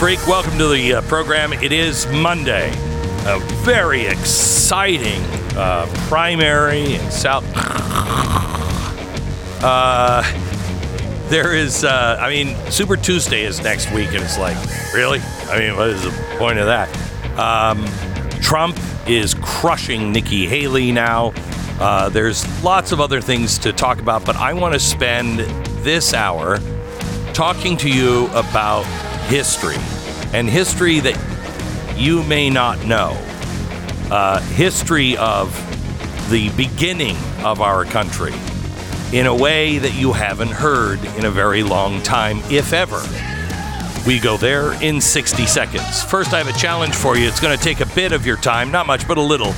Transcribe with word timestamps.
freak. 0.00 0.26
Welcome 0.26 0.56
to 0.56 0.66
the 0.68 0.94
uh, 0.94 1.02
program. 1.02 1.52
It 1.52 1.72
is 1.72 2.06
Monday. 2.06 2.70
A 3.26 3.38
very 3.66 4.06
exciting 4.06 5.22
uh, 5.58 5.86
primary 6.08 6.94
in 6.94 7.10
South. 7.10 7.44
Uh, 9.62 10.22
there 11.28 11.54
is, 11.54 11.84
uh, 11.84 12.16
I 12.18 12.30
mean, 12.30 12.56
Super 12.70 12.96
Tuesday 12.96 13.42
is 13.42 13.60
next 13.62 13.92
week, 13.92 14.08
and 14.14 14.24
it's 14.24 14.38
like, 14.38 14.56
really? 14.94 15.20
I 15.50 15.58
mean, 15.58 15.76
what 15.76 15.90
is 15.90 16.02
the 16.02 16.36
point 16.38 16.58
of 16.58 16.64
that? 16.64 16.88
Um, 17.38 17.84
Trump 18.40 18.78
is 19.06 19.34
crushing 19.34 20.12
Nikki 20.12 20.46
Haley 20.46 20.92
now. 20.92 21.34
Uh, 21.78 22.08
there's 22.08 22.64
lots 22.64 22.92
of 22.92 23.02
other 23.02 23.20
things 23.20 23.58
to 23.58 23.70
talk 23.74 24.00
about, 24.00 24.24
but 24.24 24.36
I 24.36 24.54
want 24.54 24.72
to 24.72 24.80
spend 24.80 25.40
this 25.84 26.14
hour 26.14 26.58
talking 27.34 27.76
to 27.76 27.90
you 27.90 28.28
about 28.28 28.86
history 29.30 29.76
and 30.32 30.50
history 30.50 30.98
that 30.98 31.16
you 31.96 32.24
may 32.24 32.50
not 32.50 32.84
know. 32.84 33.16
Uh, 34.10 34.40
history 34.40 35.16
of 35.18 35.54
the 36.30 36.50
beginning 36.56 37.16
of 37.44 37.60
our 37.60 37.84
country 37.84 38.32
in 39.12 39.26
a 39.26 39.34
way 39.34 39.78
that 39.78 39.94
you 39.94 40.12
haven't 40.12 40.50
heard 40.50 41.04
in 41.16 41.26
a 41.26 41.30
very 41.30 41.62
long 41.62 42.02
time, 42.02 42.38
if 42.50 42.72
ever. 42.72 43.00
We 44.04 44.18
go 44.18 44.36
there 44.36 44.72
in 44.82 45.00
60 45.00 45.46
seconds. 45.46 46.02
First, 46.02 46.32
I 46.32 46.38
have 46.38 46.48
a 46.48 46.58
challenge 46.58 46.96
for 46.96 47.16
you. 47.16 47.28
It's 47.28 47.38
going 47.38 47.56
to 47.56 47.62
take 47.62 47.78
a 47.78 47.86
bit 47.94 48.10
of 48.10 48.26
your 48.26 48.36
time, 48.36 48.72
not 48.72 48.88
much, 48.88 49.06
but 49.06 49.16
a 49.16 49.22
little. 49.22 49.54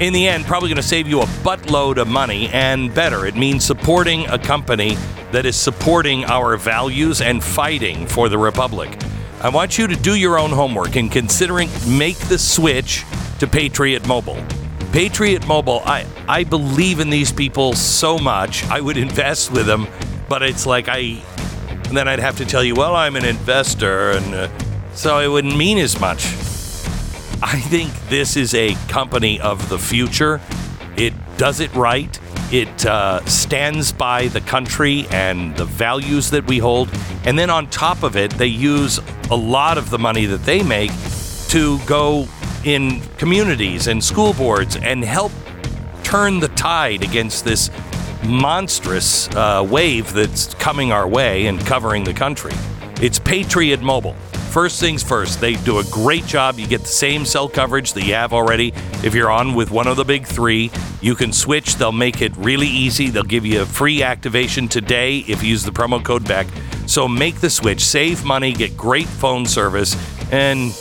In 0.00 0.12
the 0.12 0.28
end, 0.28 0.44
probably 0.44 0.68
going 0.68 0.76
to 0.76 0.82
save 0.82 1.08
you 1.08 1.22
a 1.22 1.26
buttload 1.26 1.96
of 1.96 2.08
money, 2.08 2.48
and 2.48 2.92
better, 2.94 3.24
it 3.24 3.36
means 3.36 3.64
supporting 3.64 4.26
a 4.26 4.38
company 4.38 4.96
that 5.32 5.46
is 5.46 5.56
supporting 5.56 6.24
our 6.26 6.56
values 6.56 7.20
and 7.20 7.42
fighting 7.42 8.06
for 8.06 8.28
the 8.28 8.38
Republic. 8.38 9.03
I 9.44 9.50
want 9.50 9.76
you 9.76 9.86
to 9.86 9.94
do 9.94 10.14
your 10.14 10.38
own 10.38 10.48
homework 10.48 10.96
and 10.96 11.12
considering 11.12 11.68
make 11.86 12.16
the 12.16 12.38
switch 12.38 13.04
to 13.40 13.46
Patriot 13.46 14.08
Mobile. 14.08 14.42
Patriot 14.90 15.46
Mobile, 15.46 15.82
I, 15.84 16.06
I 16.26 16.44
believe 16.44 16.98
in 16.98 17.10
these 17.10 17.30
people 17.30 17.74
so 17.74 18.16
much. 18.16 18.64
I 18.70 18.80
would 18.80 18.96
invest 19.06 19.52
with 19.52 19.66
them, 19.66 19.86
but 20.30 20.42
it's 20.42 20.64
like 20.64 20.88
I, 20.88 21.22
and 21.68 21.94
then 21.94 22.08
I'd 22.08 22.20
have 22.20 22.38
to 22.38 22.46
tell 22.46 22.64
you, 22.64 22.74
well, 22.74 22.96
I'm 22.96 23.16
an 23.16 23.26
investor, 23.26 24.12
and 24.12 24.34
uh, 24.34 24.48
so 24.94 25.18
it 25.18 25.28
wouldn't 25.28 25.58
mean 25.58 25.76
as 25.76 26.00
much. 26.00 26.24
I 27.42 27.60
think 27.60 27.92
this 28.08 28.38
is 28.38 28.54
a 28.54 28.74
company 28.88 29.42
of 29.42 29.68
the 29.68 29.78
future. 29.78 30.40
It 30.96 31.12
does 31.36 31.60
it 31.60 31.74
right. 31.74 32.18
It 32.54 32.86
uh, 32.86 33.24
stands 33.24 33.90
by 33.90 34.28
the 34.28 34.40
country 34.40 35.08
and 35.10 35.56
the 35.56 35.64
values 35.64 36.30
that 36.30 36.46
we 36.46 36.58
hold. 36.58 36.88
And 37.24 37.36
then 37.36 37.50
on 37.50 37.66
top 37.68 38.04
of 38.04 38.16
it, 38.16 38.30
they 38.30 38.46
use 38.46 39.00
a 39.28 39.34
lot 39.34 39.76
of 39.76 39.90
the 39.90 39.98
money 39.98 40.26
that 40.26 40.44
they 40.44 40.62
make 40.62 40.92
to 41.48 41.80
go 41.80 42.28
in 42.62 43.00
communities 43.18 43.88
and 43.88 44.04
school 44.04 44.34
boards 44.34 44.76
and 44.76 45.04
help 45.04 45.32
turn 46.04 46.38
the 46.38 46.46
tide 46.46 47.02
against 47.02 47.44
this 47.44 47.72
monstrous 48.24 49.28
uh, 49.30 49.66
wave 49.68 50.12
that's 50.12 50.54
coming 50.54 50.92
our 50.92 51.08
way 51.08 51.46
and 51.46 51.58
covering 51.66 52.04
the 52.04 52.14
country. 52.14 52.52
It's 53.02 53.18
Patriot 53.18 53.82
Mobile. 53.82 54.14
First 54.54 54.78
things 54.78 55.02
first, 55.02 55.40
they 55.40 55.56
do 55.56 55.80
a 55.80 55.84
great 55.90 56.26
job. 56.26 56.60
You 56.60 56.68
get 56.68 56.82
the 56.82 56.86
same 56.86 57.24
cell 57.24 57.48
coverage 57.48 57.92
that 57.94 58.04
you 58.04 58.14
have 58.14 58.32
already. 58.32 58.68
If 59.02 59.12
you're 59.12 59.28
on 59.28 59.54
with 59.54 59.72
one 59.72 59.88
of 59.88 59.96
the 59.96 60.04
big 60.04 60.28
three, 60.28 60.70
you 61.00 61.16
can 61.16 61.32
switch. 61.32 61.74
They'll 61.74 61.90
make 61.90 62.22
it 62.22 62.30
really 62.36 62.68
easy. 62.68 63.10
They'll 63.10 63.24
give 63.24 63.44
you 63.44 63.62
a 63.62 63.66
free 63.66 64.04
activation 64.04 64.68
today 64.68 65.18
if 65.26 65.42
you 65.42 65.48
use 65.48 65.64
the 65.64 65.72
promo 65.72 66.04
code 66.04 66.22
BECK. 66.28 66.46
So 66.86 67.08
make 67.08 67.40
the 67.40 67.50
switch, 67.50 67.84
save 67.84 68.24
money, 68.24 68.52
get 68.52 68.76
great 68.76 69.08
phone 69.08 69.44
service, 69.44 69.96
and 70.30 70.72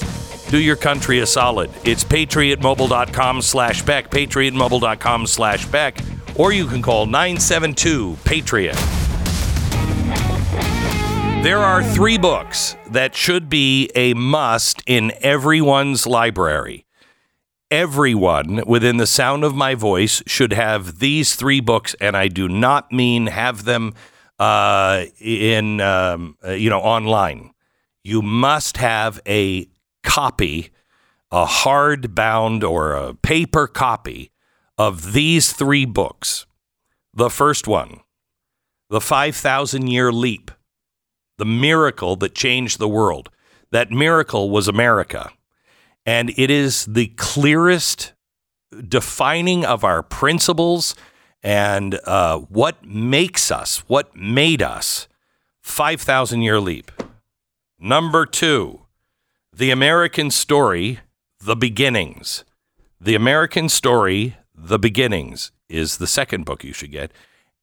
do 0.51 0.59
your 0.59 0.75
country 0.75 1.21
a 1.21 1.25
solid. 1.25 1.71
It's 1.83 2.03
patriotmobile.com 2.03 3.41
slash 3.41 3.81
Beck, 3.81 4.11
patriotmobile.com 4.11 5.25
slash 5.25 5.65
Beck, 5.65 5.97
or 6.35 6.53
you 6.53 6.67
can 6.67 6.83
call 6.83 7.07
972 7.07 8.17
Patriot. 8.23 9.02
There 11.43 11.59
are 11.59 11.83
three 11.83 12.17
books 12.17 12.77
that 12.89 13.15
should 13.15 13.49
be 13.49 13.91
a 13.95 14.13
must 14.13 14.81
in 14.87 15.11
everyone's 15.19 16.07
library. 16.07 16.85
Everyone 17.69 18.63
within 18.65 18.95
the 18.95 19.05
sound 19.05 19.43
of 19.43 19.53
my 19.53 19.75
voice 19.75 20.23
should 20.25 20.53
have 20.53 20.99
these 20.99 21.35
three 21.35 21.59
books, 21.59 21.97
and 21.99 22.15
I 22.15 22.29
do 22.29 22.47
not 22.47 22.93
mean 22.93 23.27
have 23.27 23.65
them 23.65 23.93
uh, 24.39 25.03
in 25.19 25.81
um, 25.81 26.37
uh, 26.47 26.51
you 26.51 26.69
know 26.69 26.79
online. 26.79 27.51
You 28.05 28.21
must 28.21 28.77
have 28.77 29.19
a 29.27 29.67
copy, 30.01 30.69
a 31.29 31.45
hardbound 31.45 32.63
or 32.63 32.93
a 32.93 33.15
paper 33.15 33.67
copy 33.67 34.31
of 34.77 35.11
these 35.11 35.51
three 35.51 35.83
books. 35.83 36.45
The 37.13 37.29
first 37.29 37.67
one, 37.67 37.99
The 38.89 39.01
5,000 39.01 39.87
Year 39.87 40.13
Leap, 40.13 40.49
the 41.43 41.49
miracle 41.49 42.15
that 42.15 42.33
changed 42.33 42.79
the 42.79 42.87
world. 42.87 43.29
That 43.69 43.91
miracle 43.91 44.49
was 44.49 44.69
America. 44.69 45.29
And 46.05 46.29
it 46.37 46.49
is 46.49 46.85
the 46.85 47.07
clearest 47.17 48.13
defining 48.87 49.65
of 49.65 49.83
our 49.83 50.01
principles 50.01 50.95
and 51.43 51.99
uh, 52.05 52.39
what 52.39 52.85
makes 52.85 53.51
us, 53.51 53.79
what 53.89 54.15
made 54.15 54.61
us. 54.61 55.09
5,000 55.63 56.43
Year 56.43 56.61
Leap. 56.61 56.89
Number 57.77 58.25
two, 58.25 58.83
the 59.51 59.69
American 59.69 60.31
Story, 60.31 61.01
The 61.41 61.57
Beginnings. 61.57 62.45
The 63.01 63.15
American 63.15 63.67
Story, 63.67 64.37
The 64.55 64.79
Beginnings 64.79 65.51
is 65.67 65.97
the 65.97 66.07
second 66.07 66.45
book 66.45 66.63
you 66.63 66.71
should 66.71 66.91
get. 66.93 67.11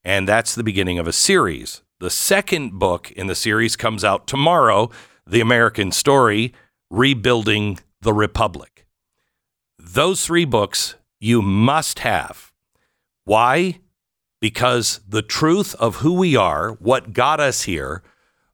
And 0.04 0.28
that's 0.28 0.54
the 0.54 0.64
beginning 0.64 0.98
of 0.98 1.08
a 1.08 1.14
series. 1.14 1.80
The 2.00 2.09
second 2.09 2.78
book 2.78 3.12
in 3.12 3.27
the 3.27 3.34
series 3.34 3.77
comes 3.77 4.05
out 4.05 4.27
tomorrow 4.27 4.91
The 5.27 5.43
American 5.43 5.93
Story, 5.93 6.55
Rebuilding 6.91 7.79
the 8.00 8.14
Republic. 8.14 8.87
Those 9.79 10.25
three 10.25 10.47
books 10.47 10.94
you 11.20 11.43
must 11.43 11.99
have. 11.99 12.52
Why? 13.26 13.81
Because 14.41 15.02
the 15.06 15.20
truth 15.20 15.75
of 15.75 15.97
who 15.97 16.14
we 16.14 16.35
are, 16.35 16.70
what 16.81 17.12
got 17.12 17.38
us 17.38 17.64
here, 17.64 18.03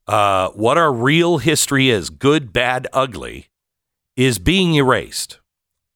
uh, 0.08 0.48
what 0.48 0.76
our 0.76 0.92
real 0.92 1.38
history 1.38 1.88
is, 1.88 2.10
good, 2.10 2.52
bad, 2.52 2.88
ugly, 2.92 3.46
is 4.16 4.40
being 4.40 4.74
erased. 4.74 5.38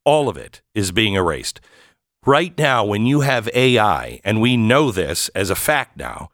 All 0.05 0.29
of 0.29 0.37
it 0.37 0.63
is 0.73 0.93
being 0.93 1.15
erased. 1.15 1.61
Right 2.25 2.57
now, 2.57 2.85
when 2.85 3.07
you 3.07 3.23
have 3.23 3.49
AI, 3.55 4.21
and 4.23 4.41
we 4.41 4.57
know 4.57 4.93
this 4.93 5.31
as 5.31 5.51
a 5.51 5.57
fact 5.57 5.97
now, 5.97 6.29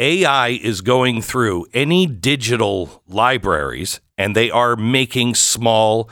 AI 0.00 0.48
is 0.48 0.80
going 0.80 1.20
through 1.20 1.66
any 1.74 2.06
digital 2.06 3.02
libraries 3.06 4.00
and 4.16 4.34
they 4.34 4.50
are 4.50 4.74
making 4.74 5.34
small 5.34 6.08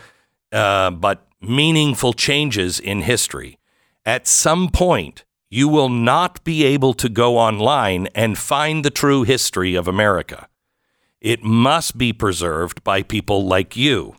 uh, 0.53 0.91
but 0.91 1.27
meaningful 1.41 2.13
changes 2.13 2.79
in 2.79 3.01
history. 3.03 3.59
At 4.05 4.27
some 4.27 4.69
point, 4.69 5.25
you 5.51 5.69
will 5.69 5.89
not 5.89 6.45
be 6.45 6.65
able 6.65 6.93
to 6.95 7.09
go 7.09 7.39
online 7.39 8.09
and 8.15 8.37
find 8.37 8.85
the 8.85 8.91
true 8.91 9.23
history 9.23 9.75
of 9.75 9.89
America. 9.89 10.49
It 11.21 11.43
must 11.43 11.97
be 11.97 12.13
preserved 12.13 12.85
by 12.85 13.03
people 13.03 13.47
like 13.47 13.75
you. 13.75 14.17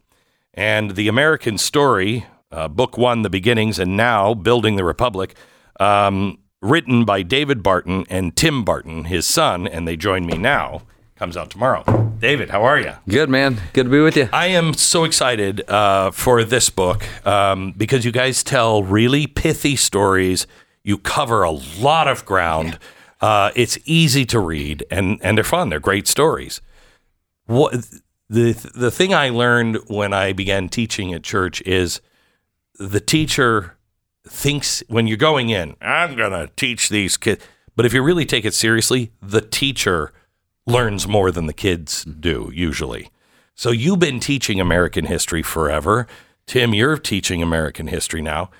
And 0.54 0.95
the 0.95 1.07
American 1.07 1.60
story, 1.60 2.25
uh, 2.51 2.68
book 2.68 2.98
one, 2.98 3.22
The 3.22 3.30
Beginnings, 3.30 3.77
and 3.77 3.95
now 3.95 4.33
Building 4.33 4.75
the 4.75 4.83
Republic, 4.83 5.36
um, 5.80 6.39
written 6.61 7.06
by 7.06 7.21
David 7.21 7.63
Barton 7.63 8.06
and 8.09 8.35
Tim 8.35 8.63
Barton, 8.63 9.06
his 9.06 9.25
son, 9.25 9.67
and 9.67 9.88
they 9.88 9.95
join 9.95 10.25
me 10.25 10.38
now, 10.38 10.83
comes 11.15 11.38
out 11.38 11.50
tomorrow. 11.50 11.83
David, 12.19 12.50
how 12.50 12.63
are 12.63 12.79
you? 12.79 12.94
Good, 13.07 13.29
man. 13.29 13.61
Good 13.73 13.85
to 13.85 13.89
be 13.89 14.01
with 14.01 14.17
you. 14.17 14.29
I 14.33 14.47
am 14.47 14.73
so 14.73 15.03
excited 15.03 15.69
uh, 15.69 16.11
for 16.11 16.44
this 16.44 16.69
book 16.69 17.06
um, 17.25 17.73
because 17.77 18.03
you 18.03 18.11
guys 18.11 18.44
tell 18.44 18.83
really 18.83 19.25
pithy 19.25 19.75
stories. 19.75 20.47
You 20.83 20.97
cover 20.97 21.44
a 21.44 21.51
lot 21.51 22.07
of 22.07 22.25
ground. 22.25 22.77
Uh, 23.21 23.51
it's 23.55 23.77
easy 23.85 24.25
to 24.25 24.39
read 24.39 24.85
and, 24.91 25.19
and 25.21 25.38
they're 25.38 25.44
fun. 25.44 25.69
They're 25.69 25.79
great 25.79 26.07
stories. 26.07 26.62
What 27.45 27.85
the 28.29 28.53
the 28.75 28.91
thing 28.91 29.13
I 29.13 29.29
learned 29.29 29.79
when 29.88 30.13
I 30.13 30.33
began 30.33 30.69
teaching 30.69 31.13
at 31.13 31.23
church 31.23 31.62
is 31.63 32.00
the 32.75 33.00
teacher 33.00 33.75
thinks 34.29 34.83
when 34.87 35.07
you're 35.07 35.17
going 35.17 35.49
in, 35.49 35.75
I'm 35.81 36.15
going 36.15 36.31
to 36.31 36.49
teach 36.55 36.89
these 36.89 37.17
kids. 37.17 37.43
But 37.75 37.85
if 37.85 37.93
you 37.93 38.01
really 38.01 38.25
take 38.25 38.45
it 38.45 38.53
seriously, 38.53 39.11
the 39.21 39.41
teacher 39.41 40.13
learns 40.65 41.07
more 41.07 41.31
than 41.31 41.47
the 41.47 41.53
kids 41.53 42.03
do 42.05 42.51
usually. 42.53 43.09
So 43.55 43.71
you've 43.71 43.99
been 43.99 44.19
teaching 44.19 44.59
American 44.59 45.05
history 45.05 45.43
forever. 45.43 46.07
Tim, 46.45 46.73
you're 46.73 46.97
teaching 46.97 47.41
American 47.43 47.87
history 47.87 48.21
now. 48.21 48.51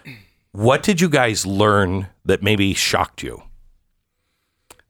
What 0.51 0.83
did 0.83 1.00
you 1.00 1.10
guys 1.10 1.45
learn 1.45 2.07
that 2.25 2.44
maybe 2.44 2.74
shocked 2.74 3.24
you? 3.24 3.44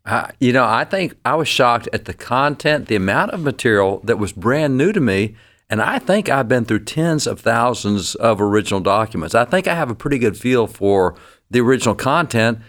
I, 0.05 0.31
you 0.39 0.53
know, 0.53 0.65
I 0.65 0.85
think 0.85 1.15
I 1.25 1.35
was 1.35 1.47
shocked 1.47 1.89
at 1.93 2.05
the 2.05 2.13
content, 2.13 2.87
the 2.87 2.95
amount 2.95 3.31
of 3.31 3.41
material 3.41 3.99
that 4.03 4.17
was 4.17 4.31
brand 4.31 4.77
new 4.77 4.91
to 4.91 4.99
me. 4.99 5.35
And 5.69 5.81
I 5.81 6.00
think 6.00 6.30
I've 6.30 6.48
been 6.48 6.66
through 6.66 6.86
tens 6.86 7.27
of 7.27 7.39
thousands 7.39 8.16
of 8.16 8.42
original 8.42 8.80
documents. 8.80 9.36
I 9.36 9.45
think 9.45 9.68
I 9.68 9.75
have 9.75 9.92
a 9.92 9.95
pretty 9.95 10.18
good 10.18 10.36
feel 10.36 10.66
for 10.66 11.16
the 11.51 11.62
original 11.62 11.95
content. 11.95 12.60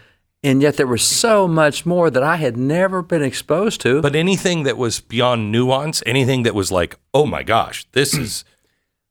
And 0.43 0.63
yet 0.63 0.77
there 0.77 0.87
was 0.87 1.03
so 1.03 1.47
much 1.47 1.85
more 1.85 2.11
that 2.11 2.23
I 2.23 2.37
had 2.37 2.57
never 2.57 3.03
been 3.03 3.23
exposed 3.23 3.81
to. 3.83 4.01
But 4.01 4.17
anything 4.17 4.63
that 4.65 4.77
was 4.77 5.01
beyond 5.01 5.53
nuance, 5.53 6.03
anything 6.07 6.45
that 6.45 6.55
was 6.55 6.73
like, 6.73 6.97
oh 7.13 7.27
my 7.27 7.43
gosh, 7.43 7.87
this 7.93 8.15
is, 8.15 8.45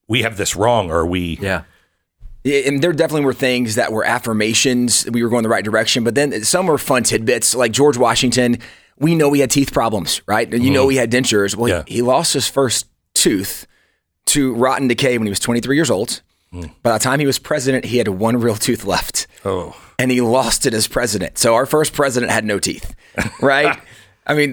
we 0.07 0.23
have 0.23 0.37
this 0.37 0.55
wrong, 0.55 0.89
or 0.91 1.05
we. 1.05 1.37
yeah. 1.41 1.63
And 2.45 2.81
there 2.81 2.93
definitely 2.93 3.25
were 3.25 3.33
things 3.33 3.75
that 3.75 3.91
were 3.91 4.05
affirmations. 4.05 5.07
We 5.11 5.21
were 5.23 5.29
going 5.29 5.43
the 5.43 5.49
right 5.49 5.63
direction, 5.63 6.03
but 6.03 6.15
then 6.15 6.43
some 6.43 6.67
were 6.67 6.77
fun 6.77 7.03
tidbits. 7.03 7.53
Like 7.53 7.73
George 7.73 7.97
Washington, 7.97 8.57
we 8.97 9.13
know 9.13 9.31
he 9.33 9.41
had 9.41 9.51
teeth 9.51 9.73
problems, 9.73 10.21
right? 10.25 10.51
You 10.51 10.71
know 10.71 10.83
mm-hmm. 10.83 10.91
he 10.91 10.97
had 10.97 11.11
dentures. 11.11 11.55
Well, 11.55 11.69
Yeah. 11.69 11.83
he, 11.85 11.95
he 11.95 12.01
lost 12.01 12.33
his 12.33 12.47
first 12.47 12.87
tooth 13.13 13.67
to 14.27 14.53
rotten 14.53 14.87
decay 14.87 15.17
when 15.17 15.25
he 15.25 15.31
was 15.31 15.39
23 15.39 15.75
years 15.75 15.89
old. 15.91 16.21
By 16.81 16.93
the 16.93 16.99
time 16.99 17.19
he 17.19 17.27
was 17.27 17.37
president, 17.37 17.85
he 17.85 17.97
had 17.99 18.07
one 18.07 18.37
real 18.37 18.55
tooth 18.55 18.83
left. 18.83 19.27
Oh. 19.45 19.75
and 19.99 20.09
he 20.11 20.19
lost 20.19 20.65
it 20.65 20.73
as 20.73 20.87
president. 20.87 21.37
So 21.37 21.53
our 21.53 21.65
first 21.65 21.93
president 21.93 22.31
had 22.31 22.43
no 22.43 22.57
teeth, 22.59 22.95
right? 23.41 23.79
I 24.25 24.33
mean, 24.33 24.51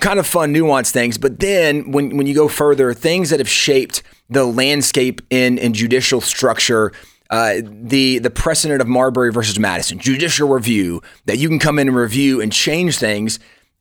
kind 0.00 0.18
of 0.18 0.26
fun, 0.26 0.54
nuanced 0.54 0.92
things. 0.92 1.18
But 1.18 1.40
then 1.40 1.90
when, 1.92 2.16
when 2.16 2.26
you 2.26 2.34
go 2.34 2.48
further, 2.48 2.94
things 2.94 3.30
that 3.30 3.40
have 3.40 3.48
shaped 3.48 4.02
the 4.30 4.44
landscape 4.44 5.20
in, 5.30 5.58
in 5.58 5.74
judicial 5.74 6.20
structure, 6.20 6.92
uh, 7.30 7.54
the 7.64 8.18
the 8.18 8.30
precedent 8.30 8.80
of 8.80 8.88
Marbury 8.88 9.32
versus 9.32 9.58
Madison, 9.58 9.98
judicial 9.98 10.48
review, 10.48 11.02
that 11.26 11.38
you 11.38 11.48
can 11.48 11.58
come 11.58 11.78
in 11.78 11.88
and 11.88 11.96
review 11.96 12.40
and 12.40 12.52
change 12.52 12.98
things. 12.98 13.38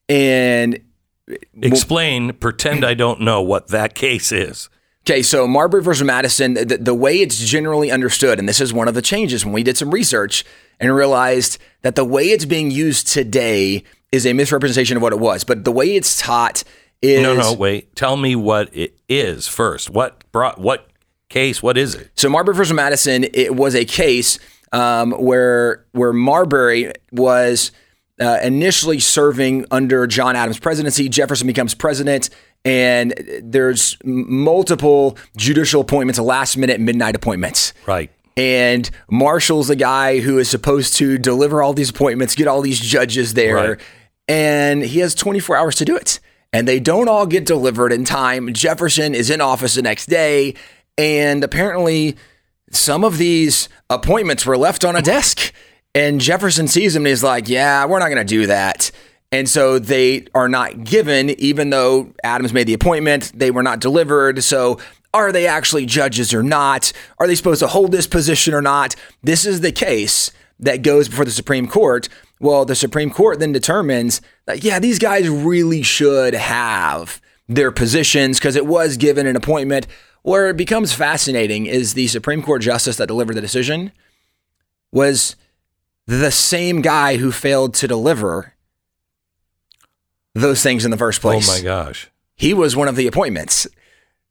And 0.10 0.82
Explain, 1.62 2.34
pretend 2.34 2.84
I 2.86 2.94
don't 2.94 3.22
know 3.22 3.42
what 3.42 3.68
that 3.70 3.94
case 3.94 4.32
is. 4.32 4.70
Okay, 5.06 5.24
so 5.24 5.48
Marbury 5.48 5.82
versus 5.82 6.04
Madison, 6.04 6.54
the, 6.54 6.78
the 6.80 6.94
way 6.94 7.22
it's 7.22 7.40
generally 7.40 7.90
understood, 7.90 8.38
and 8.38 8.48
this 8.48 8.62
is 8.62 8.72
one 8.72 8.88
of 8.88 8.94
the 8.94 9.02
changes 9.02 9.44
when 9.44 9.54
we 9.54 9.64
did 9.64 9.76
some 9.76 9.90
research 9.90 10.46
and 10.80 10.94
realized 10.94 11.58
that 11.82 11.96
the 11.96 12.06
way 12.06 12.26
it's 12.26 12.46
being 12.46 12.70
used 12.70 13.08
today 13.08 13.84
is 14.12 14.28
a 14.28 14.34
misrepresentation 14.34 14.98
of 14.98 15.04
what 15.04 15.12
it 15.12 15.20
was. 15.20 15.44
But 15.44 15.64
the 15.64 15.72
way 15.72 15.96
it's 15.96 16.20
taught 16.20 16.64
is 17.02 17.24
No, 17.24 17.36
no, 17.36 17.54
wait. 17.54 17.96
Tell 17.96 18.16
me 18.16 18.36
what 18.36 18.76
it 18.76 19.00
is 19.10 19.48
first. 19.48 19.90
What 19.90 20.24
brought, 20.32 20.60
what 20.60 20.88
case, 21.30 21.64
what 21.64 21.78
is 21.78 21.96
it? 21.96 22.12
So 22.16 22.30
Marbury 22.30 22.56
versus 22.56 22.74
Madison, 22.74 23.26
it 23.34 23.56
was 23.56 23.74
a 23.74 23.86
case 23.86 24.38
um, 24.72 25.12
where 25.14 25.86
where 25.94 26.14
Marbury 26.14 26.94
was 27.12 27.72
uh, 28.22 28.38
initially 28.44 29.00
serving 29.00 29.66
under 29.72 30.06
John 30.08 30.36
Adams' 30.36 30.60
presidency. 30.60 31.10
Jefferson 31.10 31.48
becomes 31.48 31.74
president, 31.74 32.30
and 32.64 33.14
there's 33.42 33.98
multiple 34.04 35.18
judicial 35.36 35.82
appointments, 35.82 36.20
last 36.20 36.56
minute 36.58 36.80
midnight 36.80 37.16
appointments. 37.16 37.74
Right. 37.88 38.12
And 38.38 38.90
Marshall's 39.10 39.68
the 39.68 39.76
guy 39.76 40.20
who 40.20 40.38
is 40.38 40.50
supposed 40.50 40.94
to 40.96 41.18
deliver 41.18 41.62
all 41.62 41.74
these 41.74 41.90
appointments, 41.90 42.36
get 42.36 42.48
all 42.48 42.62
these 42.62 42.80
judges 42.80 43.34
there, 43.34 43.56
Right. 43.56 43.80
and 44.28 44.84
he 44.84 45.00
has 45.00 45.14
24 45.16 45.58
hours 45.58 45.76
to 45.76 45.86
do 45.86 45.96
it. 45.98 46.20
And 46.54 46.68
they 46.68 46.80
don't 46.80 47.08
all 47.08 47.26
get 47.26 47.46
delivered 47.46 47.92
in 47.94 48.04
time. 48.06 48.54
Jefferson 48.54 49.16
is 49.16 49.30
in 49.30 49.40
office 49.42 49.76
the 49.76 49.82
next 49.82 50.08
day, 50.08 50.54
and 50.98 51.44
apparently 51.44 52.18
some 52.72 53.04
of 53.04 53.18
these 53.18 53.68
appointments 53.90 54.46
were 54.46 54.58
left 54.58 54.84
on 54.86 54.96
a 54.96 55.02
desk. 55.02 55.54
And 55.94 56.22
Jefferson 56.22 56.68
sees 56.68 56.94
them 56.94 57.04
and 57.04 57.10
he's 57.10 57.24
like, 57.24 57.50
Yeah, 57.50 57.86
we're 57.86 58.00
not 58.00 58.08
going 58.08 58.18
to 58.18 58.24
do 58.24 58.48
that. 58.48 58.92
And 59.32 59.48
so 59.48 59.80
they 59.80 60.26
are 60.36 60.50
not 60.50 60.84
given, 60.84 61.30
even 61.32 61.70
though 61.70 62.14
Adams 62.24 62.54
made 62.54 62.68
the 62.68 62.74
appointment, 62.74 63.32
they 63.34 63.50
were 63.50 63.64
not 63.64 63.80
delivered. 63.80 64.44
So 64.44 64.78
are 65.14 65.32
they 65.32 65.48
actually 65.48 65.86
judges 65.86 66.34
or 66.34 66.44
not? 66.44 66.92
Are 67.18 67.28
they 67.28 67.36
supposed 67.36 67.60
to 67.62 67.68
hold 67.68 67.92
this 67.92 68.08
position 68.08 68.54
or 68.54 68.62
not? 68.62 68.96
This 69.24 69.46
is 69.46 69.62
the 69.62 69.72
case 69.72 70.32
that 70.60 70.84
goes 70.84 71.10
before 71.10 71.26
the 71.26 71.32
Supreme 71.32 71.68
Court. 71.68 72.10
Well, 72.40 72.66
the 72.66 72.76
Supreme 72.76 73.10
Court 73.10 73.40
then 73.40 73.52
determines 73.52 74.22
that, 74.46 74.64
yeah, 74.64 74.80
these 74.80 75.00
guys 75.00 75.30
really 75.30 75.82
should 75.82 76.34
have 76.34 77.22
their 77.48 77.72
positions 77.72 78.40
because 78.40 78.56
it 78.56 78.66
was 78.66 78.98
given 78.98 79.28
an 79.28 79.36
appointment. 79.36 79.88
Where 80.24 80.50
it 80.50 80.58
becomes 80.58 80.94
fascinating 80.94 81.66
is 81.66 81.94
the 81.94 82.08
Supreme 82.08 82.44
Court 82.44 82.62
justice 82.62 82.98
that 82.98 83.08
delivered 83.08 83.36
the 83.36 83.42
decision 83.42 83.92
was 84.92 85.36
the 86.08 86.32
same 86.32 86.82
guy 86.82 87.18
who 87.18 87.32
failed 87.32 87.74
to 87.76 87.88
deliver 87.88 88.54
those 90.34 90.64
things 90.64 90.86
in 90.86 90.92
the 90.92 90.98
first 90.98 91.20
oh 91.20 91.22
place. 91.22 91.50
Oh 91.50 91.54
my 91.54 91.62
gosh. 91.62 92.10
He 92.36 92.54
was 92.54 92.76
one 92.76 92.88
of 92.88 92.96
the 92.96 93.08
appointments 93.08 93.68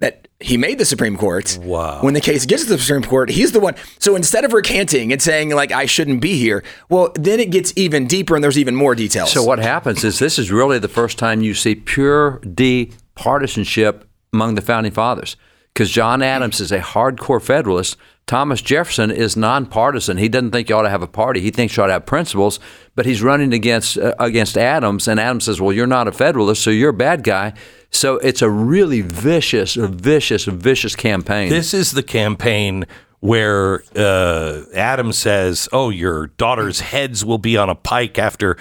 that 0.00 0.28
he 0.40 0.56
made 0.56 0.78
the 0.78 0.84
Supreme 0.84 1.16
Court. 1.16 1.58
Wow. 1.62 2.02
When 2.02 2.14
the 2.14 2.20
case 2.20 2.46
gets 2.46 2.64
to 2.64 2.70
the 2.70 2.78
Supreme 2.78 3.02
Court, 3.02 3.30
he's 3.30 3.52
the 3.52 3.60
one. 3.60 3.74
So 3.98 4.16
instead 4.16 4.44
of 4.44 4.52
recanting 4.52 5.12
and 5.12 5.20
saying 5.20 5.50
like 5.50 5.72
I 5.72 5.86
shouldn't 5.86 6.20
be 6.20 6.36
here, 6.38 6.64
well, 6.88 7.12
then 7.14 7.38
it 7.38 7.50
gets 7.50 7.72
even 7.76 8.06
deeper 8.06 8.34
and 8.34 8.42
there's 8.42 8.58
even 8.58 8.74
more 8.74 8.94
details. 8.94 9.30
So 9.30 9.44
what 9.44 9.58
happens 9.58 10.02
is 10.02 10.18
this 10.18 10.38
is 10.38 10.50
really 10.50 10.78
the 10.78 10.88
first 10.88 11.18
time 11.18 11.42
you 11.42 11.54
see 11.54 11.74
pure 11.74 12.38
D 12.38 12.92
partisanship 13.14 14.08
among 14.32 14.54
the 14.54 14.62
founding 14.62 14.92
fathers. 14.92 15.36
Because 15.74 15.90
John 15.90 16.20
Adams 16.22 16.60
is 16.60 16.72
a 16.72 16.80
hardcore 16.80 17.40
Federalist. 17.40 17.96
Thomas 18.30 18.62
Jefferson 18.62 19.10
is 19.10 19.36
nonpartisan. 19.36 20.16
He 20.16 20.28
doesn't 20.28 20.52
think 20.52 20.68
you 20.68 20.76
ought 20.76 20.82
to 20.82 20.88
have 20.88 21.02
a 21.02 21.08
party. 21.08 21.40
He 21.40 21.50
thinks 21.50 21.76
you 21.76 21.82
ought 21.82 21.88
to 21.88 21.94
have 21.94 22.06
principles. 22.06 22.60
But 22.94 23.04
he's 23.04 23.24
running 23.24 23.52
against 23.52 23.98
uh, 23.98 24.14
against 24.20 24.56
Adams, 24.56 25.08
and 25.08 25.18
Adams 25.18 25.46
says, 25.46 25.60
"Well, 25.60 25.72
you're 25.72 25.88
not 25.88 26.06
a 26.06 26.12
Federalist, 26.12 26.62
so 26.62 26.70
you're 26.70 26.90
a 26.90 26.94
bad 26.94 27.24
guy." 27.24 27.54
So 27.90 28.18
it's 28.18 28.40
a 28.40 28.48
really 28.48 29.00
vicious, 29.00 29.74
vicious, 29.74 30.44
vicious 30.44 30.94
campaign. 30.94 31.48
This 31.48 31.74
is 31.74 31.90
the 31.90 32.04
campaign 32.04 32.86
where 33.18 33.82
uh, 33.96 34.62
Adam 34.76 35.12
says, 35.12 35.68
"Oh, 35.72 35.90
your 35.90 36.28
daughter's 36.28 36.78
heads 36.78 37.24
will 37.24 37.38
be 37.38 37.56
on 37.56 37.68
a 37.68 37.74
pike 37.74 38.16
after 38.16 38.56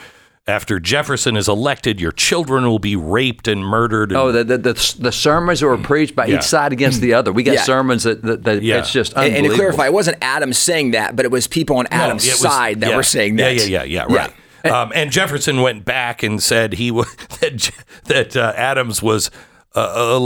after 0.50 0.80
Jefferson 0.80 1.38
is 1.38 1.48
elected. 1.48 2.02
Your 2.02 2.12
children 2.12 2.66
will 2.66 2.80
be 2.80 2.96
raped 2.98 3.48
and 3.48 3.64
murdered." 3.64 4.12
Oh, 4.12 4.32
the, 4.34 4.44
the, 4.44 4.58
the, 4.58 4.96
the 5.00 5.12
sermons 5.14 5.62
that 5.62 5.68
were 5.68 5.78
preached 5.78 6.16
by 6.16 6.26
Yeah. 6.26 6.38
each 6.38 6.44
side 6.44 6.74
against 6.74 7.00
the 7.00 7.14
other. 7.14 7.32
We 7.32 7.44
got 7.44 7.54
Yeah. 7.56 7.64
sermons 7.64 8.04
that, 8.04 8.22
that, 8.24 8.44
that 8.44 8.62
Yeah. 8.64 8.80
it's 8.80 8.92
just 8.92 9.14
and, 9.16 9.34
and 9.34 9.46
to 9.48 9.54
clarify, 9.54 9.86
it 9.86 9.94
wasn't 9.94 10.18
Adams 10.22 10.58
saying 10.58 10.92
that, 10.92 11.16
but 11.16 11.24
it 11.24 11.32
was 11.32 11.48
people 11.48 11.78
on 11.78 11.86
No, 11.90 11.96
Adams' 11.98 12.28
it 12.28 12.32
was- 12.32 12.40
side 12.40 12.82
that 12.82 12.90
yeah. 12.90 12.96
were 12.98 13.04
saying 13.04 13.38
that. 13.38 13.56
Yeah, 13.56 13.64
yeah, 13.64 13.84
yeah, 13.84 14.06
yeah. 14.10 14.16
Right. 14.16 14.34
Um, 14.66 14.92
and 14.94 15.10
Jefferson 15.10 15.62
went 15.62 15.86
back 15.86 16.22
and 16.22 16.44
said 16.44 16.74
he 16.74 16.92
was 16.92 17.08
that, 17.40 17.72
that 18.06 18.36
uh, 18.36 18.52
Adams 18.58 19.02
was 19.02 19.32
a, 19.74 19.80
a, 19.80 20.20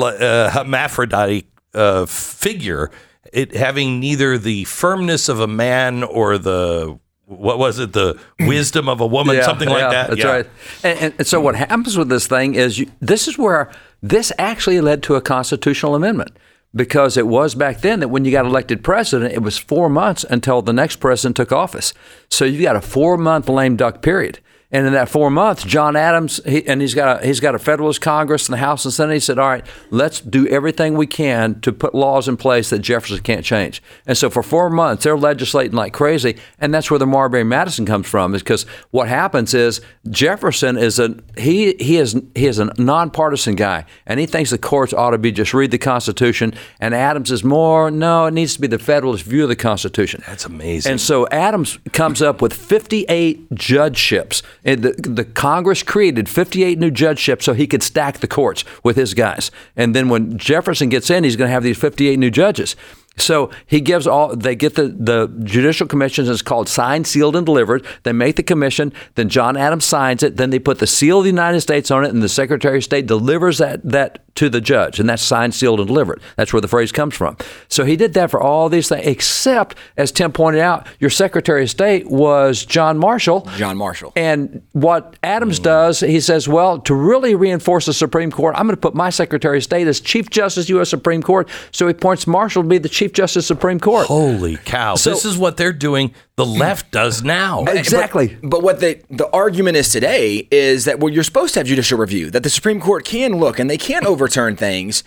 a 0.48 0.50
hermaphrodite 0.50 1.46
uh, 1.76 2.06
figure, 2.08 2.90
it 3.32 3.56
having 3.56 4.00
neither 4.00 4.38
the 4.38 4.64
firmness 4.64 5.30
of 5.30 5.40
a 5.40 5.48
man 5.48 6.02
or 6.04 6.38
the 6.38 6.98
what 7.26 7.58
was 7.58 7.80
it, 7.80 7.94
the 7.94 8.20
wisdom 8.40 8.90
of 8.90 9.00
a 9.00 9.08
woman, 9.08 9.42
something 9.44 9.70
like 9.70 9.80
yeah, 9.80 9.90
that. 9.90 10.10
That's 10.10 10.20
Yeah. 10.22 10.28
right. 10.32 10.48
And, 10.84 11.00
and, 11.00 11.14
and 11.20 11.28
so 11.28 11.40
what 11.40 11.56
happens 11.56 11.98
with 11.98 12.10
this 12.10 12.28
thing 12.28 12.56
is 12.56 12.80
you, 12.80 12.92
this 13.00 13.28
is 13.28 13.38
where 13.38 13.72
this 14.02 14.32
actually 14.38 14.82
led 14.82 15.02
to 15.04 15.16
a 15.16 15.22
constitutional 15.22 15.96
amendment 15.96 16.32
because 16.76 17.18
it 17.18 17.28
was 17.28 17.56
back 17.56 17.82
then 17.82 18.00
that 18.00 18.10
when 18.10 18.26
you 18.26 18.32
got 18.32 18.46
elected 18.46 18.84
president, 18.84 19.34
it 19.34 19.42
was 19.42 19.58
four 19.58 19.90
months 19.90 20.26
until 20.30 20.62
the 20.62 20.74
next 20.74 20.98
president 20.98 21.38
took 21.38 21.52
office. 21.52 21.94
So 22.30 22.46
you've 22.46 22.62
got 22.62 22.76
a 22.76 22.82
four 22.82 23.18
month 23.18 23.48
lame 23.48 23.76
duck 23.76 24.02
period. 24.02 24.40
And 24.74 24.88
in 24.88 24.94
that 24.94 25.08
four 25.08 25.30
months, 25.30 25.64
John 25.64 25.96
Adams, 25.96 26.42
he, 26.48 26.66
and 26.66 26.82
he's 26.82 26.96
got 26.96 27.22
a, 27.22 27.26
he's 27.26 27.40
got 27.40 27.54
a 27.54 27.60
Federalist 27.60 28.02
Congress 28.02 28.48
and 28.48 28.54
the 28.54 28.58
House 28.58 28.84
and 28.86 28.94
Senate. 28.94 29.14
He 29.14 29.20
said, 29.20 29.38
"All 29.38 29.48
right, 29.48 29.64
let's 29.92 30.20
do 30.20 30.48
everything 30.48 30.98
we 30.98 31.06
can 31.06 31.62
to 31.62 31.72
put 31.72 31.94
laws 31.94 32.28
in 32.28 32.38
place 32.38 32.72
that 32.72 32.80
Jefferson 32.80 33.20
can't 33.20 33.46
change." 33.46 33.84
And 34.08 34.18
so 34.18 34.32
for 34.32 34.42
four 34.42 34.72
months, 34.72 35.04
they're 35.04 35.16
legislating 35.16 35.74
like 35.74 35.94
crazy, 35.94 36.38
and 36.60 36.74
that's 36.74 36.90
where 36.90 36.98
the 36.98 37.06
Marbury 37.06 37.44
Madison 37.44 37.86
comes 37.86 38.08
from. 38.08 38.34
Is 38.34 38.42
because 38.42 38.64
what 38.90 39.08
happens 39.08 39.54
is 39.54 39.80
Jefferson 40.10 40.76
is 40.76 40.98
a 40.98 41.18
he 41.38 41.76
he 41.80 41.98
is 41.98 42.20
he 42.34 42.48
is 42.48 42.58
a 42.58 42.74
nonpartisan 42.82 43.54
guy, 43.54 43.86
and 44.08 44.20
he 44.20 44.26
thinks 44.26 44.50
the 44.50 44.58
courts 44.58 44.92
ought 44.92 45.12
to 45.12 45.20
be 45.20 45.32
just 45.32 45.54
read 45.54 45.70
the 45.70 45.78
Constitution. 45.78 46.52
And 46.80 46.96
Adams 46.96 47.30
is 47.30 47.44
more 47.44 47.92
no, 47.92 48.26
it 48.26 48.34
needs 48.34 48.56
to 48.56 48.62
be 48.62 48.68
the 48.68 48.80
Federalist 48.80 49.24
view 49.24 49.44
of 49.44 49.50
the 49.50 49.56
Constitution. 49.56 50.24
That's 50.26 50.48
amazing. 50.48 50.94
And 50.94 51.00
so 51.00 51.28
Adams 51.28 51.78
comes 51.92 52.24
up 52.24 52.42
with 52.42 52.54
58 52.54 53.54
judgeships. 53.54 54.42
And 54.66 54.82
the, 54.82 54.92
the 54.92 55.26
Congress 55.26 55.84
created 55.84 56.30
58 56.30 56.80
new 56.80 56.92
judgeships 56.92 57.46
so 57.46 57.54
he 57.54 57.68
could 57.68 57.84
stack 57.84 58.20
the 58.20 58.28
courts 58.28 58.64
with 58.84 58.96
his 58.96 59.14
guys. 59.14 59.52
And 59.76 59.96
then 59.96 60.10
when 60.10 60.38
Jefferson 60.38 60.90
gets 60.90 61.10
in, 61.10 61.24
he's 61.24 61.36
going 61.36 61.50
to 61.50 61.54
have 61.54 61.64
these 61.64 61.78
58 61.78 62.18
new 62.18 62.32
judges. 62.32 62.76
So 63.18 63.52
he 63.66 63.80
gives 63.80 64.08
all. 64.08 64.36
They 64.36 64.56
get 64.56 64.76
the 64.76 64.88
the 64.88 65.28
judicial 65.44 65.88
commissions. 65.88 66.30
It's 66.30 66.42
called 66.42 66.68
signed, 66.68 67.06
sealed, 67.06 67.36
and 67.36 67.46
delivered. 67.46 67.86
They 68.04 68.12
make 68.12 68.36
the 68.38 68.44
commission. 68.44 68.92
Then 69.16 69.30
John 69.30 69.56
Adams 69.56 69.86
signs 69.86 70.24
it. 70.24 70.38
Then 70.38 70.50
they 70.50 70.60
put 70.60 70.80
the 70.80 70.88
seal 70.88 71.20
of 71.20 71.24
the 71.24 71.30
United 71.30 71.62
States 71.62 71.92
on 71.92 72.04
it, 72.04 72.10
and 72.10 72.24
the 72.24 72.30
Secretary 72.30 72.78
of 72.78 72.84
State 72.84 73.06
delivers 73.06 73.60
that 73.60 73.82
that 73.84 74.24
to 74.36 74.50
the 74.50 74.62
judge, 74.62 75.00
and 75.00 75.08
that's 75.08 75.22
signed, 75.22 75.54
sealed, 75.54 75.80
and 75.80 75.88
delivered. 75.88 76.20
That's 76.38 76.52
where 76.52 76.62
the 76.62 76.68
phrase 76.68 76.92
comes 76.92 77.16
from. 77.16 77.38
So 77.68 77.86
he 77.86 77.96
did 77.96 78.14
that 78.16 78.32
for 78.32 78.42
all 78.42 78.68
these 78.68 78.90
things, 78.90 79.06
except 79.06 79.78
as 79.96 80.12
Tim 80.12 80.32
pointed 80.32 80.62
out, 80.62 80.88
your 81.00 81.12
Secretary 81.12 81.64
of 81.64 81.70
State 81.70 82.10
was 82.10 82.66
John 82.66 82.98
Marshall. 82.98 83.48
John 83.58 83.78
Marshall. 83.78 84.12
And 84.16 84.64
what 84.72 85.18
Adams 85.22 85.60
does, 85.60 86.00
he 86.00 86.20
says, 86.20 86.48
well, 86.48 86.80
to 86.80 86.96
really 86.96 87.36
reinforce 87.36 87.86
the 87.86 87.94
Supreme 87.94 88.32
Court, 88.32 88.56
I'm 88.58 88.66
going 88.66 88.76
to 88.76 88.82
put 88.82 88.96
my 88.96 89.12
Secretary 89.12 89.58
of 89.58 89.64
State 89.64 89.88
as 89.88 90.00
Chief 90.00 90.30
Justice, 90.30 90.68
U.S. 90.70 90.90
Supreme 90.90 91.22
Court. 91.22 91.48
So 91.72 91.86
he 91.86 91.92
appoints 91.92 92.26
Marshall 92.26 92.64
to 92.64 92.70
be 92.70 92.80
the 92.80 92.90
Chief 92.90 93.03
Justice, 93.12 93.46
Supreme 93.46 93.80
Court. 93.80 94.08
Holy 94.08 94.56
cow. 94.56 94.96
So- 94.96 95.10
this 95.10 95.26
is 95.26 95.38
what 95.38 95.58
they're 95.58 95.74
doing. 95.74 96.14
The 96.38 96.46
left 96.46 96.92
does 96.92 97.24
now. 97.24 97.66
Exactly. 97.66 98.38
But, 98.42 98.50
but 98.50 98.64
what 98.64 98.80
the 98.80 99.02
the 99.10 99.30
argument 99.32 99.76
is 99.76 99.90
today 99.90 100.48
is 100.50 100.86
that 100.86 101.00
well, 101.00 101.12
you're 101.12 101.24
supposed 101.24 101.54
to 101.56 101.60
have 101.60 101.68
judicial 101.68 101.98
review, 101.98 102.32
that 102.32 102.44
the 102.44 102.50
Supreme 102.50 102.80
Court 102.80 103.04
can 103.04 103.34
look 103.38 103.60
and 103.60 103.70
they 103.70 103.78
can 103.78 104.06
overturn 104.08 104.56
things. 104.56 105.04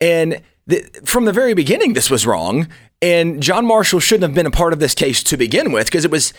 And 0.00 0.40
the, 0.66 0.82
from 1.04 1.24
the 1.24 1.32
very 1.32 1.52
beginning, 1.54 1.94
this 1.94 2.10
was 2.10 2.26
wrong. 2.26 2.68
And 3.02 3.42
John 3.42 3.66
Marshall 3.66 3.98
shouldn't 4.00 4.22
have 4.22 4.34
been 4.34 4.46
a 4.46 4.50
part 4.50 4.72
of 4.72 4.78
this 4.78 4.94
case 4.94 5.22
to 5.24 5.36
begin 5.36 5.72
with 5.72 5.86
because 5.86 6.04
it 6.04 6.10
was 6.10 6.32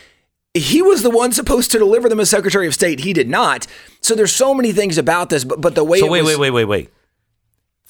he 0.54 0.82
was 0.82 1.02
the 1.02 1.10
one 1.10 1.32
supposed 1.32 1.72
to 1.72 1.80
deliver 1.80 2.10
them 2.10 2.20
as 2.20 2.30
Secretary 2.30 2.68
of 2.68 2.74
State. 2.74 3.02
He 3.02 3.14
did 3.14 3.30
not. 3.30 3.68
So 4.02 4.16
there's 4.16 4.34
so 4.34 4.54
many 4.54 4.72
things 4.72 4.98
about 4.98 5.30
this, 5.30 5.44
but 5.44 5.62
but 5.62 5.76
the 5.76 5.84
way 5.84 6.00
So 6.00 6.08
it 6.08 6.12
wait, 6.12 6.24
was, 6.24 6.38
wait, 6.38 6.52
wait, 6.52 6.66
wait, 6.66 6.66
wait. 6.66 6.90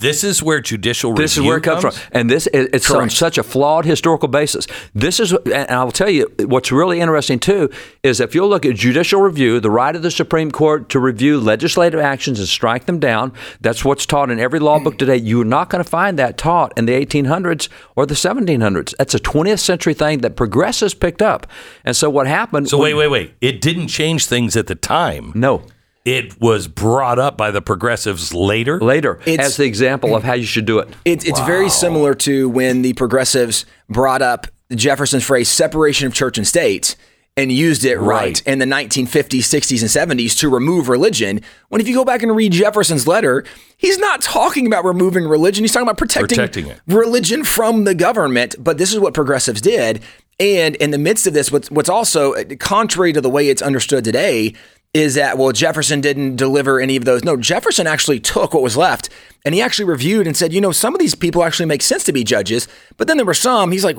This 0.02 0.24
is 0.24 0.44
where 0.44 0.60
judicial 0.60 1.14
This 1.14 1.34
is 1.34 1.38
review 1.38 1.50
where 1.50 1.58
it 1.60 1.64
comes, 1.64 1.82
from, 1.82 1.94
and 2.12 2.30
this 2.30 2.48
it- 2.48 2.70
it's 2.74 2.90
on 2.92 3.10
such 3.10 3.38
a 3.38 3.44
flawed 3.44 3.86
historical 3.86 4.28
basis. 4.28 4.68
This 4.94 5.20
is, 5.20 5.32
and 5.32 5.70
I'll 5.72 5.92
tell 5.92 6.10
you 6.10 6.30
what's 6.46 6.72
really 6.72 7.00
interesting 7.00 7.40
too 7.40 7.70
is 8.04 8.20
if 8.20 8.34
you'll 8.36 8.50
look 8.50 8.66
at 8.66 8.76
judicial 8.76 9.22
review, 9.22 9.60
the 9.60 9.70
right 9.70 9.96
of 9.96 10.02
the 10.02 10.12
Supreme 10.12 10.52
Court 10.52 10.90
to 10.90 11.00
review 11.00 11.40
legislative 11.40 12.00
actions 12.00 12.40
and 12.40 12.48
strike 12.48 12.86
them 12.88 13.00
down. 13.00 13.32
That's 13.62 13.86
what's 13.86 14.06
taught 14.06 14.32
in 14.32 14.40
every 14.40 14.60
law 14.60 14.80
book 14.80 14.98
today. 14.98 15.18
You're 15.18 15.46
not 15.46 15.70
going 15.70 15.84
to 15.84 15.90
find 15.90 16.18
that 16.20 16.38
taught 16.38 16.74
in 16.76 16.86
the 16.86 16.94
1800s 16.94 17.70
or 17.96 18.06
the 18.06 18.16
1700s. 18.16 18.96
That's 18.98 19.14
a 19.14 19.20
20th 19.20 19.60
century 19.60 19.94
thing 19.94 20.20
that 20.20 20.36
progressives 20.36 20.94
picked 20.96 21.22
up. 21.22 21.46
And 21.86 21.96
so 21.96 22.10
what 22.10 22.26
happened? 22.28 22.70
So 22.70 22.78
when- 22.80 22.96
wait, 22.98 23.10
wait, 23.10 23.12
wait. 23.12 23.34
It 23.40 23.62
didn't 23.62 23.88
change 23.88 24.26
things 24.26 24.58
at 24.58 24.66
the 24.68 24.76
time. 24.76 25.32
No. 25.36 25.62
It 26.04 26.42
was 26.42 26.68
brought 26.68 27.20
up 27.20 27.38
by 27.38 27.52
the 27.52 27.62
progressives 27.62 28.34
later. 28.34 28.80
Later, 28.80 29.20
It's- 29.26 29.46
as 29.50 29.58
the 29.58 29.66
example 29.66 30.16
of 30.16 30.24
how 30.24 30.34
you 30.34 30.46
should 30.46 30.66
do 30.66 30.80
it. 30.80 30.90
It's 31.06 31.26
it's 31.26 31.40
very 31.42 31.70
similar 31.70 32.14
to 32.16 32.50
when 32.50 32.82
the 32.82 32.94
progressives 32.94 33.66
brought 33.90 34.22
up 34.22 34.48
Jefferson's 34.74 35.24
phrase 35.24 35.48
"separation 35.50 36.08
of 36.08 36.14
church 36.14 36.38
and 36.38 36.48
state" 36.48 36.96
and 37.38 37.52
used 37.52 37.86
it 37.86 37.98
right, 37.98 38.08
Right. 38.22 38.42
in 38.46 38.60
the 38.60 38.66
1950s, 38.66 39.46
60s, 39.48 39.82
and 39.82 39.90
70s 39.90 40.36
to 40.40 40.50
remove 40.50 40.90
religion. 40.90 41.40
When 41.70 41.80
if 41.80 41.88
you 41.88 41.94
go 41.96 42.04
back 42.04 42.24
and 42.24 42.36
read 42.36 42.52
Jefferson's 42.52 43.08
letter, 43.08 43.46
he's 43.78 43.98
not 44.00 44.22
talking 44.22 44.68
about 44.68 44.84
removing 44.84 45.26
religion. 45.26 45.64
He's 45.64 45.72
talking 45.72 45.88
about 45.88 45.98
protecting, 45.98 46.36
Protecting 46.38 46.72
religion 46.88 47.44
from 47.46 47.86
the 47.86 47.94
government. 47.96 48.56
But 48.60 48.78
this 48.78 48.92
is 48.92 49.00
what 49.00 49.14
progressives 49.14 49.62
did. 49.62 50.02
And 50.42 50.76
in 50.78 50.92
the 50.92 50.98
midst 50.98 51.26
of 51.28 51.34
this, 51.34 51.52
what's 51.52 51.70
what's 51.72 51.90
also 51.90 52.34
uh, 52.34 52.44
contrary 52.60 53.14
to 53.14 53.22
the 53.22 53.30
way 53.30 53.48
it's 53.50 53.62
understood 53.62 54.04
today 54.04 54.54
is 54.94 55.16
that 55.16 55.38
well 55.38 55.52
Jefferson 55.52 56.02
didn't 56.02 56.36
deliver 56.36 56.80
any 56.80 56.96
of 56.96 57.06
those. 57.06 57.24
No, 57.24 57.38
Jefferson 57.38 57.88
actually 57.88 58.20
took 58.20 58.54
what 58.54 58.64
was 58.64 58.76
left 58.76 59.10
and 59.46 59.56
he 59.56 59.62
actually 59.62 59.86
reviewed 59.86 60.28
and 60.28 60.38
said, 60.38 60.54
you 60.54 60.62
know, 60.62 60.72
some 60.72 60.94
of 60.94 61.00
these 61.00 61.16
people 61.16 61.44
actually 61.44 61.66
make 61.66 61.82
sense 61.82 62.04
to 62.04 62.14
be 62.14 62.24
judges, 62.24 62.68
but 62.98 63.08
then 63.08 63.18
there 63.18 63.26
were 63.26 63.34
some. 63.34 63.72
He's 63.72 63.84
like, 63.84 63.98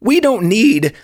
we 0.00 0.20
don't 0.20 0.48
need 0.48 0.94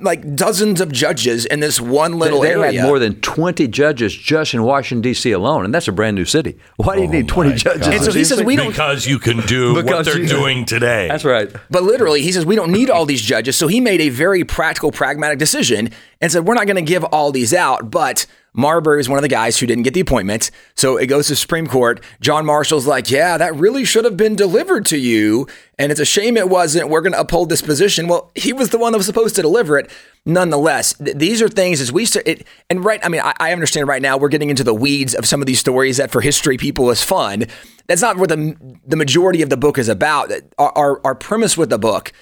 like 0.00 0.34
dozens 0.34 0.80
of 0.80 0.92
judges 0.92 1.46
in 1.46 1.60
this 1.60 1.80
one 1.80 2.18
little 2.18 2.40
they 2.40 2.52
area. 2.52 2.80
had 2.80 2.86
more 2.86 2.98
than 2.98 3.20
20 3.20 3.68
judges 3.68 4.14
just 4.14 4.52
in 4.52 4.62
Washington, 4.62 5.00
D.C. 5.02 5.30
alone, 5.30 5.64
and 5.64 5.74
that's 5.74 5.88
a 5.88 5.92
brand 5.92 6.16
new 6.16 6.24
city. 6.24 6.58
Why 6.76 6.96
do 6.96 7.02
you 7.02 7.08
oh 7.08 7.12
need 7.12 7.28
20 7.28 7.54
judges? 7.54 7.86
And 7.86 8.02
so 8.02 8.12
he 8.12 8.24
says 8.24 8.42
we 8.42 8.56
don't 8.56 8.68
because 8.68 9.06
you 9.06 9.18
can 9.18 9.40
do 9.46 9.74
what 9.82 10.04
they're 10.04 10.18
you- 10.18 10.28
doing 10.28 10.64
today. 10.64 11.08
That's 11.08 11.24
right. 11.24 11.50
But 11.70 11.82
literally, 11.84 12.22
he 12.22 12.32
says 12.32 12.44
we 12.44 12.56
don't 12.56 12.72
need 12.72 12.90
all 12.90 13.06
these 13.06 13.22
judges. 13.22 13.56
So 13.56 13.68
he 13.68 13.80
made 13.80 14.00
a 14.00 14.08
very 14.08 14.44
practical, 14.44 14.90
pragmatic 14.90 15.38
decision 15.38 15.90
and 16.20 16.32
said 16.32 16.46
we're 16.46 16.54
not 16.54 16.66
going 16.66 16.76
to 16.76 16.82
give 16.82 17.04
all 17.04 17.30
these 17.30 17.54
out. 17.54 17.90
But 17.90 18.26
Marbury 18.56 19.00
is 19.00 19.08
one 19.08 19.18
of 19.18 19.22
the 19.22 19.28
guys 19.28 19.58
who 19.58 19.66
didn't 19.66 19.84
get 19.84 19.94
the 19.94 20.00
appointment. 20.00 20.50
So 20.74 20.96
it 20.96 21.06
goes 21.06 21.28
to 21.28 21.36
Supreme 21.36 21.66
Court. 21.66 22.02
John 22.20 22.46
Marshall's 22.46 22.86
like, 22.86 23.10
yeah, 23.10 23.36
that 23.36 23.54
really 23.54 23.84
should 23.84 24.04
have 24.04 24.16
been 24.16 24.34
delivered 24.34 24.86
to 24.86 24.98
you. 24.98 25.46
And 25.78 25.92
it's 25.92 26.00
a 26.00 26.06
shame 26.06 26.36
it 26.36 26.48
wasn't. 26.48 26.88
We're 26.88 27.02
going 27.02 27.12
to 27.12 27.20
uphold 27.20 27.50
this 27.50 27.60
position. 27.60 28.08
Well, 28.08 28.32
he 28.34 28.54
was 28.54 28.70
the 28.70 28.78
one 28.78 28.92
that 28.92 28.98
was 28.98 29.06
supposed 29.06 29.36
to 29.36 29.42
deliver 29.42 29.78
it. 29.78 29.90
Nonetheless, 30.24 30.94
th- 30.94 31.16
these 31.16 31.42
are 31.42 31.48
things 31.48 31.80
as 31.82 31.92
we 31.92 32.06
start. 32.06 32.26
And 32.70 32.84
right, 32.84 32.98
I 33.04 33.08
mean, 33.08 33.20
I, 33.20 33.34
I 33.38 33.52
understand 33.52 33.88
right 33.88 34.02
now 34.02 34.16
we're 34.16 34.28
getting 34.28 34.50
into 34.50 34.64
the 34.64 34.74
weeds 34.74 35.14
of 35.14 35.26
some 35.26 35.42
of 35.42 35.46
these 35.46 35.60
stories 35.60 35.98
that 35.98 36.10
for 36.10 36.22
history 36.22 36.56
people 36.56 36.90
is 36.90 37.02
fun. 37.02 37.44
That's 37.86 38.02
not 38.02 38.16
what 38.16 38.30
the 38.30 38.56
the 38.84 38.96
majority 38.96 39.42
of 39.42 39.50
the 39.50 39.56
book 39.56 39.78
is 39.78 39.88
about. 39.88 40.32
Our, 40.58 40.72
our, 40.76 41.06
our 41.06 41.14
premise 41.14 41.56
with 41.56 41.70
the 41.70 41.78
book 41.78 42.12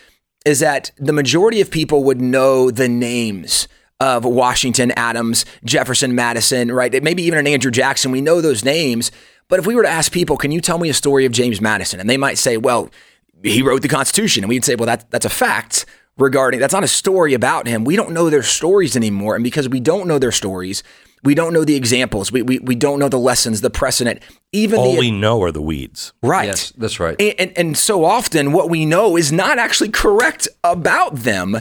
is 0.44 0.60
that 0.60 0.90
the 0.98 1.12
majority 1.12 1.60
of 1.60 1.70
people 1.70 2.04
would 2.04 2.20
know 2.20 2.70
the 2.70 2.88
names 2.88 3.66
of 4.00 4.24
Washington, 4.24 4.90
Adams, 4.92 5.44
Jefferson, 5.64 6.14
Madison, 6.14 6.72
right? 6.72 7.02
Maybe 7.02 7.22
even 7.22 7.38
an 7.38 7.46
Andrew 7.46 7.70
Jackson. 7.70 8.10
We 8.10 8.20
know 8.20 8.40
those 8.40 8.64
names. 8.64 9.10
But 9.48 9.58
if 9.58 9.66
we 9.66 9.74
were 9.74 9.82
to 9.82 9.88
ask 9.88 10.10
people, 10.10 10.36
can 10.36 10.50
you 10.52 10.60
tell 10.60 10.78
me 10.78 10.88
a 10.88 10.94
story 10.94 11.26
of 11.26 11.32
James 11.32 11.60
Madison? 11.60 12.00
And 12.00 12.08
they 12.08 12.16
might 12.16 12.38
say, 12.38 12.56
well, 12.56 12.90
he 13.42 13.62
wrote 13.62 13.82
the 13.82 13.88
Constitution. 13.88 14.42
And 14.42 14.48
we'd 14.48 14.64
say, 14.64 14.74
well, 14.74 14.86
that, 14.86 15.10
that's 15.10 15.26
a 15.26 15.30
fact 15.30 15.84
regarding, 16.16 16.60
that's 16.60 16.72
not 16.72 16.84
a 16.84 16.88
story 16.88 17.34
about 17.34 17.66
him. 17.66 17.84
We 17.84 17.96
don't 17.96 18.12
know 18.12 18.30
their 18.30 18.42
stories 18.42 18.96
anymore. 18.96 19.34
And 19.34 19.44
because 19.44 19.68
we 19.68 19.80
don't 19.80 20.08
know 20.08 20.18
their 20.18 20.32
stories, 20.32 20.82
we 21.22 21.34
don't 21.34 21.52
know 21.52 21.64
the 21.64 21.74
examples. 21.74 22.32
We, 22.32 22.42
we, 22.42 22.58
we 22.58 22.74
don't 22.74 22.98
know 22.98 23.08
the 23.08 23.18
lessons, 23.18 23.60
the 23.60 23.70
precedent, 23.70 24.22
even 24.52 24.78
All 24.78 24.92
the. 24.92 24.98
we 24.98 25.10
know 25.10 25.42
are 25.42 25.52
the 25.52 25.62
weeds. 25.62 26.12
right. 26.22 26.46
Yes, 26.46 26.72
that's 26.76 27.00
right. 27.00 27.16
And, 27.20 27.34
and, 27.38 27.52
and 27.58 27.78
so 27.78 28.04
often 28.04 28.52
what 28.52 28.70
we 28.70 28.86
know 28.86 29.16
is 29.16 29.32
not 29.32 29.58
actually 29.58 29.90
correct 29.90 30.48
about 30.62 31.16
them, 31.16 31.60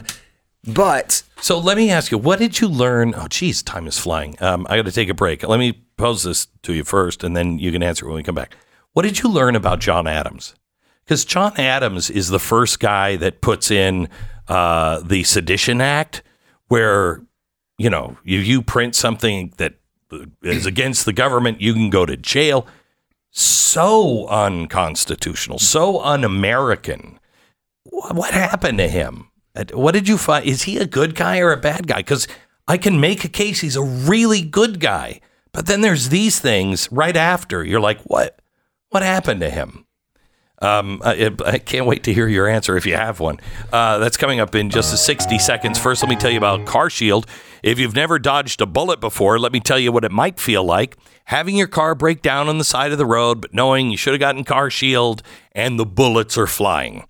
but 0.66 1.22
So 1.40 1.58
let 1.58 1.76
me 1.76 1.90
ask 1.90 2.10
you, 2.10 2.18
what 2.18 2.38
did 2.38 2.60
you 2.60 2.68
learn? 2.68 3.14
Oh, 3.14 3.28
geez, 3.28 3.62
time 3.62 3.86
is 3.86 3.98
flying. 3.98 4.36
Um, 4.42 4.66
I 4.70 4.76
got 4.76 4.86
to 4.86 4.92
take 4.92 5.08
a 5.08 5.14
break. 5.14 5.46
Let 5.46 5.58
me 5.58 5.84
pose 5.96 6.22
this 6.22 6.46
to 6.62 6.72
you 6.72 6.84
first, 6.84 7.22
and 7.22 7.36
then 7.36 7.58
you 7.58 7.70
can 7.70 7.82
answer 7.82 8.06
when 8.06 8.16
we 8.16 8.22
come 8.22 8.34
back. 8.34 8.56
What 8.92 9.02
did 9.02 9.20
you 9.20 9.28
learn 9.28 9.56
about 9.56 9.80
John 9.80 10.06
Adams? 10.06 10.54
Because 11.04 11.24
John 11.24 11.52
Adams 11.58 12.08
is 12.08 12.28
the 12.28 12.38
first 12.38 12.80
guy 12.80 13.16
that 13.16 13.40
puts 13.40 13.70
in 13.70 14.08
uh, 14.48 15.00
the 15.00 15.22
Sedition 15.24 15.80
Act, 15.80 16.22
where 16.68 17.22
you 17.76 17.90
know 17.90 18.16
you, 18.24 18.38
you 18.38 18.62
print 18.62 18.94
something 18.94 19.52
that 19.58 19.74
is 20.42 20.64
against 20.64 21.04
the 21.04 21.12
government, 21.12 21.60
you 21.60 21.74
can 21.74 21.90
go 21.90 22.06
to 22.06 22.16
jail. 22.16 22.66
So 23.30 24.28
unconstitutional, 24.28 25.58
so 25.58 26.00
un-American. 26.00 27.18
What 27.82 28.32
happened 28.32 28.78
to 28.78 28.88
him? 28.88 29.28
What 29.72 29.92
did 29.92 30.08
you 30.08 30.18
find? 30.18 30.44
Is 30.44 30.62
he 30.62 30.78
a 30.78 30.86
good 30.86 31.14
guy 31.14 31.38
or 31.38 31.52
a 31.52 31.56
bad 31.56 31.86
guy? 31.86 31.98
Because 31.98 32.26
I 32.66 32.76
can 32.76 33.00
make 33.00 33.24
a 33.24 33.28
case 33.28 33.60
he's 33.60 33.76
a 33.76 33.82
really 33.82 34.42
good 34.42 34.80
guy, 34.80 35.20
but 35.52 35.66
then 35.66 35.80
there's 35.80 36.08
these 36.08 36.40
things 36.40 36.90
right 36.90 37.16
after. 37.16 37.64
You're 37.64 37.80
like, 37.80 38.00
what? 38.02 38.40
What 38.90 39.02
happened 39.02 39.40
to 39.40 39.50
him? 39.50 39.86
Um, 40.62 41.02
I, 41.04 41.30
I 41.44 41.58
can't 41.58 41.84
wait 41.84 42.04
to 42.04 42.14
hear 42.14 42.26
your 42.26 42.48
answer 42.48 42.76
if 42.76 42.86
you 42.86 42.96
have 42.96 43.20
one. 43.20 43.38
Uh, 43.72 43.98
that's 43.98 44.16
coming 44.16 44.40
up 44.40 44.54
in 44.54 44.70
just 44.70 44.96
60 45.04 45.38
seconds. 45.38 45.78
First, 45.78 46.02
let 46.02 46.08
me 46.08 46.16
tell 46.16 46.30
you 46.30 46.38
about 46.38 46.64
CarShield. 46.64 47.28
If 47.62 47.78
you've 47.78 47.94
never 47.94 48.18
dodged 48.18 48.60
a 48.60 48.66
bullet 48.66 49.00
before, 49.00 49.38
let 49.38 49.52
me 49.52 49.60
tell 49.60 49.78
you 49.78 49.92
what 49.92 50.04
it 50.04 50.12
might 50.12 50.40
feel 50.40 50.64
like. 50.64 50.96
Having 51.26 51.56
your 51.56 51.66
car 51.66 51.94
break 51.94 52.22
down 52.22 52.48
on 52.48 52.58
the 52.58 52.64
side 52.64 52.92
of 52.92 52.98
the 52.98 53.06
road, 53.06 53.40
but 53.42 53.52
knowing 53.52 53.90
you 53.90 53.96
should 53.96 54.14
have 54.14 54.20
gotten 54.20 54.44
CarShield 54.44 55.20
and 55.52 55.78
the 55.78 55.86
bullets 55.86 56.38
are 56.38 56.46
flying. 56.46 57.04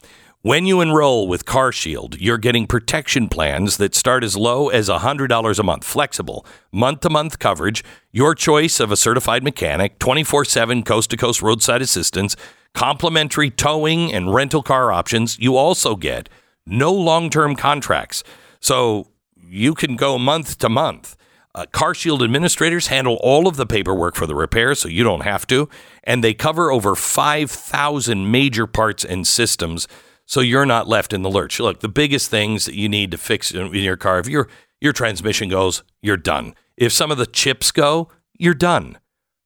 When 0.44 0.66
you 0.66 0.82
enroll 0.82 1.26
with 1.26 1.46
CarShield, 1.46 2.18
you're 2.20 2.36
getting 2.36 2.66
protection 2.66 3.30
plans 3.30 3.78
that 3.78 3.94
start 3.94 4.22
as 4.22 4.36
low 4.36 4.68
as 4.68 4.90
$100 4.90 5.58
a 5.58 5.62
month, 5.62 5.84
flexible, 5.84 6.44
month 6.70 7.00
to 7.00 7.08
month 7.08 7.38
coverage, 7.38 7.82
your 8.12 8.34
choice 8.34 8.78
of 8.78 8.92
a 8.92 8.96
certified 8.98 9.42
mechanic, 9.42 9.98
24 9.98 10.44
7 10.44 10.82
coast 10.82 11.08
to 11.08 11.16
coast 11.16 11.40
roadside 11.40 11.80
assistance, 11.80 12.36
complimentary 12.74 13.48
towing 13.48 14.12
and 14.12 14.34
rental 14.34 14.62
car 14.62 14.92
options. 14.92 15.38
You 15.38 15.56
also 15.56 15.96
get 15.96 16.28
no 16.66 16.92
long 16.92 17.30
term 17.30 17.56
contracts. 17.56 18.22
So 18.60 19.08
you 19.34 19.72
can 19.72 19.96
go 19.96 20.18
month 20.18 20.58
to 20.58 20.68
month. 20.68 21.16
Uh, 21.54 21.64
CarShield 21.72 22.22
administrators 22.22 22.88
handle 22.88 23.18
all 23.22 23.48
of 23.48 23.56
the 23.56 23.64
paperwork 23.64 24.14
for 24.14 24.26
the 24.26 24.34
repair, 24.34 24.74
so 24.74 24.90
you 24.90 25.04
don't 25.04 25.22
have 25.22 25.46
to, 25.46 25.70
and 26.02 26.22
they 26.22 26.34
cover 26.34 26.70
over 26.70 26.94
5,000 26.94 28.30
major 28.30 28.66
parts 28.66 29.06
and 29.06 29.26
systems, 29.26 29.88
so 30.26 30.40
you're 30.40 30.66
not 30.66 30.88
left 30.88 31.12
in 31.12 31.22
the 31.22 31.30
lurch. 31.30 31.60
Look, 31.60 31.80
the 31.80 31.88
biggest 31.88 32.30
things 32.30 32.64
that 32.64 32.74
you 32.74 32.88
need 32.88 33.10
to 33.10 33.18
fix 33.18 33.50
in 33.50 33.72
your 33.74 33.96
car, 33.96 34.18
if 34.18 34.28
your 34.28 34.48
your 34.80 34.92
transmission 34.92 35.48
goes, 35.48 35.82
you're 36.02 36.16
done. 36.16 36.54
If 36.76 36.92
some 36.92 37.10
of 37.10 37.18
the 37.18 37.26
chips 37.26 37.70
go, 37.70 38.10
you're 38.38 38.54
done. 38.54 38.98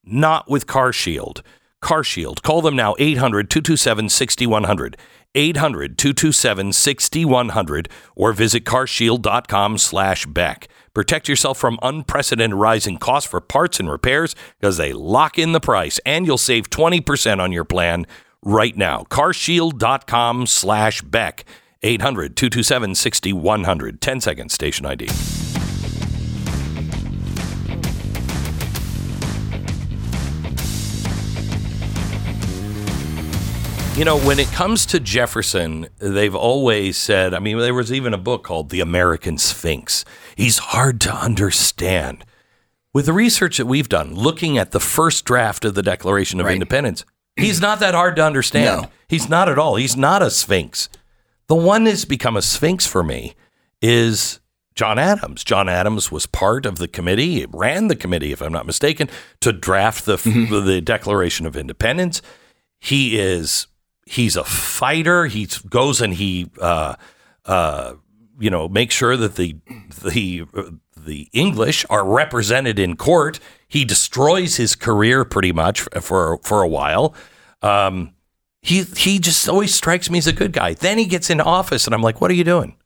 Not 0.05 0.51
with 0.51 0.67
CarShield. 0.67 1.43
CarShield. 1.83 2.43
Call 2.43 2.63
them 2.63 2.75
now 2.75 2.95
800 2.99 3.51
227 3.51 4.09
6100. 4.09 4.97
800 5.35 5.99
227 5.99 6.73
6100 6.73 7.89
or 8.17 8.33
visit 8.33 8.65
carshield.com 8.65 9.79
slash 9.79 10.27
Beck. 10.27 10.69
Protect 10.95 11.29
yourself 11.29 11.59
from 11.59 11.79
unprecedented 11.83 12.59
rising 12.59 12.97
costs 12.97 13.31
for 13.31 13.41
parts 13.41 13.79
and 13.79 13.91
repairs 13.91 14.35
because 14.59 14.79
they 14.79 14.93
lock 14.93 15.39
in 15.39 15.53
the 15.53 15.61
price 15.61 16.01
and 16.05 16.27
you'll 16.27 16.39
save 16.39 16.71
20% 16.71 17.39
on 17.39 17.53
your 17.53 17.65
plan 17.65 18.07
right 18.45 18.77
now. 18.77 19.05
carshield.com 19.11 20.47
slash 20.47 21.03
Beck. 21.03 21.45
800 21.83 22.37
227 22.37 22.95
6100. 22.95 24.01
10 24.01 24.21
seconds, 24.21 24.53
station 24.53 24.85
ID. 24.87 25.09
You 33.99 34.05
know, 34.05 34.21
when 34.21 34.39
it 34.39 34.47
comes 34.53 34.87
to 34.87 35.01
Jefferson, 35.01 35.89
they've 35.99 36.35
always 36.35 36.97
said, 36.97 37.35
I 37.35 37.41
mean, 37.41 37.59
there 37.59 37.75
was 37.75 37.93
even 37.93 38.15
a 38.15 38.19
book 38.19 38.45
called 38.45 38.71
The 38.71 38.79
American 38.79 39.39
Sphinx. 39.39 40.05
He's 40.37 40.59
hard 40.59 41.01
to 41.01 41.13
understand. 41.13 42.25
With 42.95 43.07
the 43.07 43.13
research 43.13 43.57
that 43.59 43.67
we've 43.67 43.89
done, 43.89 44.15
looking 44.15 44.57
at 44.57 44.71
the 44.71 44.79
first 44.79 45.25
draft 45.25 45.65
of 45.65 45.75
the 45.75 45.83
Declaration 45.83 46.39
of 46.39 46.47
Right. 46.47 46.55
Independence, 46.55 47.05
he's 47.39 47.61
not 47.61 47.81
that 47.81 47.95
hard 47.95 48.17
to 48.17 48.25
understand. 48.25 48.83
No. 48.83 48.89
He's 49.09 49.29
not 49.29 49.49
at 49.49 49.59
all. 49.59 49.77
He's 49.77 49.97
not 49.97 50.23
a 50.23 50.31
sphinx. 50.31 50.89
The 51.47 51.55
one 51.55 51.85
that's 51.85 52.05
become 52.05 52.37
a 52.37 52.43
sphinx 52.43 52.87
for 52.87 53.03
me 53.03 53.35
is 53.81 54.41
John 54.75 54.99
Adams. 54.99 55.43
John 55.43 55.69
Adams 55.69 56.13
was 56.13 56.27
part 56.27 56.67
of 56.67 56.77
the 56.77 56.87
committee, 56.87 57.47
ran 57.49 57.89
the 57.89 57.97
committee, 57.97 58.33
if 58.33 58.41
I'm 58.41 58.53
not 58.53 58.67
mistaken, 58.67 59.09
to 59.41 59.53
draft 59.53 60.05
the 60.05 60.17
the 60.17 60.81
Declaration 60.81 61.47
of 61.47 61.57
Independence. 61.57 62.23
He 62.79 63.19
is 63.19 63.67
he's 64.07 64.37
a 64.37 64.45
fighter. 64.45 65.27
He 65.27 65.49
goes 65.69 66.01
and 66.01 66.15
he 66.15 66.51
uh, 66.61 66.95
uh, 67.45 67.95
you 68.39 68.51
know 68.51 68.69
makes 68.69 68.95
sure 68.95 69.17
that 69.17 69.37
the 69.37 69.57
the 70.03 70.45
the 70.97 71.29
English 71.33 71.85
are 71.91 72.05
represented 72.05 72.79
in 72.79 72.97
court. 72.97 73.41
He 73.69 73.85
destroys 73.85 74.57
his 74.57 74.75
career 74.75 75.25
pretty 75.25 75.53
much 75.53 75.83
for 76.01 76.39
for 76.43 76.63
a 76.63 76.69
while. 76.69 77.15
Um, 77.63 78.15
he 78.63 78.83
he 78.83 79.19
just 79.19 79.49
always 79.49 79.75
strikes 79.75 80.11
me 80.11 80.19
as 80.19 80.27
a 80.27 80.33
good 80.33 80.53
guy. 80.53 80.75
Then 80.75 80.99
he 80.99 81.05
gets 81.05 81.31
into 81.31 81.45
office, 81.45 81.87
and 81.87 81.95
I'm 81.95 82.03
like, 82.03 82.21
what 82.21 82.31
are 82.31 82.35
you 82.35 82.45
doing? 82.45 82.77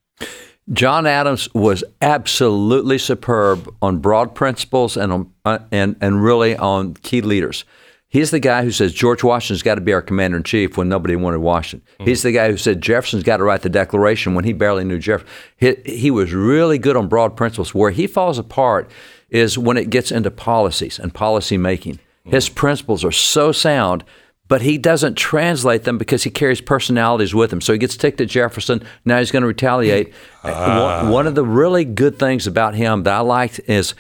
John 0.72 1.06
Adams 1.06 1.52
was 1.54 1.82
absolutely 2.00 2.98
superb 2.98 3.74
on 3.82 3.98
broad 3.98 4.34
principles 4.34 4.96
and 4.96 5.12
on, 5.12 5.32
uh, 5.44 5.58
and 5.70 5.96
and 6.00 6.22
really 6.22 6.56
on 6.56 6.94
key 6.94 7.20
leaders. 7.20 7.64
He's 8.08 8.30
the 8.30 8.40
guy 8.40 8.62
who 8.62 8.70
says 8.70 8.92
George 8.92 9.24
Washington's 9.24 9.62
got 9.62 9.76
to 9.76 9.80
be 9.80 9.94
our 9.94 10.02
commander 10.02 10.36
in 10.36 10.42
chief 10.42 10.76
when 10.76 10.86
nobody 10.86 11.16
wanted 11.16 11.38
Washington. 11.38 11.88
He's 12.04 12.22
the 12.22 12.30
guy 12.30 12.50
who 12.50 12.58
said 12.58 12.82
Jefferson's 12.82 13.22
got 13.22 13.38
to 13.38 13.44
write 13.44 13.62
the 13.62 13.70
Declaration 13.70 14.34
when 14.34 14.44
he 14.44 14.52
barely 14.52 14.84
knew 14.84 14.98
Jefferson. 14.98 15.32
He, 15.56 15.76
he 15.86 16.10
was 16.10 16.34
really 16.34 16.76
good 16.76 16.94
on 16.94 17.08
broad 17.08 17.38
principles. 17.38 17.74
Where 17.74 17.90
he 17.90 18.06
falls 18.06 18.38
apart 18.38 18.90
is 19.32 19.58
when 19.58 19.76
it 19.76 19.90
gets 19.90 20.12
into 20.12 20.30
policies 20.30 20.98
and 20.98 21.12
policy 21.12 21.56
making. 21.56 21.98
His 22.24 22.48
mm. 22.48 22.54
principles 22.54 23.04
are 23.04 23.10
so 23.10 23.50
sound 23.50 24.04
but 24.52 24.60
he 24.60 24.76
doesn't 24.76 25.14
translate 25.14 25.84
them 25.84 25.96
because 25.96 26.24
he 26.24 26.30
carries 26.30 26.60
personalities 26.60 27.34
with 27.34 27.50
him. 27.50 27.62
So 27.62 27.72
he 27.72 27.78
gets 27.78 27.96
ticked 27.96 28.20
at 28.20 28.28
Jefferson. 28.28 28.82
Now 29.02 29.18
he's 29.18 29.30
going 29.30 29.40
to 29.40 29.46
retaliate. 29.46 30.12
Ah. 30.44 31.04
One, 31.04 31.12
one 31.12 31.26
of 31.28 31.36
the 31.36 31.44
really 31.44 31.84
good 31.84 32.18
things 32.18 32.48
about 32.48 32.74
him 32.74 33.04
that 33.04 33.14
I 33.14 33.20
liked 33.20 33.60
is 33.68 33.94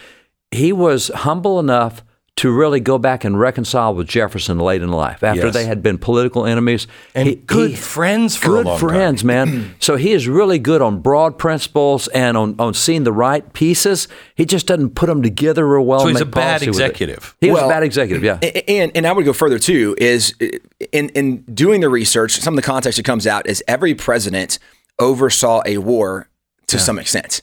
he 0.50 0.72
was 0.72 1.08
humble 1.14 1.60
enough 1.60 2.02
to 2.34 2.50
really 2.50 2.80
go 2.80 2.96
back 2.96 3.24
and 3.24 3.38
reconcile 3.38 3.94
with 3.94 4.08
Jefferson 4.08 4.58
late 4.58 4.80
in 4.80 4.90
life 4.90 5.22
after 5.22 5.44
Yes. 5.46 5.54
they 5.54 5.66
had 5.66 5.82
been 5.82 5.98
political 5.98 6.46
enemies 6.46 6.86
And 7.14 7.46
good 7.46 7.78
friends 7.78 8.36
for 8.36 8.54
a 8.60 8.64
good 8.64 8.66
long 8.66 8.78
time. 8.80 9.26
man. 9.26 9.74
so 9.80 9.96
he 9.96 10.12
is 10.12 10.26
really 10.26 10.58
good 10.58 10.80
on 10.80 11.00
broad 11.00 11.36
principles 11.38 12.08
and 12.08 12.36
on, 12.38 12.56
on 12.58 12.72
seeing 12.72 13.04
the 13.04 13.12
right 13.12 13.52
pieces. 13.52 14.08
He 14.34 14.46
just 14.46 14.66
doesn't 14.66 14.94
put 14.94 15.06
them 15.08 15.22
together 15.22 15.68
real 15.68 15.84
well. 15.84 16.00
So 16.00 16.06
he's 16.08 16.22
a 16.22 16.24
bad 16.24 16.60
policy 16.62 16.70
with 16.70 16.80
it. 16.80 16.84
executive. 16.84 17.36
He 17.40 17.50
was 17.50 17.60
a 17.62 17.68
bad 17.68 17.82
executive. 17.82 18.24
Yeah. 18.24 18.38
And 18.66 18.90
and 18.96 19.06
I 19.06 19.12
would 19.12 19.26
go 19.26 19.34
further 19.34 19.58
too. 19.58 19.94
Is 19.98 20.34
in 20.90 21.10
in 21.10 21.42
doing 21.42 21.82
the 21.82 21.90
research, 21.90 22.32
some 22.32 22.54
of 22.54 22.56
the 22.56 22.66
context 22.66 22.96
that 22.96 23.04
comes 23.04 23.26
out 23.26 23.46
is 23.46 23.62
every 23.68 23.94
president 23.94 24.58
oversaw 24.98 25.62
a 25.66 25.78
war 25.78 26.28
to 26.68 26.78
some 26.78 26.98
extent. 26.98 27.42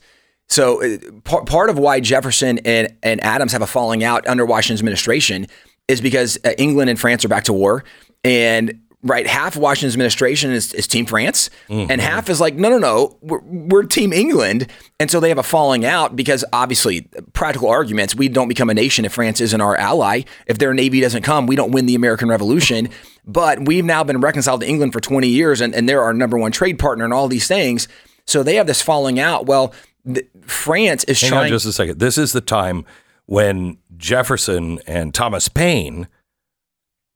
So 0.49 0.83
uh, 0.83 0.97
part 1.23 1.45
part 1.45 1.69
of 1.69 1.77
why 1.77 1.99
Jefferson 1.99 2.59
and 2.59 2.95
and 3.03 3.23
Adams 3.23 3.51
have 3.51 3.61
a 3.61 3.67
falling 3.67 4.03
out 4.03 4.27
under 4.27 4.45
Washington's 4.45 4.81
administration 4.81 5.47
is 5.87 6.01
because 6.01 6.37
uh, 6.43 6.51
England 6.57 6.89
and 6.89 6.99
France 6.99 7.23
are 7.23 7.29
back 7.29 7.45
to 7.45 7.53
war, 7.53 7.83
and 8.23 8.79
right 9.01 9.27
half 9.27 9.55
of 9.55 9.61
Washington's 9.61 9.93
administration 9.93 10.51
is, 10.51 10.73
is 10.73 10.85
Team 10.85 11.05
France, 11.05 11.49
and 11.69 12.01
half 12.01 12.29
is 12.29 12.41
like 12.41 12.55
no 12.55 12.69
no 12.69 12.79
no 12.79 13.17
we're, 13.21 13.39
we're 13.41 13.83
Team 13.83 14.11
England, 14.11 14.67
and 14.99 15.11
so 15.11 15.19
they 15.19 15.29
have 15.29 15.37
a 15.37 15.43
falling 15.43 15.85
out 15.85 16.15
because 16.15 16.43
obviously 16.51 17.07
practical 17.33 17.69
arguments 17.69 18.15
we 18.15 18.27
don't 18.27 18.47
become 18.49 18.71
a 18.71 18.73
nation 18.73 19.05
if 19.05 19.13
France 19.13 19.39
isn't 19.41 19.61
our 19.61 19.77
ally. 19.77 20.23
If 20.47 20.57
their 20.57 20.73
navy 20.73 20.99
doesn't 20.99 21.21
come, 21.21 21.45
we 21.45 21.55
don't 21.55 21.71
win 21.71 21.85
the 21.85 21.95
American 21.95 22.27
Revolution. 22.27 22.89
But 23.25 23.67
we've 23.67 23.85
now 23.85 24.03
been 24.03 24.19
reconciled 24.19 24.61
to 24.61 24.67
England 24.67 24.93
for 24.93 24.99
20 24.99 25.27
years, 25.27 25.61
and, 25.61 25.75
and 25.75 25.87
they're 25.87 26.01
our 26.01 26.13
number 26.13 26.39
one 26.39 26.51
trade 26.51 26.79
partner 26.79 27.05
and 27.05 27.13
all 27.13 27.27
these 27.27 27.47
things. 27.47 27.87
So 28.25 28.43
they 28.43 28.55
have 28.55 28.67
this 28.67 28.81
falling 28.81 29.19
out. 29.19 29.45
Well, 29.45 29.73
th- 30.05 30.27
France 30.45 31.03
is 31.05 31.19
Hang 31.21 31.29
trying. 31.29 31.43
on 31.45 31.49
just 31.49 31.65
a 31.65 31.73
second. 31.73 31.99
This 31.99 32.17
is 32.17 32.31
the 32.33 32.41
time 32.41 32.85
when 33.25 33.77
Jefferson 33.97 34.79
and 34.87 35.13
Thomas 35.13 35.49
Paine 35.49 36.07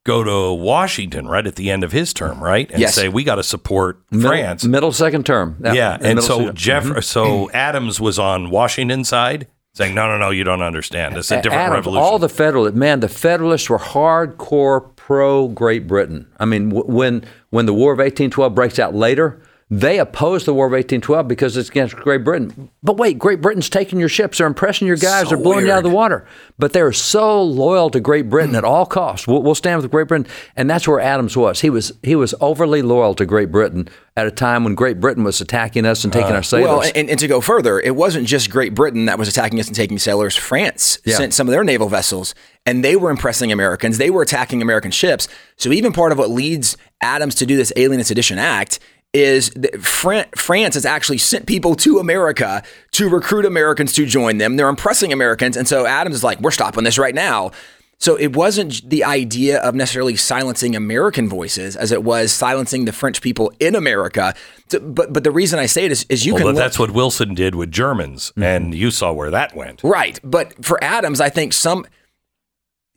go 0.05 0.23
to 0.23 0.51
Washington 0.53 1.27
right 1.27 1.47
at 1.47 1.55
the 1.55 1.71
end 1.71 1.83
of 1.83 1.91
his 1.93 2.13
term, 2.13 2.43
right? 2.43 2.69
And 2.71 2.81
Yes. 2.81 2.93
say 2.95 3.07
we 3.07 3.23
got 3.23 3.35
to 3.35 3.43
support 3.43 4.01
Middle- 4.11 4.29
France. 4.29 4.65
Middle 4.65 4.91
second 4.91 5.25
term. 5.25 5.55
yeah, 5.63 5.93
and 5.93 6.01
middle 6.03 6.21
so 6.23 6.37
second- 6.39 6.55
Jeff, 6.57 6.83
mm-hmm. 6.83 6.99
so 6.99 7.49
Adams 7.51 8.01
was 8.01 8.19
on 8.19 8.49
Washington's 8.49 9.07
side, 9.07 9.47
saying, 9.73 9.95
"No, 9.95 10.07
no, 10.07 10.17
no, 10.17 10.29
you 10.29 10.43
don't 10.43 10.61
understand. 10.61 11.15
It's 11.15 11.31
a 11.31 11.37
different 11.41 11.61
Adams, 11.61 11.75
revolution." 11.77 12.03
All 12.03 12.19
the 12.19 12.27
Federalists, 12.29 12.75
man, 12.75 12.99
the 12.99 13.07
Federalists 13.07 13.69
were 13.69 13.79
hardcore 13.79 14.93
pro 14.97 15.47
Great 15.47 15.87
Britain. 15.87 16.27
I 16.37 16.45
mean, 16.45 16.69
w- 16.69 16.85
when 16.93 17.23
when 17.49 17.65
the 17.65 17.73
War 17.73 17.93
of 17.93 17.99
1812 17.99 18.53
breaks 18.53 18.77
out 18.79 18.93
later, 18.93 19.41
they 19.69 19.97
oppose 19.99 20.45
the 20.45 20.53
War 20.53 20.67
of 20.67 20.71
1812 20.71 21.27
because 21.27 21.57
it's 21.57 21.69
against 21.69 21.95
Great 21.95 22.23
Britain. 22.23 22.69
But 22.83 22.97
wait, 22.97 23.17
Great 23.17 23.41
Britain's 23.41 23.69
taking 23.69 23.99
your 23.99 24.09
ships, 24.09 24.37
they're 24.37 24.47
impressing 24.47 24.87
your 24.87 24.97
guys, 24.97 25.23
So 25.23 25.29
they're 25.29 25.43
blowing 25.43 25.65
you 25.65 25.71
out 25.71 25.77
of 25.79 25.83
the 25.83 25.89
water. 25.89 26.27
But 26.59 26.73
they're 26.73 26.91
so 26.91 27.41
loyal 27.41 27.89
to 27.91 27.99
Great 27.99 28.29
Britain 28.29 28.55
at 28.55 28.63
all 28.63 28.85
costs. 28.85 29.27
We'll, 29.27 29.41
we'll 29.41 29.55
stand 29.55 29.81
with 29.81 29.89
Great 29.89 30.07
Britain, 30.07 30.27
and 30.55 30.69
that's 30.69 30.87
where 30.87 30.99
Adams 30.99 31.35
was. 31.35 31.61
He 31.61 31.69
was 31.69 31.91
he 32.03 32.15
was 32.15 32.35
overly 32.41 32.81
loyal 32.81 33.15
to 33.15 33.25
Great 33.25 33.51
Britain 33.51 33.87
at 34.15 34.27
a 34.27 34.31
time 34.31 34.63
when 34.63 34.75
Great 34.75 34.99
Britain 34.99 35.23
was 35.23 35.41
attacking 35.41 35.85
us 35.87 36.03
and 36.03 36.13
taking 36.13 36.33
our 36.33 36.43
sailors. 36.43 36.67
Uh, 36.69 36.77
Well, 36.77 36.91
and, 36.95 37.09
and 37.09 37.19
to 37.19 37.27
go 37.27 37.41
further, 37.41 37.79
it 37.79 37.95
wasn't 37.95 38.27
just 38.27 38.49
Great 38.51 38.75
Britain 38.75 39.05
that 39.05 39.17
was 39.17 39.27
attacking 39.27 39.59
us 39.59 39.65
and 39.67 39.75
taking 39.75 39.97
sailors. 39.97 40.35
France 40.35 40.99
Yeah. 41.03 41.17
sent 41.17 41.33
some 41.33 41.47
of 41.47 41.51
their 41.51 41.63
naval 41.63 41.89
vessels, 41.89 42.35
and 42.65 42.85
they 42.85 42.95
were 42.95 43.09
impressing 43.09 43.51
Americans. 43.51 43.97
They 43.97 44.11
were 44.11 44.21
attacking 44.21 44.61
American 44.61 44.91
ships. 44.91 45.27
So 45.57 45.71
even 45.71 45.93
part 45.93 46.11
of 46.11 46.19
what 46.19 46.29
leads 46.29 46.77
Adams 47.01 47.33
to 47.35 47.45
do 47.47 47.57
this 47.57 47.73
Alien 47.75 47.99
and 48.01 48.07
Sedition 48.07 48.37
Act 48.37 48.79
is 49.13 49.51
that 49.51 49.81
Fran- 49.81 50.29
France 50.35 50.73
has 50.73 50.85
actually 50.85 51.19
sent 51.19 51.45
people 51.45 51.75
to 51.75 51.99
America 51.99 52.63
to 52.93 53.07
recruit 53.07 53.45
Americans 53.45 53.93
to 53.93 54.05
join 54.05 54.39
them. 54.39 54.57
They're 54.57 54.69
impressing 54.69 55.13
Americans, 55.13 55.55
and 55.55 55.67
so 55.67 55.85
Adams 55.85 56.15
is 56.17 56.23
like, 56.23 56.39
"We're 56.41 56.51
stopping 56.51 56.83
this 56.83 56.97
right 56.97 57.15
now." 57.15 57.51
So 57.99 58.15
it 58.15 58.35
wasn't 58.35 58.89
the 58.89 59.03
idea 59.05 59.61
of 59.61 59.75
necessarily 59.75 60.17
silencing 60.17 60.75
American 60.75 61.29
voices 61.29 61.77
as 61.77 61.91
it 61.93 62.03
was 62.03 62.33
silencing 62.33 62.83
the 62.83 62.91
French 62.91 63.21
people 63.21 63.53
in 63.61 63.75
America. 63.75 64.33
So- 64.67 64.79
but 64.81 65.13
but 65.13 65.23
the 65.23 65.31
reason 65.31 65.57
I 65.59 65.67
say 65.67 65.85
it 65.85 65.91
is, 65.91 66.05
is 66.09 66.25
you 66.25 66.33
well, 66.33 66.39
can 66.39 66.47
but 66.47 66.55
look- 66.55 66.63
that's 66.63 66.79
what 66.79 66.91
Wilson 66.91 67.33
did 67.33 67.55
with 67.55 67.71
Germans, 67.71 68.31
mm-hmm. 68.31 68.43
and 68.43 68.75
you 68.75 68.91
saw 68.91 69.13
where 69.13 69.31
that 69.31 69.55
went. 69.55 69.81
Right. 69.83 70.19
But 70.23 70.65
for 70.65 70.83
Adams, 70.83 71.21
I 71.21 71.29
think 71.29 71.53
some 71.53 71.85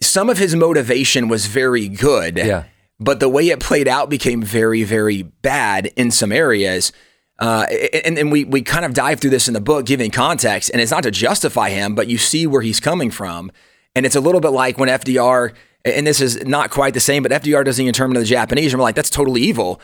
some 0.01 0.29
of 0.29 0.39
his 0.39 0.55
motivation 0.57 1.29
was 1.29 1.47
very 1.47 1.89
good. 1.89 2.39
Yeah. 2.39 2.65
But 2.99 3.21
the 3.21 3.29
way 3.29 3.49
it 3.49 3.61
played 3.61 3.89
out 3.89 4.09
became 4.09 4.43
very, 4.43 4.83
very 4.83 5.23
bad 5.23 5.87
in 5.97 6.11
some 6.11 6.33
areas. 6.33 6.93
Uh, 7.39 7.67
and, 8.05 8.19
and 8.19 8.33
we, 8.33 8.45
we 8.45 8.63
kind 8.63 8.85
of 8.85 8.95
dive 8.95 9.21
through 9.21 9.31
this 9.31 9.49
in 9.49 9.55
the 9.55 9.61
book, 9.61 9.85
giving 9.85 10.11
context, 10.11 10.71
and 10.71 10.81
it's 10.81 10.91
not 10.91 11.03
to 11.03 11.11
justify 11.11 11.69
him, 11.69 11.95
but 11.95 12.09
you 12.09 12.17
see 12.17 12.47
where 12.47 12.63
he's 12.63 12.81
coming 12.81 13.11
from. 13.11 13.53
And 13.95 14.07
it's 14.07 14.17
a 14.17 14.21
little 14.21 14.41
bit 14.41 14.51
like 14.51 14.79
when 14.79 14.89
FDR, 14.89 15.53
and 15.85 16.07
this 16.07 16.21
is 16.21 16.43
not 16.47 16.71
quite 16.71 16.95
the 16.95 17.01
same, 17.01 17.23
but 17.23 17.33
FDR 17.33 17.65
doesn't 17.65 17.83
even 17.83 17.93
turn 17.93 18.13
to 18.15 18.21
the 18.21 18.27
Japanese, 18.27 18.73
and 18.73 18.81
we're 18.81 18.85
like, 18.85 18.95
that's 18.95 19.11
totally 19.11 19.43
evil. 19.43 19.81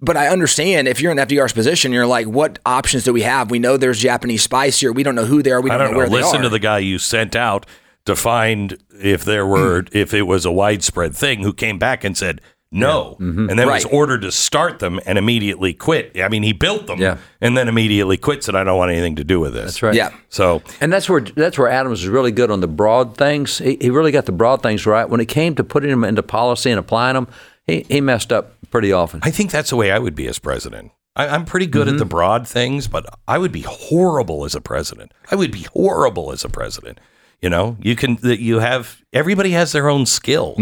But 0.00 0.16
I 0.16 0.28
understand 0.28 0.88
if 0.88 1.00
you're 1.00 1.12
in 1.12 1.18
FDR's 1.18 1.52
position, 1.52 1.92
you're 1.92 2.06
like, 2.06 2.26
what 2.26 2.58
options 2.64 3.04
do 3.04 3.12
we 3.12 3.22
have? 3.22 3.50
We 3.50 3.58
know 3.58 3.76
there's 3.76 3.98
Japanese 3.98 4.42
spies 4.42 4.78
here. 4.78 4.92
We 4.92 5.02
don't 5.02 5.16
know 5.16 5.24
who 5.24 5.42
they 5.42 5.50
are. 5.50 5.60
We 5.60 5.70
don't, 5.70 5.80
don't 5.80 5.88
know 5.88 5.92
know. 5.92 5.98
where 5.98 6.08
they 6.08 6.18
are. 6.18 6.22
Listen 6.22 6.42
to 6.42 6.48
the 6.48 6.60
guy 6.60 6.78
you 6.78 6.98
sent 6.98 7.34
out 7.34 7.66
to 8.08 8.16
find 8.16 8.76
if 9.00 9.24
there 9.24 9.46
were 9.46 9.86
if 9.92 10.12
it 10.12 10.22
was 10.22 10.44
a 10.44 10.52
widespread 10.52 11.14
thing. 11.14 11.42
Who 11.42 11.52
came 11.52 11.78
back 11.78 12.04
and 12.04 12.16
said 12.16 12.40
no, 12.70 13.16
mm-hmm. 13.18 13.48
and 13.48 13.58
then 13.58 13.66
was 13.66 13.86
ordered 13.86 14.20
to 14.22 14.30
start 14.30 14.78
them 14.78 15.00
and 15.06 15.16
immediately 15.16 15.72
quit. 15.72 16.20
I 16.20 16.28
mean, 16.28 16.42
he 16.42 16.52
built 16.52 16.86
them 16.86 17.00
Yeah. 17.00 17.16
and 17.40 17.56
then 17.56 17.66
immediately 17.66 18.18
quit. 18.18 18.44
Said 18.44 18.54
I 18.54 18.64
don't 18.64 18.76
want 18.76 18.90
anything 18.90 19.16
to 19.16 19.24
do 19.24 19.40
with 19.40 19.54
this. 19.54 19.64
That's 19.64 19.82
right. 19.82 19.94
Yeah. 19.94 20.10
So 20.28 20.62
And 20.80 20.92
that's 20.92 21.08
where 21.08 21.20
that's 21.20 21.56
where 21.56 21.68
Adams 21.68 22.00
was 22.00 22.08
really 22.08 22.32
good 22.32 22.50
on 22.50 22.60
the 22.60 22.68
broad 22.68 23.16
things. 23.16 23.58
He, 23.58 23.78
he 23.80 23.88
really 23.90 24.12
got 24.12 24.26
the 24.26 24.32
broad 24.32 24.62
things 24.62 24.84
right. 24.84 25.08
When 25.08 25.20
it 25.20 25.28
came 25.28 25.54
to 25.54 25.64
putting 25.64 25.90
them 25.90 26.04
into 26.04 26.22
policy 26.22 26.70
and 26.70 26.78
applying 26.78 27.14
them, 27.14 27.28
he, 27.66 27.86
he 27.88 28.00
messed 28.02 28.32
up 28.32 28.52
pretty 28.70 28.92
often. 28.92 29.20
I 29.22 29.30
think 29.30 29.50
that's 29.50 29.70
the 29.70 29.76
way 29.76 29.90
I 29.90 29.98
would 29.98 30.14
be 30.14 30.26
as 30.26 30.38
president. 30.38 30.92
I, 31.16 31.28
I'm 31.28 31.46
pretty 31.46 31.66
good 31.66 31.88
at 31.88 31.96
the 31.96 32.04
mm-hmm. 32.04 32.08
broad 32.08 32.48
things, 32.48 32.86
but 32.86 33.06
I 33.26 33.38
would 33.38 33.52
be 33.52 33.62
horrible 33.62 34.44
as 34.44 34.54
a 34.54 34.60
president. 34.60 35.12
I 35.30 35.36
would 35.36 35.50
be 35.50 35.66
horrible 35.74 36.32
as 36.32 36.44
a 36.44 36.48
president. 36.50 37.00
You 37.40 37.50
know, 37.50 37.76
you 37.80 37.94
can 37.94 38.16
that 38.22 38.40
you 38.40 38.58
have 38.58 39.00
everybody 39.12 39.50
has 39.50 39.70
their 39.70 39.88
own 39.88 40.06
skill, 40.06 40.54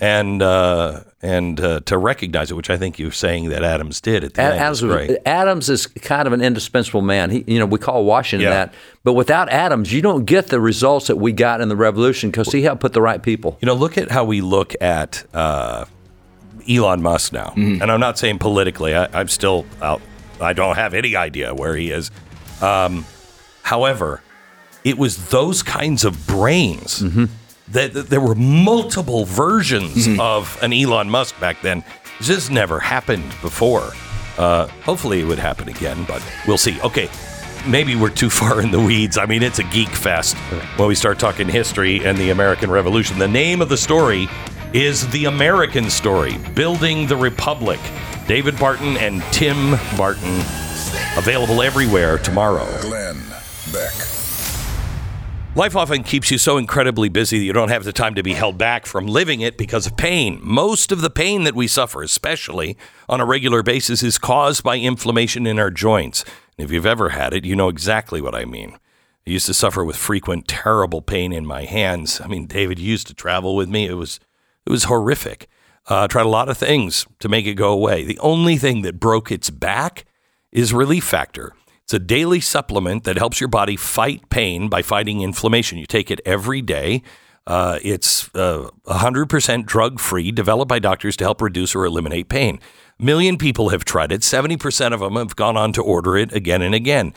and 0.00 0.40
uh, 0.40 1.00
and 1.20 1.60
uh, 1.60 1.80
to 1.80 1.98
recognize 1.98 2.50
it, 2.50 2.54
which 2.54 2.70
I 2.70 2.78
think 2.78 2.98
you're 2.98 3.12
saying 3.12 3.50
that 3.50 3.62
Adams 3.62 4.00
did 4.00 4.24
at 4.24 4.32
the 4.32 4.40
end. 4.42 4.54
Adams, 4.54 4.78
is 4.78 4.82
was- 4.84 4.94
great. 5.06 5.18
Adams 5.26 5.68
is 5.68 5.86
kind 5.86 6.26
of 6.26 6.32
an 6.32 6.40
indispensable 6.40 7.02
man. 7.02 7.28
He, 7.28 7.44
you 7.46 7.58
know, 7.58 7.66
we 7.66 7.78
call 7.78 8.06
Washington 8.06 8.44
Yeah. 8.48 8.54
that, 8.54 8.74
but 9.02 9.12
without 9.12 9.50
Adams, 9.50 9.92
you 9.92 10.00
don't 10.00 10.24
get 10.24 10.46
the 10.46 10.60
results 10.60 11.08
that 11.08 11.16
we 11.16 11.30
got 11.32 11.60
in 11.60 11.68
the 11.68 11.76
revolution 11.76 12.30
because 12.30 12.50
he 12.52 12.62
helped 12.62 12.80
put 12.80 12.94
the 12.94 13.02
right 13.02 13.22
people. 13.22 13.58
You 13.60 13.66
know, 13.66 13.74
look 13.74 13.98
at 13.98 14.10
how 14.10 14.24
we 14.24 14.40
look 14.40 14.74
at 14.80 15.24
uh, 15.34 15.84
Elon 16.66 17.02
Musk 17.02 17.34
now. 17.34 17.52
And 17.54 17.82
I'm 17.92 18.00
not 18.00 18.18
saying 18.18 18.38
politically, 18.38 18.94
I, 18.96 19.08
I'm 19.12 19.28
still 19.28 19.66
out. 19.82 20.00
I 20.40 20.54
don't 20.54 20.76
have 20.76 20.94
any 20.94 21.16
idea 21.16 21.54
where 21.54 21.76
he 21.76 21.90
is. 21.90 22.10
Um, 22.62 23.04
however, 23.62 24.22
it 24.84 24.98
was 24.98 25.28
those 25.30 25.62
kinds 25.62 26.04
of 26.04 26.26
brains 26.26 26.98
that, 27.68 27.94
that 27.94 28.08
there 28.10 28.20
were 28.20 28.34
multiple 28.34 29.24
versions 29.24 30.06
of 30.20 30.58
an 30.62 30.72
Elon 30.72 31.08
Musk 31.10 31.38
back 31.40 31.60
then. 31.62 31.82
This 32.20 32.50
never 32.50 32.78
happened 32.80 33.28
before. 33.42 33.92
Uh, 34.36 34.66
hopefully, 34.82 35.20
it 35.20 35.24
would 35.24 35.38
happen 35.38 35.68
again, 35.68 36.04
but 36.06 36.22
we'll 36.46 36.58
see. 36.58 36.80
Okay, 36.82 37.08
maybe 37.66 37.96
we're 37.96 38.10
too 38.10 38.30
far 38.40 38.60
in 38.60 38.70
the 38.70 38.80
weeds. 38.80 39.16
I 39.16 39.26
mean, 39.26 39.42
it's 39.42 39.58
a 39.58 39.64
geek 39.64 39.88
fest 39.88 40.36
when 40.76 40.88
we 40.88 40.94
start 40.94 41.18
talking 41.18 41.48
history 41.48 42.04
and 42.04 42.18
the 42.18 42.30
American 42.30 42.70
Revolution. 42.70 43.18
The 43.18 43.28
name 43.28 43.62
of 43.62 43.68
the 43.68 43.76
story 43.76 44.28
is 44.72 45.08
The 45.10 45.26
American 45.26 45.88
Story 45.88 46.36
Building 46.54 47.06
the 47.06 47.16
Republic. 47.16 47.78
David 48.26 48.58
Barton 48.58 48.96
and 48.96 49.22
Tim 49.32 49.78
Barton. 49.96 50.40
Available 51.16 51.62
everywhere 51.62 52.18
tomorrow. 52.18 52.66
Glenn 52.80 53.22
Beck. 53.72 54.23
Life 55.56 55.76
often 55.76 56.02
keeps 56.02 56.32
you 56.32 56.38
so 56.38 56.58
incredibly 56.58 57.08
busy 57.08 57.38
that 57.38 57.44
you 57.44 57.52
don't 57.52 57.68
have 57.68 57.84
the 57.84 57.92
time 57.92 58.16
to 58.16 58.24
be 58.24 58.32
held 58.32 58.58
back 58.58 58.86
from 58.86 59.06
living 59.06 59.40
it 59.40 59.56
because 59.56 59.86
of 59.86 59.96
pain. 59.96 60.40
Most 60.42 60.90
of 60.90 61.00
the 61.00 61.10
pain 61.10 61.44
that 61.44 61.54
we 61.54 61.68
suffer, 61.68 62.02
especially 62.02 62.76
on 63.08 63.20
a 63.20 63.24
regular 63.24 63.62
basis, 63.62 64.02
is 64.02 64.18
caused 64.18 64.64
by 64.64 64.78
inflammation 64.78 65.46
in 65.46 65.60
our 65.60 65.70
joints. 65.70 66.24
If 66.58 66.72
you've 66.72 66.84
ever 66.84 67.10
had 67.10 67.32
it, 67.32 67.44
you 67.44 67.54
know 67.54 67.68
exactly 67.68 68.20
what 68.20 68.34
I 68.34 68.44
mean. 68.44 68.72
I 69.24 69.30
used 69.30 69.46
to 69.46 69.54
suffer 69.54 69.84
with 69.84 69.94
frequent 69.94 70.48
terrible 70.48 71.02
pain 71.02 71.32
in 71.32 71.46
my 71.46 71.62
hands. 71.62 72.20
I 72.20 72.26
mean, 72.26 72.46
David 72.46 72.80
used 72.80 73.06
to 73.06 73.14
travel 73.14 73.54
with 73.54 73.68
me. 73.68 73.86
It 73.86 73.94
was 73.94 74.18
it 74.66 74.70
was 74.70 74.84
horrific. 74.84 75.48
Uh, 75.86 76.08
tried 76.08 76.26
a 76.26 76.30
lot 76.30 76.48
of 76.48 76.58
things 76.58 77.06
to 77.20 77.28
make 77.28 77.46
it 77.46 77.54
go 77.54 77.70
away. 77.70 78.02
The 78.02 78.18
only 78.18 78.56
thing 78.56 78.82
that 78.82 78.98
broke 78.98 79.30
its 79.30 79.50
back 79.50 80.04
is 80.50 80.74
Relief 80.74 81.04
Factor. 81.04 81.52
It's 81.84 81.94
a 81.94 81.98
daily 81.98 82.40
supplement 82.40 83.04
that 83.04 83.18
helps 83.18 83.40
your 83.40 83.48
body 83.48 83.76
fight 83.76 84.30
pain 84.30 84.68
by 84.68 84.80
fighting 84.80 85.20
inflammation. 85.20 85.78
You 85.78 85.86
take 85.86 86.10
it 86.10 86.20
every 86.24 86.62
day. 86.62 87.02
Uh, 87.46 87.78
it's 87.82 88.34
uh, 88.34 88.70
100% 88.86 89.66
drug 89.66 90.00
free, 90.00 90.32
developed 90.32 90.70
by 90.70 90.78
doctors 90.78 91.14
to 91.18 91.24
help 91.24 91.42
reduce 91.42 91.74
or 91.74 91.84
eliminate 91.84 92.30
pain. 92.30 92.58
A 92.98 93.04
million 93.04 93.36
people 93.36 93.68
have 93.68 93.84
tried 93.84 94.12
it. 94.12 94.22
70% 94.22 94.94
of 94.94 95.00
them 95.00 95.16
have 95.16 95.36
gone 95.36 95.58
on 95.58 95.74
to 95.74 95.82
order 95.82 96.16
it 96.16 96.32
again 96.32 96.62
and 96.62 96.74
again. 96.74 97.12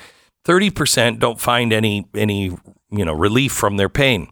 30% 0.45 1.19
don't 1.19 1.39
find 1.39 1.73
any 1.73 2.07
any 2.13 2.57
you 2.89 3.05
know 3.05 3.13
relief 3.13 3.51
from 3.51 3.77
their 3.77 3.89
pain. 3.89 4.29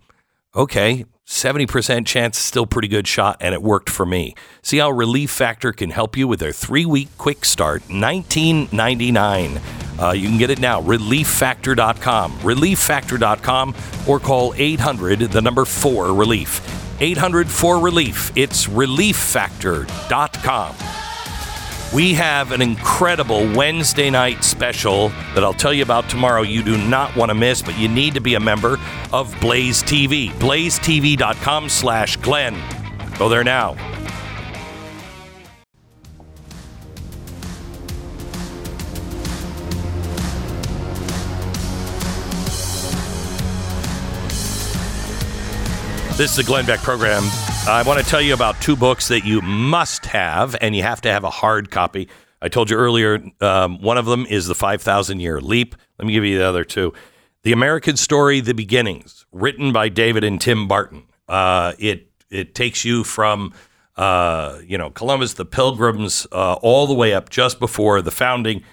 Okay, 0.56 1.06
70% 1.28 2.06
chance, 2.06 2.38
still 2.38 2.66
pretty 2.66 2.88
good 2.88 3.08
shot, 3.08 3.38
and 3.42 3.54
it 3.54 3.62
worked 3.62 3.90
for 3.90 4.06
me. 4.06 4.34
See 4.62 4.78
how 4.78 4.92
Relief 4.92 5.30
Factor 5.30 5.74
can 5.74 5.90
help 5.90 6.16
you 6.16 6.28
with 6.28 6.40
their 6.40 6.54
three 6.54 6.86
week 6.86 7.10
quick 7.18 7.44
start, 7.44 7.84
$19.99. 7.84 9.85
Uh, 10.00 10.12
you 10.12 10.28
can 10.28 10.38
get 10.38 10.50
it 10.50 10.60
now, 10.60 10.82
relieffactor.com, 10.82 12.32
relieffactor.com, 12.40 13.76
or 14.08 14.20
call 14.20 14.54
800, 14.56 15.20
the 15.20 15.42
number 15.42 15.66
4 15.66 16.14
relief. 16.14 16.62
800 17.02 17.50
4 17.50 17.80
relief. 17.80 18.32
It's 18.36 18.68
relieffactor.com. 18.68 20.76
We 21.94 22.14
have 22.16 22.52
an 22.52 22.62
incredible 22.62 23.50
Wednesday 23.54 24.10
night 24.10 24.44
special 24.44 25.10
that 25.34 25.44
I'll 25.44 25.54
tell 25.54 25.74
you 25.74 25.84
about 25.84 26.10
tomorrow. 26.10 26.42
You 26.42 26.64
do 26.64 26.78
not 26.78 27.16
want 27.16 27.30
to 27.30 27.36
miss, 27.36 27.62
but 27.62 27.78
you 27.78 27.88
need 27.88 28.16
to 28.16 28.20
be 28.20 28.36
a 28.36 28.40
member 28.40 28.78
of 29.14 29.34
Blaze 29.40 29.82
TV. 29.82 30.30
BlazeTV.com 30.32 31.70
slash 31.70 32.18
Glenn. 32.18 32.58
Go 33.18 33.30
there 33.30 33.46
now. 33.46 33.95
This 46.18 46.32
is 46.32 46.38
the 46.38 46.44
Glenn 46.44 46.66
Beck 46.66 46.80
program. 46.80 47.24
I 47.68 47.84
want 47.86 48.00
to 48.00 48.06
tell 48.06 48.22
you 48.22 48.34
about 48.34 48.62
two 48.62 48.78
books 48.78 49.10
that 49.10 49.26
you 49.26 49.42
must 49.42 50.06
have, 50.06 50.56
and 50.62 50.74
you 50.74 50.82
have 50.82 51.02
to 51.02 51.12
have 51.12 51.26
a 51.26 51.30
hard 51.30 51.70
copy. 51.72 52.08
I 52.42 52.48
told 52.48 52.70
you 52.70 52.78
earlier, 52.78 53.22
um, 53.42 53.82
one 53.82 53.98
of 53.98 54.06
them 54.06 54.26
is 54.26 54.48
The 54.48 54.56
5,000 54.56 55.20
Year 55.20 55.42
Leap. 55.42 55.76
Let 56.00 56.06
me 56.08 56.14
give 56.14 56.24
you 56.24 56.38
the 56.38 56.48
other 56.48 56.64
two. 56.64 56.94
The 57.44 57.52
American 57.52 57.98
Story, 57.98 58.40
The 58.40 58.54
Beginnings, 58.54 59.26
written 59.34 59.74
by 59.74 59.90
David 59.90 60.24
and 60.24 60.40
Tim 60.40 60.70
Barton. 60.70 61.04
Uh, 61.28 61.74
it, 61.80 62.10
it 62.30 62.56
takes 62.56 62.86
you 62.86 63.04
from, 63.04 63.54
uh, 63.98 64.60
you 64.66 64.78
know, 64.78 64.92
Columbus, 64.92 65.34
the 65.34 65.44
Pilgrims, 65.44 66.26
uh, 66.32 66.54
all 66.62 66.88
the 66.88 66.94
way 66.94 67.14
up 67.14 67.30
just 67.30 67.60
before 67.60 68.02
the 68.02 68.10
founding. 68.10 68.64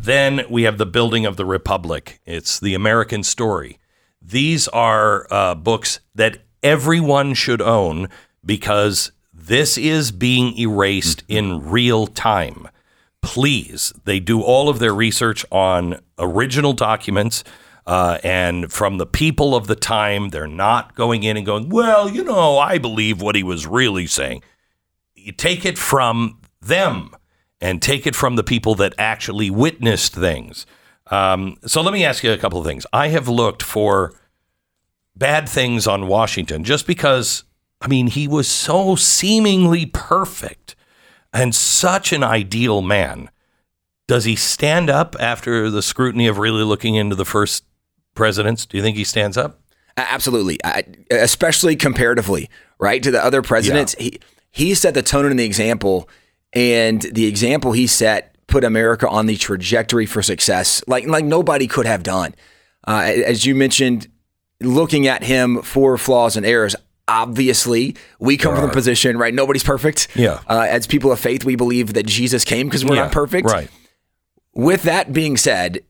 Then 0.00 0.46
we 0.48 0.62
have 0.62 0.78
the 0.78 0.86
building 0.86 1.26
of 1.26 1.36
the 1.36 1.44
Republic. 1.44 2.20
It's 2.24 2.58
The 2.58 2.72
American 2.72 3.22
Story. 3.22 3.80
These 4.22 4.66
are 4.68 5.26
uh, 5.30 5.54
books 5.54 6.00
that 6.14 6.38
everyone 6.62 7.34
should 7.34 7.62
own 7.62 8.08
because 8.44 9.12
this 9.32 9.76
is 9.76 10.12
being 10.12 10.56
erased 10.58 11.22
in 11.28 11.68
real 11.68 12.06
time. 12.06 12.68
Please, 13.22 13.92
they 14.04 14.20
do 14.20 14.40
all 14.40 14.68
of 14.68 14.78
their 14.78 14.94
research 14.94 15.44
on 15.50 16.00
original 16.18 16.72
documents 16.72 17.44
uh, 17.86 18.18
and 18.24 18.72
from 18.72 18.98
the 18.98 19.06
people 19.06 19.54
of 19.54 19.66
the 19.66 19.76
time. 19.76 20.30
They're 20.30 20.46
not 20.46 20.94
going 20.94 21.22
in 21.22 21.36
and 21.36 21.46
going, 21.46 21.68
well, 21.68 22.08
you 22.08 22.24
know, 22.24 22.58
I 22.58 22.78
believe 22.78 23.20
what 23.20 23.34
he 23.36 23.42
was 23.42 23.66
really 23.66 24.06
saying. 24.06 24.42
You 25.14 25.32
take 25.32 25.64
it 25.64 25.78
from 25.78 26.40
them 26.60 27.14
and 27.60 27.80
take 27.80 28.06
it 28.06 28.14
from 28.14 28.36
the 28.36 28.44
people 28.44 28.74
that 28.76 28.94
actually 28.98 29.50
witnessed 29.50 30.14
things. 30.14 30.66
Um, 31.10 31.56
so 31.66 31.82
let 31.82 31.92
me 31.92 32.04
ask 32.04 32.22
you 32.24 32.32
a 32.32 32.38
couple 32.38 32.58
of 32.58 32.66
things. 32.66 32.86
I 32.92 33.08
have 33.08 33.28
looked 33.28 33.62
for 33.62 34.14
bad 35.16 35.48
things 35.48 35.86
on 35.86 36.06
Washington 36.06 36.64
just 36.64 36.86
because, 36.86 37.44
I 37.80 37.88
mean, 37.88 38.08
he 38.08 38.28
was 38.28 38.48
so 38.48 38.96
seemingly 38.96 39.86
perfect 39.86 40.76
and 41.32 41.54
such 41.54 42.12
an 42.12 42.22
ideal 42.22 42.82
man. 42.82 43.30
Does 44.08 44.24
he 44.24 44.36
stand 44.36 44.88
up 44.88 45.16
after 45.18 45.70
the 45.70 45.82
scrutiny 45.82 46.26
of 46.26 46.38
really 46.38 46.62
looking 46.62 46.94
into 46.94 47.16
the 47.16 47.24
first 47.24 47.64
presidents? 48.14 48.64
Do 48.66 48.76
you 48.76 48.82
think 48.82 48.96
he 48.96 49.04
stands 49.04 49.36
up? 49.36 49.60
Absolutely, 49.96 50.58
I, 50.62 50.84
especially 51.10 51.74
comparatively, 51.74 52.50
right 52.78 53.02
to 53.02 53.10
the 53.10 53.24
other 53.24 53.40
presidents. 53.42 53.94
He 53.98 54.20
he 54.50 54.74
set 54.74 54.94
the 54.94 55.02
tone 55.02 55.24
and 55.26 55.38
the 55.38 55.44
example, 55.44 56.08
and 56.52 57.00
the 57.00 57.26
example 57.26 57.72
he 57.72 57.86
set 57.86 58.36
put 58.46 58.62
America 58.62 59.08
on 59.08 59.26
the 59.26 59.36
trajectory 59.36 60.04
for 60.06 60.22
success, 60.22 60.84
like 60.86 61.06
like 61.06 61.24
nobody 61.24 61.66
could 61.66 61.86
have 61.86 62.02
done. 62.02 62.34
Uh, 62.86 63.10
as 63.24 63.46
you 63.46 63.54
mentioned, 63.54 64.08
looking 64.60 65.06
at 65.06 65.22
him 65.22 65.62
for 65.62 65.98
flaws 65.98 66.36
and 66.36 66.46
errors. 66.46 66.74
Obviously, 67.08 67.94
we 68.18 68.36
come 68.36 68.56
from 68.56 68.66
the 68.66 68.72
position, 68.72 69.16
right? 69.16 69.32
Nobody's 69.32 69.62
perfect. 69.62 70.08
Yeah. 70.16 70.40
Uh, 70.48 70.66
as 70.68 70.86
people 70.86 71.12
of 71.12 71.20
faith, 71.20 71.44
we 71.44 71.54
believe 71.54 71.94
that 71.94 72.06
Jesus 72.06 72.44
came 72.44 72.66
because 72.66 72.84
we're 72.84 72.96
Yeah, 72.96 73.02
not 73.02 73.12
perfect. 73.12 73.46
Right. 73.48 73.70
With 74.54 74.82
that 74.82 75.12
being 75.12 75.36
said, 75.36 75.84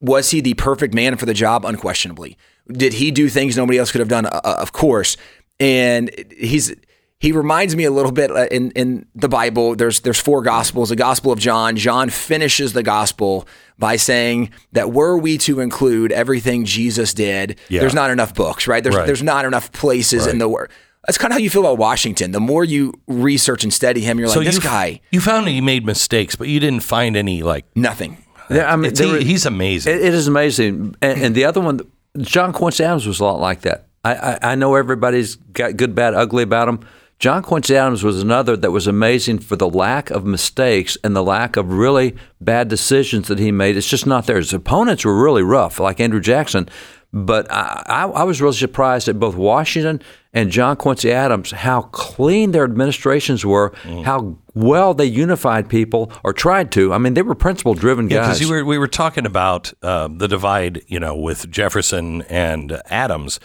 was 0.00 0.30
he 0.30 0.40
the 0.40 0.54
perfect 0.54 0.94
man 0.94 1.16
for 1.16 1.26
the 1.26 1.34
job? 1.34 1.64
Unquestionably. 1.66 2.38
Did 2.70 2.94
he 2.94 3.10
do 3.10 3.28
things 3.28 3.56
nobody 3.56 3.78
else 3.78 3.92
could 3.92 3.98
have 3.98 4.08
done? 4.08 4.24
Uh, 4.26 4.40
of 4.44 4.72
course. 4.72 5.16
And 5.60 6.10
he's 6.38 6.74
he 7.20 7.32
reminds 7.32 7.74
me 7.76 7.84
a 7.84 7.90
little 7.90 8.12
bit 8.12 8.30
uh, 8.30 8.46
in 8.50 8.70
in 8.72 9.06
the 9.14 9.28
Bible. 9.28 9.74
There's 9.76 10.00
there's 10.00 10.20
four 10.20 10.42
gospels. 10.42 10.88
The 10.90 10.96
Gospel 10.96 11.32
of 11.32 11.38
John. 11.38 11.76
John 11.76 12.10
finishes 12.10 12.72
the 12.72 12.82
gospel 12.82 13.46
by 13.78 13.96
saying 13.96 14.50
that 14.72 14.92
were 14.92 15.16
we 15.16 15.38
to 15.38 15.60
include 15.60 16.12
everything 16.12 16.64
Jesus 16.64 17.14
did, 17.14 17.58
Yeah. 17.68 17.80
there's 17.80 17.94
not 17.94 18.10
enough 18.10 18.34
books, 18.34 18.68
right? 18.68 18.82
There's 18.82 18.96
Right. 18.96 19.06
there's 19.06 19.22
not 19.22 19.44
enough 19.44 19.72
places 19.72 20.26
in 20.26 20.38
the 20.38 20.48
world. 20.48 20.68
That's 21.06 21.18
kind 21.18 21.32
of 21.32 21.36
how 21.36 21.40
you 21.40 21.50
feel 21.50 21.62
about 21.62 21.76
Washington. 21.78 22.30
The 22.32 22.40
more 22.40 22.64
you 22.64 22.94
research 23.06 23.62
and 23.64 23.72
study 23.72 24.00
him, 24.00 24.18
you're 24.18 24.28
like, 24.28 24.38
this 24.44 24.54
you, 24.56 24.60
guy, 24.62 25.00
you 25.10 25.20
found 25.20 25.46
he 25.48 25.60
made 25.60 25.84
mistakes, 25.84 26.34
but 26.34 26.48
you 26.48 26.60
didn't 26.60 26.80
find 26.82 27.14
any 27.16 27.42
like. 27.42 27.64
nothing. 27.74 28.16
Yeah, 28.50 28.72
I 28.72 28.76
mean, 28.76 28.90
It's, 28.90 29.00
he, 29.00 29.06
were- 29.10 29.18
he's 29.18 29.44
amazing. 29.46 29.94
It, 29.94 30.02
it 30.02 30.14
is 30.14 30.28
amazing. 30.28 30.94
And, 31.02 31.20
and 31.22 31.34
the 31.34 31.44
other 31.46 31.60
one, 31.60 31.80
John 32.18 32.52
Quincy 32.52 32.84
Adams 32.84 33.06
was 33.06 33.20
a 33.20 33.24
lot 33.24 33.38
like 33.40 33.62
that. 33.62 33.86
I, 34.04 34.14
I, 34.14 34.38
I 34.52 34.54
know 34.54 34.74
everybody's 34.76 35.36
got 35.36 35.76
good, 35.76 35.94
bad, 35.94 36.14
ugly 36.14 36.42
about 36.42 36.68
him. 36.68 36.80
John 37.18 37.42
Quincy 37.42 37.76
Adams 37.76 38.02
was 38.02 38.20
another 38.20 38.56
that 38.56 38.70
was 38.70 38.86
amazing 38.86 39.38
for 39.38 39.56
the 39.56 39.68
lack 39.68 40.10
of 40.10 40.24
mistakes 40.26 40.98
and 41.04 41.14
the 41.16 41.22
lack 41.22 41.56
of 41.56 41.72
really 41.72 42.16
bad 42.40 42.68
decisions 42.68 43.28
that 43.28 43.38
he 43.38 43.50
made. 43.52 43.76
It's 43.76 43.88
just 43.88 44.06
not 44.06 44.26
there. 44.26 44.36
His 44.36 44.52
opponents 44.52 45.04
were 45.04 45.22
really 45.22 45.42
rough, 45.42 45.78
like 45.80 46.00
Andrew 46.00 46.20
Jackson. 46.20 46.68
But 47.12 47.50
I, 47.50 47.82
I, 47.86 48.02
I 48.06 48.22
was 48.24 48.42
really 48.42 48.56
surprised 48.56 49.08
at 49.08 49.20
both 49.20 49.36
Washington 49.36 50.02
and 50.32 50.50
John 50.50 50.74
Quincy 50.76 51.12
Adams 51.12 51.52
how 51.52 51.82
clean 51.82 52.50
their 52.50 52.64
administrations 52.64 53.46
were, 53.46 53.70
Mm. 53.84 54.04
how 54.04 54.36
well 54.52 54.92
they 54.94 55.04
unified 55.06 55.68
people 55.68 56.10
or 56.24 56.32
tried 56.32 56.72
to. 56.72 56.92
I 56.92 56.98
mean, 56.98 57.14
they 57.14 57.22
were 57.22 57.36
principle 57.36 57.74
driven 57.74 58.10
Yeah, 58.10 58.16
guys. 58.26 58.38
because 58.40 58.50
we 58.50 58.56
were 58.56 58.64
we 58.64 58.78
were 58.78 58.88
talking 58.88 59.24
about 59.26 59.72
uh, 59.82 60.08
the 60.12 60.26
divide, 60.26 60.82
you 60.88 60.98
know, 60.98 61.14
with 61.14 61.48
Jefferson 61.48 62.22
and 62.22 62.82
Adams. 62.86 63.38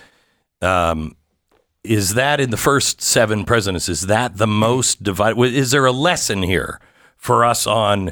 Um, 0.64 1.16
is 1.84 2.16
that 2.16 2.40
in 2.40 2.50
the 2.50 2.58
first 2.58 3.02
seven 3.02 3.46
presidents? 3.46 3.88
Is 3.90 4.08
that 4.08 4.38
the 4.38 4.48
most 4.48 5.04
divided? 5.04 5.54
Is 5.54 5.72
there 5.72 5.86
a 5.86 5.92
lesson 5.92 6.44
here 6.44 6.80
for 7.16 7.46
us 7.46 7.66
on 7.66 8.12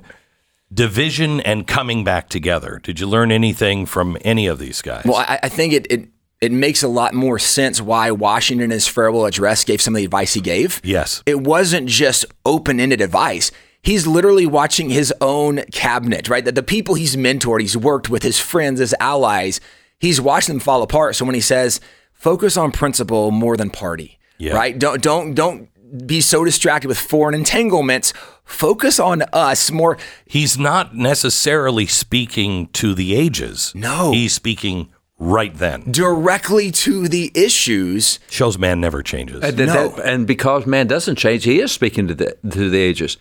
division 0.73 1.39
and 1.41 1.67
coming 1.67 2.03
back 2.03 2.29
together? 2.29 2.79
Did 2.83 2.99
you 2.99 3.07
learn 3.07 3.31
anything 3.31 3.85
from 3.85 4.17
any 4.21 4.47
of 4.47 4.59
these 4.59 4.81
guys? 4.81 5.03
Well, 5.05 5.17
I, 5.17 5.39
I 5.43 5.49
think 5.49 5.73
it, 5.73 5.87
it 5.89 6.09
it 6.39 6.51
makes 6.51 6.83
a 6.83 6.87
lot 6.87 7.13
more 7.13 7.39
sense 7.39 7.81
why 7.81 8.11
Washington 8.11 8.65
in 8.65 8.71
his 8.71 8.87
farewell 8.87 9.25
address 9.25 9.63
gave 9.63 9.81
some 9.81 9.95
of 9.95 9.97
the 9.97 10.05
advice 10.05 10.33
he 10.33 10.41
gave. 10.41 10.79
yes. 10.83 11.23
It 11.25 11.41
wasn't 11.41 11.89
just 11.89 12.25
open 12.45 12.79
ended 12.79 13.01
advice. 13.01 13.51
He's 13.81 14.05
literally 14.05 14.45
watching 14.45 14.89
his 14.89 15.13
own 15.19 15.63
cabinet, 15.71 16.29
right? 16.29 16.45
That 16.45 16.55
the 16.55 16.63
people 16.63 16.95
he's 16.95 17.15
mentored, 17.15 17.61
he's 17.61 17.77
worked 17.77 18.09
with, 18.09 18.21
his 18.21 18.39
friends, 18.39 18.79
his 18.79 18.93
allies, 18.99 19.59
he's 19.99 20.21
watching 20.21 20.55
them 20.55 20.59
fall 20.59 20.83
apart. 20.83 21.15
So 21.15 21.25
when 21.25 21.35
he 21.35 21.41
says, 21.41 21.79
focus 22.17 22.57
on 22.57 22.71
principle 22.71 23.31
more 23.31 23.55
than 23.57 23.69
party, 23.69 24.19
Yeah. 24.37 24.53
right? 24.55 24.77
Don't 24.77 25.01
don't 25.01 25.33
don't 25.33 25.69
be 26.05 26.19
so 26.19 26.43
distracted 26.43 26.87
with 26.89 26.97
foreign 26.97 27.33
entanglements. 27.35 28.13
Focus 28.43 28.99
on 28.99 29.21
us 29.33 29.71
more. 29.71 29.97
He's 30.25 30.57
not 30.57 30.95
necessarily 30.95 31.85
speaking 31.85 32.67
to 32.73 32.93
the 32.93 33.15
ages. 33.15 33.71
No. 33.75 34.11
He's 34.11 34.33
speaking 34.33 34.89
right 35.19 35.55
then. 35.57 35.89
Directly 35.91 36.71
to 36.71 37.07
the 37.07 37.31
issues. 37.33 38.19
Shows 38.29 38.57
man 38.57 38.79
never 38.81 39.01
changes. 39.01 39.41
And, 39.43 39.57
that- 39.57 39.65
No. 39.67 39.87
that- 39.89 40.05
and 40.05 40.27
because 40.27 40.65
man 40.65 40.87
doesn't 40.87 41.15
change, 41.15 41.43
he 41.45 41.59
is 41.61 41.71
speaking 41.71 42.07
to 42.09 42.13
the 42.13 42.37
to 42.49 42.69
the 42.69 42.79
ages. 42.79 43.17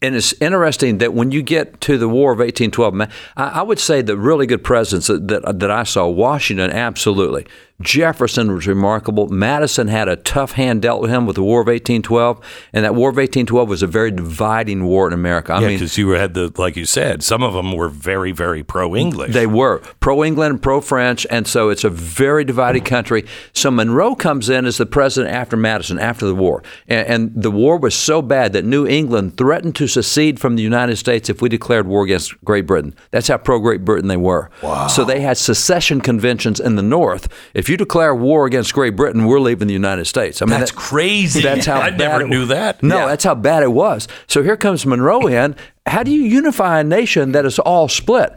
And 0.00 0.14
it's 0.14 0.32
interesting 0.34 0.98
that 0.98 1.12
when 1.12 1.32
you 1.32 1.42
get 1.42 1.80
to 1.80 1.98
the 1.98 2.08
War 2.08 2.30
of 2.32 2.38
1812, 2.38 2.94
man, 2.94 3.10
I, 3.36 3.48
I 3.48 3.62
would 3.62 3.80
say 3.80 4.00
the 4.00 4.16
really 4.16 4.46
good 4.46 4.62
presidents 4.62 5.08
that, 5.08 5.26
that 5.28 5.58
that 5.58 5.70
I 5.72 5.82
saw, 5.82 6.06
Washington, 6.06 6.70
absolutely. 6.70 7.46
Jefferson 7.82 8.54
was 8.54 8.66
remarkable. 8.66 9.28
Madison 9.28 9.88
had 9.88 10.08
a 10.08 10.16
tough 10.16 10.52
hand 10.52 10.82
dealt 10.82 11.02
with 11.02 11.10
him 11.10 11.26
with 11.26 11.36
the 11.36 11.42
War 11.42 11.60
of 11.60 11.66
1812, 11.66 12.40
and 12.72 12.84
that 12.84 12.94
War 12.94 13.10
of 13.10 13.16
1812 13.16 13.68
was 13.68 13.82
a 13.82 13.86
very 13.86 14.10
dividing 14.10 14.84
war 14.84 15.06
in 15.06 15.12
America. 15.12 15.52
I 15.52 15.60
yeah, 15.60 15.68
mean, 15.68 15.78
because 15.78 15.98
you 15.98 16.10
had 16.10 16.34
the 16.34 16.52
like 16.56 16.76
you 16.76 16.84
said, 16.84 17.22
some 17.22 17.42
of 17.42 17.54
them 17.54 17.72
were 17.72 17.88
very, 17.88 18.32
very 18.32 18.62
pro 18.62 18.94
English. 18.94 19.32
They 19.32 19.46
were 19.46 19.78
pro 20.00 20.24
England, 20.24 20.62
pro 20.62 20.80
French, 20.80 21.26
and 21.30 21.46
so 21.46 21.68
it's 21.68 21.84
a 21.84 21.90
very 21.90 22.44
divided 22.44 22.84
country. 22.84 23.24
So 23.52 23.70
Monroe 23.70 24.14
comes 24.14 24.48
in 24.48 24.66
as 24.66 24.78
the 24.78 24.86
president 24.86 25.34
after 25.34 25.56
Madison, 25.56 25.98
after 25.98 26.26
the 26.26 26.34
war, 26.34 26.62
and, 26.88 27.06
and 27.06 27.42
the 27.42 27.50
war 27.50 27.78
was 27.78 27.94
so 27.94 28.22
bad 28.22 28.52
that 28.52 28.64
New 28.64 28.86
England 28.86 29.36
threatened 29.36 29.74
to 29.76 29.86
secede 29.86 30.40
from 30.40 30.56
the 30.56 30.62
United 30.62 30.96
States 30.96 31.28
if 31.28 31.42
we 31.42 31.48
declared 31.48 31.86
war 31.86 32.04
against 32.04 32.42
Great 32.44 32.66
Britain. 32.66 32.94
That's 33.10 33.28
how 33.28 33.38
pro 33.38 33.58
Great 33.58 33.84
Britain 33.84 34.08
they 34.08 34.16
were. 34.16 34.50
Wow. 34.62 34.86
So 34.86 35.04
they 35.04 35.20
had 35.20 35.36
secession 35.36 36.00
conventions 36.00 36.60
in 36.60 36.76
the 36.76 36.82
North. 36.82 37.28
If 37.54 37.68
you 37.72 37.76
declare 37.76 38.14
war 38.14 38.46
against 38.46 38.72
Great 38.72 38.94
Britain, 38.94 39.24
we're 39.26 39.40
leaving 39.40 39.66
the 39.66 39.72
United 39.74 40.04
States. 40.04 40.40
I 40.40 40.44
mean, 40.44 40.58
That's 40.60 40.70
that- 40.70 40.76
crazy. 40.78 41.42
That's 41.42 41.66
how 41.66 41.80
I 41.80 41.90
bad 41.90 41.98
never 41.98 42.20
it- 42.22 42.28
knew 42.28 42.46
that. 42.46 42.80
No, 42.82 42.98
Yeah. 42.98 43.06
that's 43.06 43.24
how 43.24 43.34
bad 43.34 43.64
it 43.64 43.72
was. 43.72 44.06
So 44.28 44.42
here 44.44 44.56
comes 44.56 44.86
Monroe 44.86 45.26
in. 45.26 45.56
How 45.86 46.04
do 46.04 46.12
you 46.12 46.22
unify 46.22 46.78
a 46.78 46.84
nation 46.84 47.32
that 47.32 47.44
is 47.44 47.58
all 47.58 47.88
split? 47.88 48.32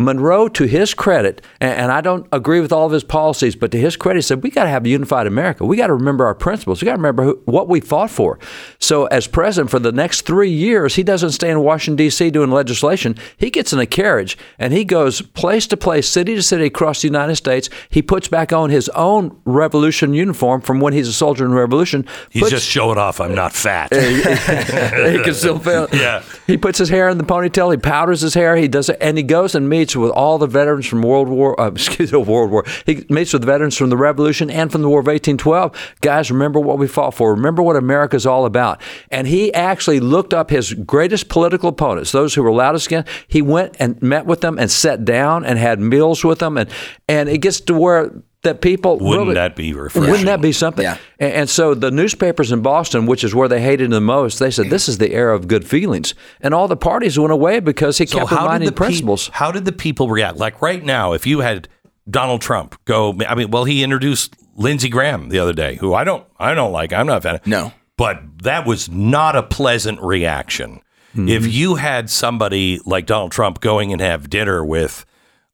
Monroe, 0.00 0.48
to 0.48 0.64
his 0.64 0.92
credit, 0.92 1.40
and, 1.60 1.92
I 1.92 2.00
don't 2.00 2.26
agree 2.32 2.60
with 2.60 2.72
all 2.72 2.84
of 2.84 2.90
his 2.90 3.04
policies, 3.04 3.54
but 3.54 3.70
to 3.70 3.78
his 3.78 3.96
credit, 3.96 4.18
he 4.18 4.22
said, 4.22 4.42
We 4.42 4.50
got 4.50 4.64
to 4.64 4.68
have 4.68 4.84
a 4.84 4.88
unified 4.88 5.28
America. 5.28 5.64
We 5.64 5.76
got 5.76 5.86
to 5.86 5.94
remember 5.94 6.26
our 6.26 6.34
principles. 6.34 6.82
We 6.82 6.86
got 6.86 6.92
to 6.92 6.96
remember 6.96 7.22
who, 7.22 7.42
what 7.44 7.68
we 7.68 7.80
fought 7.80 8.10
for. 8.10 8.40
So, 8.80 9.06
as 9.06 9.28
president 9.28 9.70
for 9.70 9.78
the 9.78 9.92
next 9.92 10.22
three 10.22 10.50
years, 10.50 10.96
he 10.96 11.04
doesn't 11.04 11.30
stay 11.30 11.48
in 11.48 11.60
Washington, 11.60 11.94
D.C. 11.96 12.28
doing 12.30 12.50
legislation. 12.50 13.14
He 13.36 13.50
gets 13.50 13.72
in 13.72 13.78
a 13.78 13.86
carriage 13.86 14.36
and 14.58 14.72
he 14.72 14.84
goes 14.84 15.22
place 15.22 15.68
to 15.68 15.76
place, 15.76 16.08
city 16.08 16.34
to 16.34 16.42
city 16.42 16.64
across 16.64 17.02
the 17.02 17.06
United 17.06 17.36
States. 17.36 17.70
He 17.88 18.02
puts 18.02 18.26
back 18.26 18.52
on 18.52 18.70
his 18.70 18.88
own 18.90 19.40
revolution 19.44 20.12
uniform 20.12 20.60
from 20.60 20.80
when 20.80 20.92
he's 20.92 21.06
a 21.06 21.12
soldier 21.12 21.44
in 21.44 21.52
the 21.52 21.56
revolution. 21.56 22.04
He's 22.30 22.42
puts- 22.42 22.50
just 22.50 22.66
showing 22.66 22.98
off. 22.98 23.20
I'm 23.20 23.34
not 23.36 23.52
fat. 23.52 23.94
he 23.94 25.22
can 25.22 25.34
still 25.34 25.58
feel. 25.60 25.86
Yeah. 25.92 26.24
He 26.48 26.56
puts 26.56 26.78
his 26.80 26.88
hair 26.88 27.08
in 27.10 27.18
the 27.18 27.24
ponytail. 27.24 27.70
He 27.70 27.76
powders 27.76 28.22
his 28.22 28.34
hair. 28.34 28.56
He 28.56 28.66
does 28.66 28.88
it, 28.88 28.98
and 29.00 29.16
he 29.16 29.22
goes 29.22 29.54
and 29.54 29.68
meets 29.68 29.83
with 29.94 30.10
all 30.10 30.38
the 30.38 30.46
veterans 30.46 30.86
from 30.86 31.02
World 31.02 31.28
War. 31.28 31.60
Uh, 31.60 31.70
excuse 31.74 32.12
me, 32.12 32.18
World 32.18 32.50
War. 32.50 32.64
He 32.86 33.04
meets 33.08 33.32
with 33.32 33.44
veterans 33.44 33.76
from 33.76 33.90
the 33.90 33.96
Revolution 33.96 34.50
and 34.50 34.70
from 34.70 34.82
the 34.82 34.88
War 34.88 35.00
of 35.00 35.06
1812. 35.06 35.94
Guys, 36.00 36.30
remember 36.30 36.60
what 36.60 36.78
we 36.78 36.86
fought 36.86 37.14
for. 37.14 37.34
Remember 37.34 37.62
what 37.62 37.76
America's 37.76 38.26
all 38.26 38.46
about. 38.46 38.80
And 39.10 39.26
he 39.26 39.52
actually 39.52 40.00
looked 40.00 40.32
up 40.32 40.50
his 40.50 40.72
greatest 40.72 41.28
political 41.28 41.68
opponents, 41.68 42.12
those 42.12 42.34
who 42.34 42.42
were 42.42 42.52
loudest 42.52 42.86
against. 42.86 43.10
He 43.28 43.42
went 43.42 43.76
and 43.78 44.00
met 44.02 44.26
with 44.26 44.40
them 44.40 44.58
and 44.58 44.70
sat 44.70 45.04
down 45.04 45.44
and 45.44 45.58
had 45.58 45.80
meals 45.80 46.24
with 46.24 46.38
them, 46.38 46.56
and 46.56 46.70
and 47.08 47.28
it 47.28 47.38
gets 47.38 47.60
to 47.62 47.74
where. 47.74 48.12
That 48.44 48.60
people 48.60 48.98
Wouldn't 48.98 49.22
really- 49.28 49.34
that 49.34 49.56
be 49.56 49.72
refreshing? 49.74 50.10
Wouldn't 50.10 50.26
that 50.26 50.40
be 50.40 50.52
something? 50.52 50.82
Yeah. 50.84 50.98
And, 51.18 51.32
and 51.32 51.50
so 51.50 51.74
the 51.74 51.90
newspapers 51.90 52.52
in 52.52 52.60
Boston, 52.62 53.06
which 53.06 53.24
is 53.24 53.34
where 53.34 53.48
they 53.48 53.60
hated 53.60 53.86
him 53.86 53.90
the 53.90 54.00
most, 54.00 54.38
they 54.38 54.50
said 54.50 54.70
this 54.70 54.88
is 54.88 54.98
the 54.98 55.12
era 55.12 55.34
of 55.34 55.48
good 55.48 55.66
feelings, 55.66 56.14
and 56.40 56.54
all 56.54 56.68
the 56.68 56.76
parties 56.76 57.18
went 57.18 57.32
away 57.32 57.60
because 57.60 57.98
he 57.98 58.06
kept 58.06 58.30
reminding 58.30 58.66
the 58.66 58.72
peop- 58.72 58.76
principles. 58.76 59.30
how 59.32 59.50
did 59.50 59.64
the 59.64 59.72
people 59.72 60.08
react? 60.08 60.36
Like 60.38 60.62
right 60.62 60.82
now, 60.84 61.12
if 61.12 61.26
you 61.26 61.40
had 61.40 61.68
Donald 62.08 62.40
Trump 62.42 62.76
go, 62.84 63.14
I 63.28 63.34
mean, 63.34 63.50
well, 63.50 63.64
he 63.64 63.82
introduced 63.82 64.36
Lindsey 64.56 64.88
Graham 64.88 65.30
the 65.30 65.38
other 65.38 65.52
day, 65.54 65.76
who 65.76 65.94
I 65.94 66.04
don't, 66.04 66.24
I 66.38 66.54
don't 66.54 66.70
like. 66.72 66.92
I'm 66.92 67.06
not 67.06 67.18
a 67.18 67.20
fan. 67.22 67.34
of. 67.36 67.46
No. 67.46 67.72
but 67.96 68.20
that 68.42 68.66
was 68.66 68.88
not 68.90 69.34
a 69.36 69.42
pleasant 69.42 70.00
reaction. 70.02 70.80
Mm-hmm. 71.16 71.28
If 71.28 71.46
you 71.52 71.76
had 71.76 72.10
somebody 72.10 72.80
like 72.84 73.06
Donald 73.06 73.32
Trump 73.32 73.60
going 73.60 73.92
and 73.92 74.00
have 74.02 74.28
dinner 74.28 74.64
with, 74.64 75.06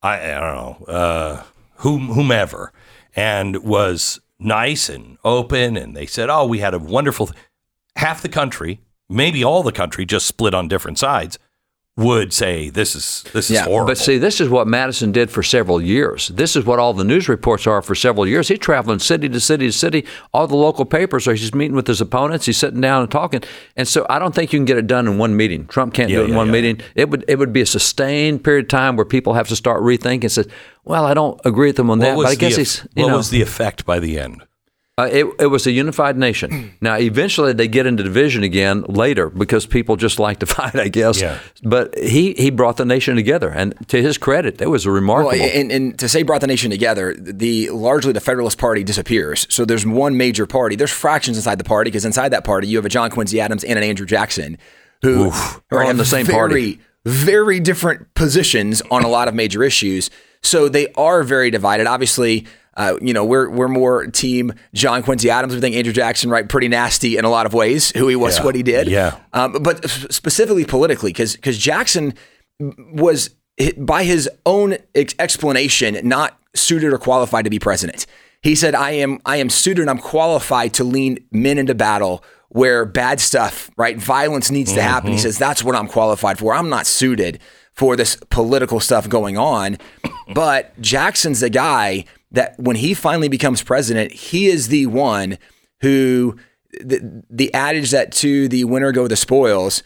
I, 0.03 0.15
I 0.33 0.41
don't 0.41 0.55
know, 0.55 0.85
uh, 0.93 1.43
whom, 1.77 2.09
whomever, 2.09 2.73
and 3.15 3.63
was 3.63 4.21
nice 4.39 4.89
and 4.89 5.19
open, 5.25 5.77
and 5.77 5.97
they 5.97 6.07
said, 6.07 6.31
"Oh, 6.31 6.47
we 6.47 6.59
had 6.59 6.75
a 6.75 6.79
wonderful." 6.79 7.27
Th-. 7.27 7.39
Half 7.97 8.23
the 8.23 8.29
country, 8.29 8.81
maybe 9.09 9.45
all 9.45 9.63
the 9.63 9.73
country, 9.73 10.07
just 10.07 10.27
split 10.27 10.55
on 10.55 10.69
different 10.69 10.99
sides, 10.99 11.39
would 12.01 12.33
say, 12.33 12.71
"This 12.71 12.97
is 12.97 13.25
this 13.33 13.51
is 13.51 13.57
Yeah, 13.57 13.65
horrible." 13.65 13.87
But 13.89 13.99
see, 13.99 14.19
this 14.19 14.41
is 14.41 14.49
what 14.49 14.67
Madison 14.67 15.13
did 15.13 15.31
for 15.31 15.43
several 15.43 15.81
years. 15.81 16.29
This 16.29 16.57
is 16.57 16.65
what 16.65 16.79
all 16.79 16.93
the 16.95 17.05
news 17.05 17.29
reports 17.29 17.67
are 17.67 17.83
for 17.83 17.95
several 17.95 18.27
years. 18.27 18.49
He's 18.49 18.59
traveling 18.59 18.99
city 18.99 19.29
to 19.29 19.41
city 19.41 19.67
to 19.67 19.73
city. 19.73 20.05
All 20.35 20.47
the 20.47 20.57
local 20.57 20.85
papers 20.85 21.29
are. 21.29 21.35
He's 21.35 21.55
meeting 21.55 21.77
with 21.77 21.87
his 21.87 22.01
opponents. 22.01 22.47
He's 22.47 22.57
sitting 22.57 22.81
down 22.81 23.03
and 23.03 23.11
talking. 23.11 23.43
And 23.77 23.87
so 23.87 24.07
I 24.11 24.19
don't 24.19 24.35
think 24.35 24.53
you 24.53 24.59
can 24.59 24.65
get 24.65 24.79
it 24.79 24.87
done 24.87 25.07
in 25.07 25.19
one 25.19 25.37
meeting. 25.37 25.67
Trump 25.67 25.95
can't 25.95 26.11
Yeah, 26.11 26.19
do 26.19 26.25
it 26.25 26.31
in 26.31 26.35
one 26.37 26.47
yeah. 26.47 26.53
meeting. 26.53 26.81
It 26.95 27.11
would 27.11 27.25
it 27.29 27.39
would 27.39 27.53
be 27.53 27.61
a 27.61 27.67
sustained 27.67 28.43
period 28.45 28.65
of 28.67 28.69
time 28.69 28.97
where 28.97 29.05
people 29.07 29.35
have 29.35 29.49
to 29.49 29.57
start 29.57 29.83
rethinking. 29.83 30.23
and 30.25 30.33
Says, 30.33 30.49
well, 30.85 31.05
I 31.05 31.15
don't 31.15 31.41
agree 31.45 31.69
with 31.69 31.79
him 31.79 31.91
on 31.91 31.99
that, 32.01 32.17
but 32.17 32.27
I 32.27 32.35
guess 32.35 32.55
the, 32.55 32.61
he's 32.61 32.87
you 32.97 33.03
what 33.05 33.11
know. 33.11 33.17
was 33.19 33.31
the 33.31 33.43
effect 33.43 33.85
by 33.85 33.99
the 34.01 34.19
end? 34.19 34.43
Uh, 35.01 35.07
it, 35.11 35.27
it 35.39 35.47
was 35.47 35.67
a 35.67 35.71
unified 35.73 36.17
nation. 36.17 36.73
Now, 36.81 36.97
eventually, 36.97 37.53
they 37.53 37.69
get 37.69 37.87
into 37.87 38.03
division 38.03 38.43
again 38.43 38.83
later 38.89 39.31
because 39.31 39.65
people 39.67 39.97
just 39.97 40.19
like 40.19 40.41
to 40.41 40.47
fight, 40.57 40.75
I 40.77 40.89
guess. 40.89 41.21
Yeah. 41.21 41.39
But 41.63 41.97
he, 41.99 42.35
he 42.35 42.51
brought 42.51 42.77
the 42.77 42.85
nation 42.85 43.17
together, 43.17 43.49
and 43.49 43.75
to 43.89 44.03
his 44.03 44.19
credit, 44.19 44.59
that 44.59 44.69
was 44.69 44.85
a 44.85 44.89
Well, 44.89 44.95
remarkable. 44.97 45.43
and, 45.45 45.73
and 45.73 45.99
to 45.99 46.09
say 46.09 46.23
brought 46.23 46.41
the 46.43 46.47
nation 46.47 46.71
together, 46.71 47.15
the 47.19 47.71
largely 47.71 48.13
the 48.13 48.21
Federalist 48.21 48.59
Party 48.59 48.85
disappears. 48.85 49.47
So 49.51 49.65
there's 49.65 49.87
one 49.87 50.17
major 50.17 50.47
party. 50.47 50.77
There's 50.77 50.91
fractions 50.93 51.37
inside 51.37 51.59
the 51.59 51.65
party 51.65 51.91
because 51.91 52.05
inside 52.05 52.31
that 52.31 52.45
party 52.45 52.69
you 52.69 52.77
have 52.77 52.87
a 52.87 52.91
John 52.91 53.11
Quincy 53.11 53.41
Adams 53.41 53.65
and 53.65 53.79
an 53.79 53.85
Andrew 53.85 54.07
Jackson 54.07 54.59
who 55.03 55.31
are 55.71 55.83
on 55.85 55.91
in 55.91 55.97
the 55.97 56.05
same 56.05 56.27
very, 56.27 56.37
party. 56.37 56.81
very 57.07 57.59
different 57.61 58.13
positions 58.15 58.83
on 58.91 59.03
a 59.05 59.09
lot 59.09 59.29
of 59.29 59.35
major 59.35 59.63
issues. 59.63 60.11
So 60.43 60.69
they 60.69 60.89
are 60.95 61.23
very 61.23 61.51
divided. 61.51 61.87
Obviously, 61.87 62.47
uh, 62.77 62.97
you 63.01 63.13
know, 63.13 63.25
we're 63.25 63.49
we're 63.51 63.69
more 63.69 64.07
team 64.07 64.53
John 64.75 65.03
Quincy 65.03 65.29
Adams. 65.31 65.55
We 65.55 65.61
think 65.61 65.77
Andrew 65.77 65.93
Jackson, 65.93 66.31
right, 66.31 66.49
pretty 66.49 66.69
nasty 66.69 67.17
in 67.17 67.25
a 67.25 67.31
lot 67.31 67.47
of 67.47 67.53
ways. 67.55 67.91
Who 67.97 68.09
he 68.09 68.17
was, 68.17 68.39
Yeah. 68.39 68.45
what 68.45 68.55
he 68.55 68.63
did. 68.63 68.89
Yeah. 68.89 69.17
Um, 69.33 69.55
but 69.63 69.85
s- 69.85 70.07
specifically 70.11 70.65
politically, 70.65 71.11
because 71.13 71.35
because 71.37 71.59
Jackson 71.59 72.15
was 72.93 73.31
by 73.77 74.05
his 74.05 74.29
own 74.47 74.77
ex- 74.95 75.15
explanation 75.19 75.99
not 76.05 76.39
suited 76.55 76.93
or 76.93 76.99
qualified 76.99 77.45
to 77.45 77.51
be 77.51 77.59
president. 77.59 78.07
He 78.43 78.55
said, 78.55 78.75
"I 78.75 78.93
am 78.93 79.19
I 79.27 79.37
am 79.37 79.51
suited 79.51 79.83
and 79.83 79.91
I'm 79.91 79.99
qualified 79.99 80.73
to 80.75 80.85
lead 80.85 81.23
men 81.31 81.59
into 81.59 81.75
battle 81.75 82.25
where 82.49 82.85
bad 82.85 83.21
stuff, 83.21 83.71
right, 83.77 83.99
violence 83.99 84.51
needs 84.51 84.73
to 84.75 84.83
happen." 84.83 85.13
He 85.13 85.19
says, 85.19 85.37
"That's 85.39 85.63
what 85.63 85.75
I'm 85.77 85.89
qualified 85.89 86.39
for. 86.39 86.55
I'm 86.55 86.69
not 86.71 86.87
suited 86.87 87.39
for 87.75 87.97
this 87.97 88.17
political 88.31 88.81
stuff 88.81 89.09
going 89.09 89.37
on." 89.37 89.77
But 90.33 90.81
Jackson's 90.81 91.41
the 91.41 91.51
guy 91.51 92.05
that 92.33 92.59
when 92.59 92.77
he 92.77 92.95
finally 92.95 93.29
becomes 93.29 93.63
president, 93.63 94.13
he 94.13 94.47
is 94.47 94.69
the 94.69 94.87
one 94.87 95.39
who 95.81 96.37
the, 96.81 97.25
the 97.29 97.53
adage 97.53 97.91
that 97.91 98.13
to 98.13 98.49
the 98.49 98.65
winner 98.65 98.93
go 98.93 99.09
the 99.09 99.17
spoils. 99.17 99.83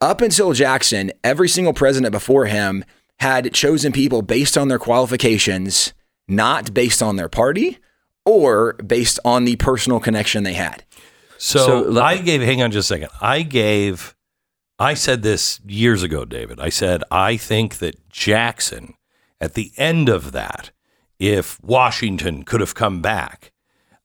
Up 0.00 0.20
until 0.20 0.52
Jackson, 0.52 1.12
every 1.22 1.48
single 1.48 1.72
president 1.72 2.12
before 2.12 2.46
him 2.46 2.84
had 3.20 3.52
chosen 3.54 3.92
people 3.92 4.22
based 4.22 4.58
on 4.58 4.68
their 4.68 4.78
qualifications, 4.78 5.92
not 6.26 6.74
based 6.74 7.02
on 7.02 7.16
their 7.16 7.28
party 7.28 7.78
or 8.24 8.74
based 8.74 9.18
on 9.24 9.44
the 9.44 9.56
personal 9.56 10.00
connection 10.00 10.42
they 10.42 10.54
had. 10.54 10.84
So, 11.38 11.92
So, 11.92 12.00
I 12.00 12.18
gave, 12.18 12.40
hang 12.40 12.62
on 12.62 12.70
just 12.70 12.90
a 12.90 12.94
second. 12.94 13.10
I 13.20 13.42
gave, 13.42 14.14
I 14.78 14.94
said 14.94 15.22
this 15.22 15.60
years 15.66 16.02
ago, 16.02 16.24
David. 16.24 16.58
I 16.58 16.70
said, 16.70 17.04
I 17.10 17.36
think 17.36 17.78
that 17.78 18.08
Jackson, 18.08 18.94
at 19.40 19.54
the 19.54 19.72
end 19.76 20.08
of 20.08 20.32
that, 20.32 20.70
if 21.32 21.62
Washington 21.62 22.42
could 22.42 22.60
have 22.60 22.74
come 22.74 23.00
back 23.00 23.52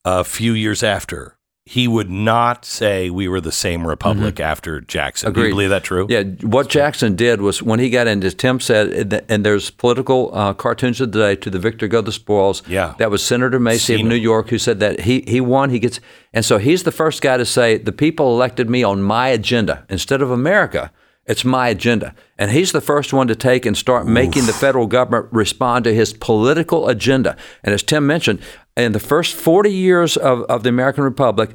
a 0.04 0.24
few 0.24 0.52
years 0.52 0.82
after, 0.82 1.36
he 1.66 1.86
would 1.86 2.10
not 2.10 2.64
say 2.64 3.10
we 3.10 3.28
were 3.28 3.40
the 3.40 3.52
same 3.52 3.86
republic 3.86 4.40
after 4.40 4.80
Jackson. 4.80 5.32
Do 5.32 5.44
you 5.44 5.50
believe 5.50 5.70
that 5.70 5.84
true? 5.84 6.06
Yeah, 6.08 6.22
what 6.42 6.68
Jackson 6.68 7.14
did 7.14 7.40
was 7.40 7.62
when 7.62 7.78
he 7.78 7.90
got 7.90 8.08
into, 8.08 8.30
Tim 8.32 8.58
said, 8.58 9.24
and 9.28 9.44
there's 9.46 9.70
political 9.70 10.30
uh, 10.34 10.54
cartoons 10.54 11.00
of 11.00 11.12
the 11.12 11.18
day 11.20 11.36
to 11.36 11.50
the 11.50 11.58
victor 11.60 11.86
go 11.86 12.00
the 12.00 12.10
spoils. 12.12 12.62
Yeah. 12.66 12.94
that 12.98 13.10
was 13.10 13.22
Senator 13.24 13.60
Marcy 13.60 13.78
Seen 13.78 14.00
of 14.00 14.06
New 14.06 14.16
him. 14.16 14.22
York 14.22 14.48
who 14.48 14.58
said 14.58 14.80
that 14.80 15.00
he 15.00 15.22
he 15.28 15.40
won. 15.40 15.70
He 15.70 15.78
gets, 15.78 16.00
and 16.32 16.44
so 16.44 16.58
he's 16.58 16.82
the 16.82 16.92
first 16.92 17.22
guy 17.22 17.36
to 17.36 17.46
say 17.46 17.78
the 17.78 17.92
people 17.92 18.34
elected 18.34 18.68
me 18.68 18.82
on 18.82 19.02
my 19.02 19.28
agenda 19.28 19.84
instead 19.88 20.22
of 20.22 20.30
America. 20.30 20.90
It's 21.30 21.44
my 21.44 21.68
agenda, 21.68 22.12
and 22.38 22.50
he's 22.50 22.72
the 22.72 22.80
first 22.80 23.12
one 23.12 23.28
to 23.28 23.36
take 23.36 23.64
and 23.64 23.76
start 23.76 24.04
making 24.04 24.46
the 24.46 24.52
federal 24.52 24.88
government 24.88 25.28
respond 25.30 25.84
to 25.84 25.94
his 25.94 26.12
political 26.12 26.88
agenda. 26.88 27.36
And 27.62 27.72
as 27.72 27.84
Tim 27.84 28.04
mentioned, 28.04 28.40
in 28.76 28.90
the 28.90 28.98
first 28.98 29.36
40 29.36 29.72
years 29.72 30.16
of, 30.16 30.42
of 30.42 30.64
the 30.64 30.70
American 30.70 31.04
Republic, 31.04 31.50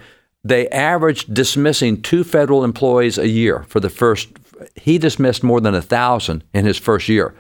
they 0.46 0.70
averaged 0.70 1.34
dismissing 1.34 2.02
two 2.02 2.24
federal 2.24 2.64
employees 2.64 3.18
a 3.18 3.28
year 3.28 3.66
for 3.68 3.82
the 3.82 3.90
first. 3.90 4.30
He 4.76 4.98
dismissed 4.98 5.44
more 5.44 5.60
than 5.60 5.76
a 5.76 5.82
thousand 5.82 6.46
in 6.54 6.64
his 6.64 6.78
first 6.78 7.10
year. 7.10 7.36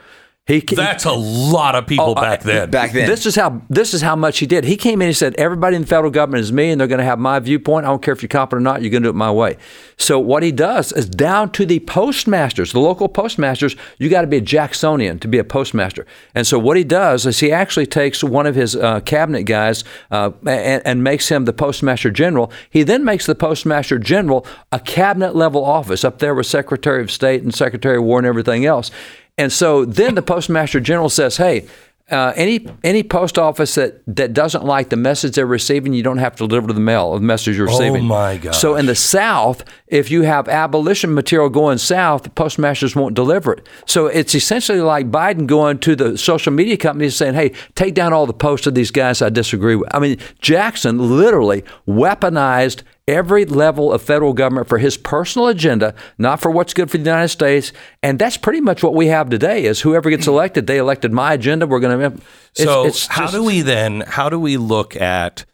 He 0.47 0.59
That's 0.59 1.05
a 1.05 1.11
lot 1.11 1.73
of 1.73 1.87
people 1.87 2.13
back 2.13 2.43
then. 2.43 2.69
Back 2.69 2.91
then, 2.91 3.09
this 3.09 3.25
is 3.25 3.35
how 3.35 3.63
this 3.67 3.95
is 3.95 4.03
how 4.03 4.15
much 4.15 4.37
he 4.37 4.45
did. 4.45 4.63
He 4.63 4.77
came 4.77 5.01
in 5.01 5.07
and 5.07 5.17
said, 5.17 5.33
"Everybody 5.39 5.75
in 5.75 5.81
the 5.81 5.87
federal 5.87 6.11
government 6.11 6.43
is 6.43 6.53
me, 6.53 6.69
and 6.69 6.79
they're 6.79 6.87
going 6.87 6.99
to 6.99 7.05
have 7.05 7.17
my 7.17 7.39
viewpoint. 7.39 7.87
I 7.87 7.89
don't 7.89 8.03
care 8.03 8.13
if 8.13 8.21
you're 8.21 8.29
competent 8.29 8.59
or 8.59 8.63
not. 8.63 8.83
You're 8.83 8.91
going 8.91 9.01
to 9.01 9.07
do 9.07 9.09
it 9.09 9.15
my 9.15 9.31
way." 9.31 9.57
So 9.97 10.19
what 10.19 10.43
he 10.43 10.51
does 10.51 10.91
is 10.91 11.09
down 11.09 11.51
to 11.53 11.65
the 11.65 11.79
postmasters, 11.79 12.73
the 12.73 12.79
local 12.79 13.09
postmasters. 13.09 13.75
You 13.97 14.07
got 14.07 14.21
to 14.21 14.27
be 14.27 14.37
a 14.37 14.41
Jacksonian 14.41 15.17
to 15.17 15.27
be 15.27 15.39
a 15.39 15.43
postmaster. 15.43 16.05
And 16.35 16.45
so 16.45 16.59
what 16.59 16.77
he 16.77 16.83
does 16.83 17.25
is 17.25 17.39
he 17.39 17.51
actually 17.51 17.87
takes 17.87 18.23
one 18.23 18.45
of 18.45 18.53
his 18.53 18.75
uh, 18.75 18.99
cabinet 18.99 19.43
guys 19.43 19.83
uh, 20.11 20.29
and, 20.45 20.85
and 20.85 21.03
makes 21.03 21.29
him 21.29 21.45
the 21.45 21.53
postmaster 21.53 22.11
general. 22.11 22.51
He 22.69 22.83
then 22.83 23.03
makes 23.03 23.25
the 23.25 23.33
postmaster 23.33 23.97
general 23.97 24.45
a 24.71 24.79
cabinet 24.79 25.35
level 25.35 25.65
office 25.65 26.03
up 26.03 26.19
there 26.19 26.35
with 26.35 26.45
Secretary 26.45 27.01
of 27.01 27.09
State 27.09 27.41
and 27.41 27.51
Secretary 27.51 27.97
of 27.97 28.03
War 28.03 28.19
and 28.19 28.27
everything 28.27 28.63
else. 28.63 28.91
And 29.37 29.51
so 29.51 29.85
then 29.85 30.15
the 30.15 30.21
postmaster 30.21 30.79
general 30.79 31.09
says, 31.09 31.37
"Hey, 31.37 31.65
uh, 32.09 32.31
any 32.35 32.67
any 32.83 33.03
post 33.03 33.39
office 33.39 33.75
that, 33.75 34.01
that 34.07 34.31
doesn't 34.31 34.63
like 34.63 34.89
the 34.89 34.95
message 34.95 35.35
they're 35.35 35.45
receiving, 35.45 35.91
you 35.91 36.03
don't 36.03 36.19
have 36.19 36.35
to 36.35 36.47
deliver 36.47 36.71
the 36.71 36.79
mail 36.79 37.13
of 37.13 37.21
the 37.21 37.25
message 37.27 37.57
you're 37.57 37.65
receiving." 37.65 38.03
Oh 38.03 38.07
my 38.07 38.37
gosh. 38.37 38.57
So 38.57 38.75
in 38.75 38.85
the 38.85 38.95
South, 38.95 39.65
if 39.87 40.09
you 40.09 40.21
have 40.21 40.47
abolition 40.47 41.13
material 41.13 41.49
going 41.49 41.79
south, 41.79 42.23
the 42.23 42.29
postmasters 42.29 42.95
won't 42.95 43.15
deliver 43.15 43.53
it. 43.53 43.67
So 43.85 44.05
it's 44.05 44.35
essentially 44.35 44.79
like 44.81 45.11
Biden 45.11 45.47
going 45.47 45.79
to 45.79 45.95
the 45.95 46.17
social 46.17 46.53
media 46.53 46.77
companies 46.77 47.15
saying, 47.15 47.33
"Hey, 47.33 47.51
take 47.73 47.93
down 47.93 48.13
all 48.13 48.25
the 48.25 48.33
posts 48.33 48.67
of 48.67 48.75
these 48.75 48.91
guys 48.91 49.21
I 49.21 49.29
disagree 49.29 49.75
with." 49.75 49.93
I 49.93 49.99
mean, 49.99 50.17
Jackson 50.39 51.17
literally 51.17 51.63
weaponized 51.87 52.83
every 53.07 53.45
level 53.45 53.91
of 53.91 54.01
federal 54.01 54.33
government 54.33 54.67
for 54.67 54.77
his 54.77 54.97
personal 54.97 55.47
agenda, 55.47 55.93
not 56.17 56.41
for 56.41 56.49
what's 56.49 56.73
good 56.73 56.89
for 56.89 56.97
the 56.97 57.03
United 57.03 57.29
States. 57.29 57.71
And 58.01 58.17
that's 58.17 58.37
pretty 58.37 58.61
much 58.61 58.83
what 58.83 58.95
we 58.95 59.07
have 59.07 59.29
today: 59.29 59.65
is 59.65 59.81
whoever 59.81 60.09
gets 60.09 60.27
elected, 60.27 60.67
they 60.67 60.77
elected 60.77 61.11
my 61.11 61.33
agenda. 61.33 61.67
We're 61.67 61.79
going 61.79 62.17
to. 62.17 62.21
So 62.53 62.91
how 63.09 63.27
do 63.27 63.43
we 63.43 63.61
then? 63.61 64.01
How 64.01 64.29
do 64.29 64.39
we 64.39 64.57
look 64.57 64.95
at? 64.95 65.45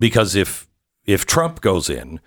Because 0.00 0.34
if 0.34 0.68
if 1.04 1.26
Trump 1.26 1.60
goes 1.60 1.90
in, 1.90 2.20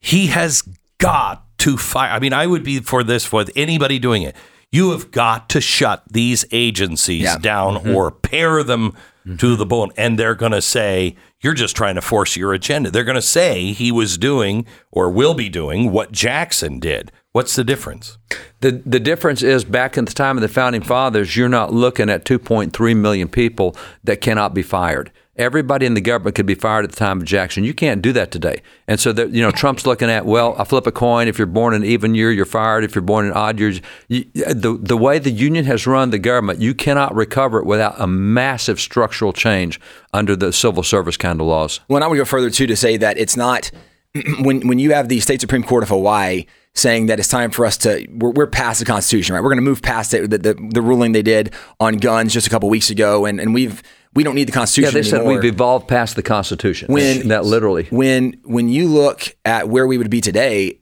he 0.00 0.28
has 0.28 0.62
got 0.98 1.44
to 1.58 1.76
fire. 1.76 2.10
I 2.10 2.18
mean, 2.18 2.32
I 2.32 2.46
would 2.46 2.62
be 2.62 2.80
for 2.80 3.02
this 3.02 3.32
with 3.32 3.50
anybody 3.56 3.98
doing 3.98 4.22
it. 4.22 4.36
You 4.70 4.90
have 4.90 5.10
got 5.12 5.48
to 5.50 5.60
shut 5.60 6.02
these 6.10 6.44
agencies 6.50 7.22
Yeah. 7.22 7.38
down 7.38 7.74
mm-hmm. 7.76 7.94
or 7.94 8.10
pare 8.10 8.62
them 8.64 8.94
to 9.38 9.56
the 9.56 9.66
bone. 9.66 9.90
And 9.96 10.18
they're 10.18 10.34
going 10.34 10.52
to 10.52 10.62
say, 10.62 11.16
you're 11.40 11.54
just 11.54 11.76
trying 11.76 11.94
to 11.94 12.02
force 12.02 12.36
your 12.36 12.52
agenda. 12.52 12.90
They're 12.90 13.04
going 13.04 13.14
to 13.14 13.22
say 13.22 13.72
he 13.72 13.90
was 13.90 14.18
doing 14.18 14.66
or 14.90 15.10
will 15.10 15.34
be 15.34 15.48
doing 15.48 15.90
what 15.92 16.12
Jackson 16.12 16.78
did. 16.78 17.10
What's 17.32 17.56
the 17.56 17.64
difference? 17.64 18.16
The 18.60 18.82
the 18.86 19.00
difference 19.00 19.42
is 19.42 19.64
back 19.64 19.98
in 19.98 20.04
the 20.04 20.12
time 20.12 20.36
of 20.36 20.42
the 20.42 20.48
founding 20.48 20.82
fathers, 20.82 21.36
you're 21.36 21.48
not 21.48 21.72
looking 21.72 22.08
at 22.08 22.24
2.3 22.24 22.96
million 22.96 23.28
people 23.28 23.76
that 24.04 24.20
cannot 24.20 24.54
be 24.54 24.62
fired. 24.62 25.10
Everybody 25.36 25.84
in 25.84 25.94
the 25.94 26.00
government 26.00 26.36
could 26.36 26.46
be 26.46 26.54
fired 26.54 26.84
at 26.84 26.90
the 26.90 26.96
time 26.96 27.20
of 27.20 27.24
Jackson. 27.24 27.64
You 27.64 27.74
can't 27.74 28.00
do 28.00 28.12
that 28.12 28.30
today. 28.30 28.62
And 28.86 29.00
so 29.00 29.10
you 29.10 29.42
know 29.42 29.50
Trump's 29.50 29.84
looking 29.84 30.08
at 30.08 30.26
well, 30.26 30.54
I 30.58 30.64
flip 30.64 30.86
a 30.86 30.92
coin. 30.92 31.26
If 31.26 31.38
you're 31.38 31.46
born 31.46 31.74
in 31.74 31.82
an 31.82 31.88
even 31.88 32.14
year, 32.14 32.30
you're 32.30 32.44
fired. 32.44 32.84
If 32.84 32.94
you're 32.94 33.02
born 33.02 33.26
in 33.26 33.32
odd 33.32 33.58
year, 33.58 33.74
you, 34.08 34.24
the 34.34 34.78
the 34.80 34.96
way 34.96 35.18
the 35.18 35.30
union 35.30 35.64
has 35.64 35.86
run 35.86 36.10
the 36.10 36.18
government, 36.18 36.60
you 36.60 36.74
cannot 36.74 37.14
recover 37.14 37.58
it 37.58 37.66
without 37.66 38.00
a 38.00 38.06
massive 38.06 38.78
structural 38.78 39.32
change 39.32 39.80
under 40.12 40.36
the 40.36 40.52
civil 40.52 40.82
service 40.82 41.16
kind 41.16 41.40
of 41.40 41.46
laws. 41.46 41.80
Well, 41.88 41.96
and 41.96 42.04
I 42.04 42.08
would 42.08 42.16
go 42.16 42.24
further 42.24 42.50
too 42.50 42.66
to 42.68 42.76
say 42.76 42.96
that 42.96 43.18
it's 43.18 43.36
not 43.36 43.72
when 44.40 44.66
when 44.68 44.78
you 44.78 44.92
have 44.92 45.08
the 45.08 45.18
state 45.20 45.40
supreme 45.40 45.64
court 45.64 45.82
of 45.82 45.88
Hawaii 45.88 46.46
saying 46.74 47.06
that 47.06 47.20
it's 47.20 47.28
time 47.28 47.50
for 47.50 47.64
us 47.64 47.76
to 47.78 48.06
we're, 48.10 48.30
we're 48.30 48.46
past 48.46 48.80
the 48.80 48.86
Constitution, 48.86 49.34
right? 49.34 49.42
We're 49.42 49.50
going 49.50 49.58
to 49.58 49.62
move 49.62 49.80
past 49.80 50.12
it. 50.12 50.28
The, 50.28 50.38
the, 50.38 50.54
the 50.54 50.82
ruling 50.82 51.12
they 51.12 51.22
did 51.22 51.54
on 51.80 51.98
guns 51.98 52.32
just 52.32 52.46
a 52.46 52.50
couple 52.50 52.68
weeks 52.68 52.90
ago, 52.90 53.24
and, 53.24 53.40
and 53.40 53.54
we've 53.54 53.82
we 54.14 54.22
don't 54.22 54.34
need 54.34 54.48
the 54.48 54.52
Constitution. 54.52 54.94
Yeah, 54.94 55.02
they 55.02 55.08
said 55.08 55.20
anymore. 55.20 55.34
we've 55.40 55.52
evolved 55.52 55.88
past 55.88 56.16
the 56.16 56.22
Constitution. 56.22 56.92
When- 56.92 57.28
that 57.28 57.44
literally. 57.44 57.86
when 57.90 58.38
when 58.44 58.68
you 58.68 58.88
look 58.88 59.34
at 59.44 59.68
where 59.68 59.86
we 59.86 59.98
would 59.98 60.10
be 60.10 60.20
today, 60.20 60.78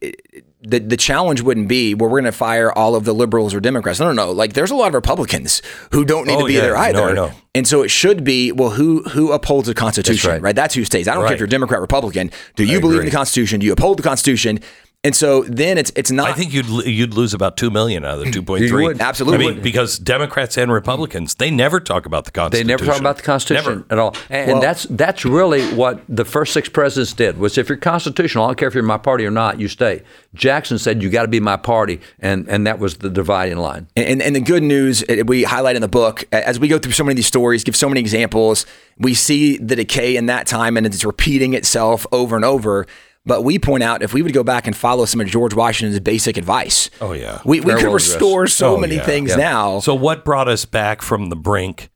the 0.64 0.79
the 0.79 0.97
challenge 0.97 1.40
wouldn't 1.40 1.66
be 1.68 1.95
well, 1.95 2.09
we're 2.11 2.21
going 2.21 2.31
to 2.33 2.37
fire 2.37 2.71
all 2.73 2.95
of 2.95 3.05
the 3.05 3.12
liberals 3.12 3.53
or 3.55 3.61
Democrats. 3.61 3.99
No, 4.01 4.07
no, 4.12 4.27
no. 4.27 4.33
Like 4.33 4.53
there's 4.53 4.71
a 4.71 4.77
lot 4.77 4.88
of 4.88 4.95
Republicans 4.95 5.61
who 5.92 6.05
don't 6.05 6.27
need 6.27 6.35
Oh, 6.37 6.40
to 6.40 6.47
be 6.47 6.55
yeah. 6.55 6.61
there 6.61 6.75
No, 6.75 6.79
either. 6.81 7.03
I 7.09 7.12
know. 7.14 7.31
And 7.55 7.66
so 7.66 7.83
it 7.83 7.88
should 7.90 8.23
be 8.25 8.53
well, 8.53 8.71
who 8.71 9.03
who 9.05 9.33
upholds 9.33 9.66
the 9.68 9.75
Constitution, 9.75 10.31
That's 10.31 10.42
right. 10.42 10.55
That's 10.55 10.75
who 10.75 10.85
stays. 10.85 11.09
I 11.09 11.14
don't 11.14 11.25
care 11.25 11.35
if 11.35 11.40
you're 11.40 11.47
Democrat, 11.49 11.81
Republican. 11.81 12.31
Do 12.57 12.64
you 12.64 12.81
believe 12.81 13.01
in 13.01 13.07
the 13.07 13.11
Constitution? 13.12 13.61
Do 13.61 13.66
you 13.66 13.73
uphold 13.73 13.99
the 13.99 14.03
Constitution? 14.03 14.61
And 15.04 15.16
so 15.16 15.42
then 15.42 15.78
it's 15.78 15.90
it's 15.96 16.12
not. 16.12 16.28
I 16.28 16.32
think 16.32 16.52
you'd 16.52 16.66
you'd 16.86 17.14
lose 17.14 17.34
about 17.34 17.56
two 17.56 17.70
million 17.70 18.04
out 18.04 18.20
of 18.20 18.24
the 18.24 18.30
two 18.30 18.40
point 18.40 18.68
three. 18.68 18.82
You 18.82 18.88
would. 18.88 19.00
Absolutely. 19.00 19.46
I 19.46 19.50
mean, 19.54 19.60
because 19.60 19.98
Democrats 19.98 20.56
and 20.56 20.70
Republicans 20.70 21.34
they 21.34 21.50
never 21.50 21.80
talk 21.80 22.06
about 22.06 22.24
the 22.24 22.30
Constitution. 22.30 22.68
They 22.68 22.72
never 22.72 22.84
talk 22.84 23.00
about 23.00 23.16
the 23.16 23.24
Constitution 23.24 23.78
Never. 23.78 23.86
at 23.90 23.98
all, 23.98 24.14
and, 24.30 24.46
Well- 24.46 24.56
and 24.56 24.62
that's 24.62 24.84
that's 24.84 25.24
really 25.24 25.64
what 25.74 26.02
the 26.08 26.24
first 26.24 26.52
six 26.52 26.68
presidents 26.68 27.14
did. 27.14 27.36
Was 27.38 27.59
if 27.59 27.68
you're 27.68 27.78
constitutional, 27.78 28.44
I 28.44 28.48
don't 28.50 28.59
care 28.59 28.68
if 28.68 28.74
you're 28.74 28.84
my 28.84 28.96
party 28.96 29.26
or 29.26 29.32
not, 29.32 29.59
you 29.59 29.66
stay. 29.66 30.03
Jackson 30.34 30.78
said 30.78 31.03
you 31.03 31.11
got 31.11 31.22
to 31.22 31.28
be 31.28 31.40
my 31.40 31.57
party, 31.57 32.00
and 32.20 32.48
and 32.48 32.64
that 32.68 32.78
was 32.78 32.98
the 32.98 33.11
dividing 33.11 33.59
line. 33.59 33.88
And, 33.96 34.22
and 34.22 34.36
the 34.36 34.40
good 34.40 34.62
news 34.62 35.03
we 35.26 35.42
highlight 35.42 35.74
in 35.74 35.82
the 35.82 35.88
book, 35.88 36.24
as 36.30 36.61
we 36.61 36.68
go 36.68 36.78
through 36.78 36.92
so 36.92 37.03
many 37.03 37.14
of 37.14 37.16
these 37.16 37.26
stories, 37.26 37.64
give 37.64 37.74
so 37.74 37.88
many 37.88 37.98
examples, 37.98 38.66
we 38.98 39.14
see 39.14 39.57
the 39.57 39.74
decay 39.74 40.14
in 40.14 40.26
that 40.26 40.46
time 40.46 40.76
and 40.76 40.86
it's 40.86 41.05
repeating 41.05 41.55
itself 41.55 42.07
over 42.12 42.36
and 42.36 42.44
over. 42.44 42.86
But 43.25 43.43
we 43.45 43.59
point 43.59 43.83
out 43.85 44.03
if 44.03 44.12
we 44.12 44.20
would 44.23 44.33
go 44.33 44.43
back 44.43 44.66
and 44.66 44.77
follow 44.77 45.05
some 45.05 45.20
of 45.20 45.29
George 45.29 45.55
Washington's 45.55 46.01
basic 46.01 46.37
advice, 46.37 46.91
Oh, 47.01 47.12
yeah. 47.12 47.41
we, 47.45 47.61
we 47.61 47.66
could 47.75 47.79
address. 47.85 47.93
restore 48.09 48.49
so 48.49 48.75
Oh, 48.77 48.81
many 48.81 48.97
yeah. 48.97 49.05
things 49.07 49.31
Yeah. 49.31 49.37
now. 49.37 49.79
So 49.81 49.95
what 49.95 50.25
brought 50.25 50.49
us 50.49 50.64
back 50.64 51.03
from 51.03 51.29
the 51.29 51.37
brink 51.37 51.91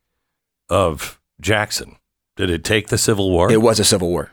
of 0.68 1.20
Jackson? 1.41 1.97
Did 2.37 2.51
it 2.51 2.64
take 2.64 2.89
the 2.89 2.99
Civil 2.99 3.31
War? 3.31 3.51
it 3.51 3.62
was 3.62 3.81
a 3.81 3.85
civil 3.85 4.09
war. 4.09 4.31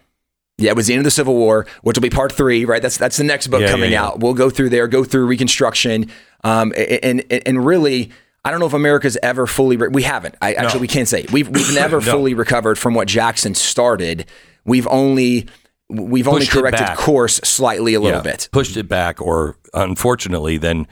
Yeah, 0.60 0.70
it 0.72 0.76
was 0.76 0.86
the 0.88 0.94
end 0.94 1.00
of 1.00 1.06
the 1.06 1.12
Civil 1.12 1.34
War, 1.36 1.66
which 1.82 1.98
will 1.98 2.02
be 2.04 2.10
part 2.12 2.32
three, 2.32 2.64
right? 2.66 2.82
That's 2.82 2.98
that's 2.98 3.18
the 3.18 3.24
next 3.24 3.48
book 3.48 3.62
Yeah, 3.62 3.72
coming 3.72 3.96
out. 3.96 4.20
We'll 4.20 4.36
go 4.36 4.50
through 4.52 4.70
there, 4.70 4.88
go 4.88 5.04
through 5.04 5.26
Reconstruction, 5.26 6.12
um, 6.44 6.74
and, 6.78 7.24
and 7.32 7.44
and 7.48 7.66
really, 7.66 8.12
I 8.46 8.52
don't 8.52 8.60
know 8.60 8.68
if 8.68 8.74
America's 8.74 9.18
ever 9.24 9.48
fully. 9.48 9.78
Re- 9.78 9.88
we 9.88 10.04
haven't. 10.04 10.36
I 10.44 10.54
actually 10.54 10.82
we 10.82 10.88
can't 10.88 11.08
say 11.08 11.26
we've 11.32 11.50
we've 11.50 11.74
never 11.74 12.00
No. 12.00 12.12
fully 12.12 12.36
recovered 12.36 12.78
from 12.78 12.94
what 12.94 13.08
Jackson 13.08 13.56
started. 13.56 14.28
We've 14.64 14.88
only 14.89 15.48
we've 15.89 16.27
only 16.27 16.45
corrected 16.45 16.95
course 16.97 17.36
slightly 17.43 17.93
a 17.93 17.99
little 17.99 18.19
Yeah. 18.19 18.23
bit. 18.23 18.49
pushed 18.51 18.77
it 18.77 18.88
back, 18.88 19.21
or 19.21 19.57
unfortunately, 19.73 20.57
then 20.57 20.88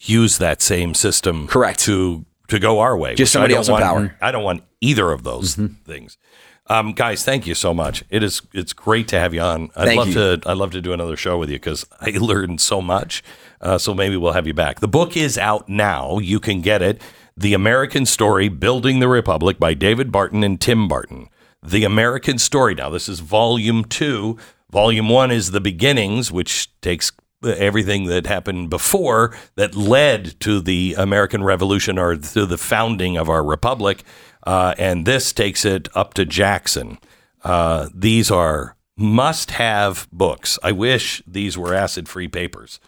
use 0.00 0.38
that 0.38 0.60
same 0.62 0.94
system 0.94 1.46
Correct. 1.46 1.78
to 1.80 2.24
to 2.48 2.58
go 2.58 2.80
our 2.80 2.96
way. 2.96 3.14
Just 3.14 3.32
somebody 3.32 3.54
else 3.54 3.68
in 3.68 3.72
want- 3.72 3.84
power. 3.84 4.16
I 4.20 4.30
don't 4.30 4.44
want 4.44 4.64
either 4.82 5.10
of 5.12 5.22
those 5.22 5.54
things. 5.86 6.18
Um, 6.66 6.92
guys, 6.92 7.24
thank 7.24 7.46
you 7.46 7.54
so 7.54 7.72
much. 7.74 8.04
It 8.10 8.22
is 8.22 8.42
it's 8.52 8.72
great 8.72 9.08
to 9.08 9.18
have 9.20 9.32
you 9.34 9.40
on. 9.40 9.70
I'd 9.76 9.86
Thank 9.86 9.98
love 9.98 10.08
you. 10.08 10.14
to 10.14 10.40
I'd 10.46 10.56
love 10.56 10.70
to 10.72 10.80
do 10.80 10.92
another 10.92 11.16
show 11.16 11.38
with 11.38 11.48
you 11.50 11.56
because 11.56 11.86
I 12.00 12.10
learned 12.18 12.60
so 12.60 12.80
much. 12.82 13.22
Uh, 13.60 13.78
so 13.78 13.94
maybe 13.94 14.16
we'll 14.16 14.32
have 14.32 14.46
you 14.46 14.54
back. 14.54 14.80
The 14.80 14.88
book 14.88 15.16
is 15.16 15.38
out 15.38 15.68
now. 15.68 16.18
You 16.18 16.38
can 16.40 16.60
get 16.60 16.82
it. 16.82 17.00
The 17.36 17.54
American 17.54 18.06
Story: 18.06 18.48
Building 18.48 18.98
the 19.00 19.08
Republic 19.08 19.58
by 19.58 19.74
David 19.74 20.10
Barton 20.12 20.42
and 20.44 20.60
Tim 20.60 20.86
Barton. 20.88 21.28
The 21.64 21.84
American 21.84 22.38
Story. 22.38 22.74
Now 22.74 22.90
this 22.90 23.08
is 23.08 23.20
volume 23.20 23.84
two. 23.84 24.38
Volume 24.70 25.08
one 25.08 25.30
is 25.30 25.50
the 25.50 25.60
beginnings, 25.60 26.30
which 26.30 26.68
takes 26.80 27.12
everything 27.44 28.04
that 28.06 28.26
happened 28.26 28.70
before 28.70 29.36
that 29.56 29.74
led 29.74 30.38
to 30.40 30.60
the 30.60 30.94
American 30.98 31.42
Revolution 31.42 31.98
or 31.98 32.16
to 32.16 32.46
the 32.46 32.58
founding 32.58 33.16
of 33.16 33.28
our 33.28 33.44
republic. 33.44 34.02
Uh, 34.46 34.74
and 34.78 35.06
this 35.06 35.32
takes 35.32 35.64
it 35.64 35.88
up 35.94 36.14
to 36.14 36.24
Jackson. 36.24 36.98
Uh, 37.42 37.88
these 37.94 38.30
are 38.30 38.76
must 38.96 39.52
have 39.52 40.06
books. 40.12 40.58
I 40.62 40.72
wish 40.72 41.22
these 41.26 41.58
were 41.58 41.74
acid 41.74 42.08
free 42.08 42.28
papers 42.28 42.78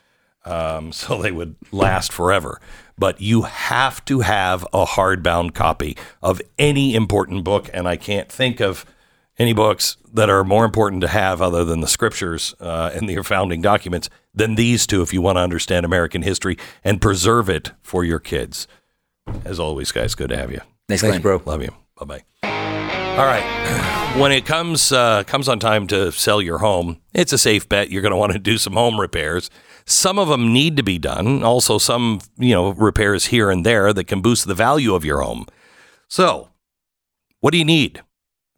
um, 0.47 0.93
so 0.93 1.21
they 1.21 1.33
would 1.33 1.57
last 1.73 2.13
forever. 2.13 2.61
But 2.99 3.21
you 3.21 3.43
have 3.43 4.05
to 4.07 4.21
have 4.21 4.63
a 4.73 4.85
hardbound 4.87 5.55
copy 5.55 5.97
of 6.23 6.41
any 6.59 6.95
important 6.95 7.45
book. 7.45 7.69
And 7.75 7.87
I 7.87 7.97
can't 7.97 8.31
think 8.31 8.61
of 8.61 8.87
any 9.39 9.53
books 9.53 9.97
that 10.13 10.31
are 10.31 10.45
more 10.45 10.65
important 10.65 11.03
to 11.03 11.09
have 11.09 11.43
other 11.43 11.65
than 11.65 11.81
the 11.81 11.89
scriptures 11.89 12.55
uh, 12.59 12.91
and 12.95 13.09
their 13.09 13.23
founding 13.23 13.61
documents 13.61 14.09
than 14.35 14.55
these 14.55 14.87
two 14.87 15.03
if 15.03 15.13
you 15.13 15.21
want 15.21 15.37
to 15.37 15.41
understand 15.41 15.85
American 15.85 16.23
history 16.23 16.57
and 16.83 17.01
preserve 17.01 17.51
it 17.51 17.73
for 17.83 18.03
your 18.03 18.19
kids. 18.19 18.67
As 19.45 19.61
always, 19.61 19.93
guys, 19.93 20.15
good 20.15 20.31
to 20.31 20.37
have 20.37 20.51
you. 20.51 20.61
Thanks, 20.89 21.03
Thanks, 21.03 21.19
bro. 21.19 21.43
Love 21.45 21.63
you. 21.63 21.75
Bye 21.99 22.07
bye. 22.07 22.25
All 23.19 23.27
right. 23.27 23.93
When 24.17 24.33
it 24.33 24.47
comes 24.47 24.93
uh, 24.93 25.25
comes 25.25 25.47
on 25.47 25.59
time 25.59 25.87
to 25.89 26.11
sell 26.11 26.41
your 26.41 26.57
home, 26.57 27.03
it's 27.13 27.35
a 27.35 27.39
safe 27.39 27.69
bet 27.69 27.91
you're 27.91 28.01
going 28.01 28.13
to 28.13 28.17
want 28.17 28.33
to 28.33 28.39
do 28.39 28.57
some 28.57 28.73
home 28.73 28.99
repairs. 28.99 29.51
Some 29.87 30.19
of 30.19 30.29
them 30.29 30.53
need 30.53 30.77
to 30.77 30.83
be 30.83 30.99
done. 30.99 31.45
Also, 31.45 31.79
some 31.79 32.21
you 32.37 32.55
know 32.55 32.71
repairs 32.71 33.27
here 33.27 33.51
and 33.51 33.65
there 33.65 33.93
that 33.93 34.05
can 34.05 34.21
boost 34.21 34.47
the 34.47 34.55
value 34.55 34.95
of 34.95 35.05
your 35.05 35.23
home. 35.23 35.47
So, 36.09 36.51
what 37.41 37.53
do 37.53 37.59
you 37.59 37.65
need? 37.65 38.03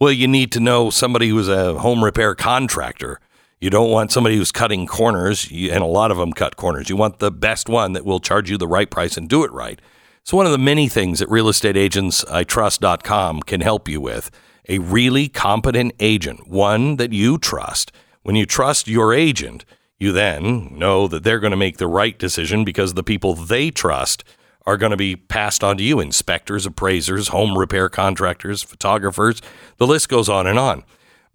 Well, 0.01 0.13
you 0.13 0.29
need 0.29 0.53
to 0.53 0.61
know 0.61 0.91
somebody 0.91 1.29
who's 1.29 1.49
a 1.49 1.79
home 1.79 2.05
repair 2.05 2.35
contractor. 2.35 3.21
You 3.61 3.71
don't 3.71 3.91
want 3.91 4.13
somebody 4.13 4.37
who's 4.37 4.53
cutting 4.53 4.87
corners, 4.87 5.49
and 5.51 5.83
a 5.83 5.87
lot 5.87 6.13
of 6.13 6.17
them 6.17 6.33
cut 6.33 6.55
corners. 6.57 6.89
You 6.89 6.97
want 6.97 7.19
the 7.19 7.33
best 7.33 7.69
one 7.69 7.93
that 7.95 8.05
will 8.05 8.21
charge 8.21 8.49
you 8.49 8.57
the 8.57 8.69
right 8.69 8.89
price 8.89 9.17
and 9.17 9.29
do 9.29 9.43
it 9.43 9.51
right. 9.51 9.81
It's 10.23 10.33
one 10.33 10.47
of 10.47 10.53
the 10.53 10.59
many 10.59 10.89
things 10.89 11.19
that 11.19 11.29
realestateagentsitrust.com 11.29 13.41
can 13.41 13.61
help 13.61 13.89
you 13.89 14.01
with. 14.01 14.31
A 14.69 14.79
really 14.79 15.29
competent 15.29 15.95
agent, 15.99 16.47
one 16.47 16.95
that 16.97 17.13
you 17.13 17.39
trust. 17.39 17.91
When 18.23 18.37
you 18.37 18.47
trust 18.47 18.87
your 18.87 19.13
agent, 19.13 19.65
you 19.99 20.13
then 20.13 20.79
know 20.79 21.09
that 21.09 21.25
they're 21.25 21.41
going 21.41 21.51
to 21.51 21.57
make 21.57 21.79
the 21.79 21.89
right 21.89 22.19
decision 22.19 22.65
because 22.65 22.95
the 22.95 23.03
people 23.03 23.35
they 23.35 23.71
trust 23.71 24.25
are 24.67 24.77
going 24.77 24.91
to 24.91 24.97
be 24.97 25.17
passed 25.17 25.65
on 25.65 25.79
to 25.79 25.83
you 25.83 25.99
inspectors, 25.99 26.67
appraisers, 26.67 27.29
home 27.29 27.57
repair 27.57 27.89
contractors, 27.89 28.63
photographers. 28.63 29.41
The 29.79 29.87
list 29.87 30.09
goes 30.09 30.29
on 30.29 30.47
and 30.47 30.59
on. 30.59 30.85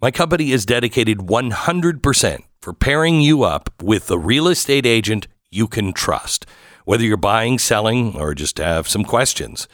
My 0.00 0.10
company 0.10 0.52
is 0.52 0.64
dedicated 0.64 1.18
100% 1.18 2.42
for 2.60 2.72
pairing 2.72 3.20
you 3.20 3.42
up 3.42 3.70
with 3.82 4.06
the 4.06 4.18
real 4.18 4.48
estate 4.48 4.86
agent 4.86 5.26
you 5.50 5.66
can 5.66 5.92
trust. 5.92 6.46
Whether 6.84 7.04
you're 7.04 7.16
buying, 7.16 7.58
selling, 7.58 8.16
or 8.16 8.34
just 8.34 8.58
have 8.58 8.88
some 8.88 9.04
questions, 9.04 9.66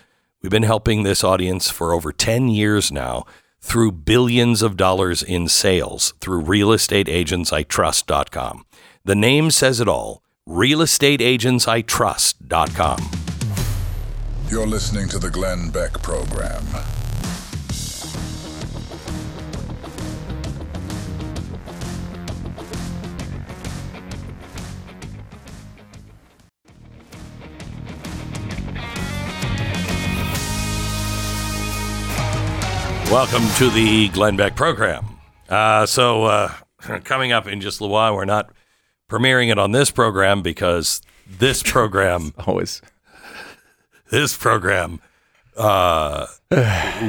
we've 0.42 0.50
been 0.50 0.62
helping 0.62 1.02
this 1.02 1.22
audience 1.22 1.70
for 1.70 1.92
over 1.92 2.12
10 2.12 2.48
years 2.48 2.90
now 2.90 3.26
through 3.60 3.92
billions 3.92 4.62
of 4.62 4.76
dollars 4.76 5.22
in 5.22 5.48
sales 5.48 6.14
through 6.20 6.44
realestateagentsitrust.com. 6.44 8.64
The 9.02 9.14
name 9.14 9.50
says 9.50 9.80
it 9.80 9.88
all 9.88 10.22
realestateagentsitrust.com. 10.46 13.10
You're 14.50 14.66
listening 14.66 15.08
to 15.08 15.18
the 15.18 15.30
Glenn 15.30 15.70
Beck 15.70 15.94
Program. 16.02 16.62
Welcome 33.10 33.48
to 33.56 33.70
the 33.70 34.10
Glenn 34.10 34.36
Beck 34.36 34.54
program. 34.54 35.16
Uh, 35.48 35.86
so, 35.86 36.24
uh, 36.24 36.52
coming 37.04 37.32
up 37.32 37.46
in 37.46 37.62
just 37.62 37.80
a 37.80 37.84
little 37.84 37.94
while, 37.94 38.14
we're 38.14 38.26
not 38.26 38.50
premiering 39.10 39.50
it 39.50 39.58
on 39.58 39.72
this 39.72 39.90
program 39.90 40.40
because 40.40 41.02
this 41.26 41.62
program, 41.64 42.32
Always. 42.46 42.80
this 44.10 44.36
program, 44.36 45.00
uh, 45.56 46.26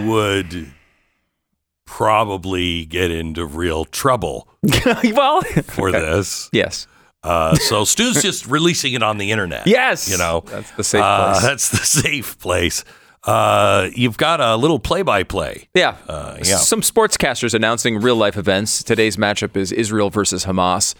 would 0.05 0.71
probably 1.85 2.85
get 2.85 3.11
into 3.11 3.45
real 3.45 3.85
trouble 3.85 4.47
well, 5.13 5.41
for 5.63 5.91
this. 5.91 6.49
yes. 6.51 6.87
Uh, 7.23 7.53
so, 7.55 7.83
Stu's 7.85 8.21
just 8.23 8.47
releasing 8.47 8.93
it 8.93 9.03
on 9.03 9.17
the 9.19 9.31
internet. 9.31 9.67
Yes. 9.67 10.09
you 10.09 10.17
know, 10.17 10.43
That's 10.47 10.71
the 10.71 10.83
safe 10.83 11.01
uh, 11.01 11.31
place. 11.33 11.43
that's 11.43 11.69
the 11.69 11.77
safe 11.77 12.39
place. 12.39 12.83
Uh, 13.23 13.89
you've 13.93 14.17
got 14.17 14.41
a 14.41 14.55
little 14.55 14.79
play-by-play. 14.79 15.67
Yeah. 15.75 15.95
Uh, 16.07 16.37
yeah. 16.39 16.57
Some 16.57 16.81
sportscasters 16.81 17.53
announcing 17.53 18.01
real 18.01 18.15
life 18.15 18.35
events. 18.37 18.81
Today's 18.81 19.17
matchup 19.17 19.55
is 19.55 19.71
Israel 19.71 20.09
versus 20.09 20.45
Hamas. 20.45 20.95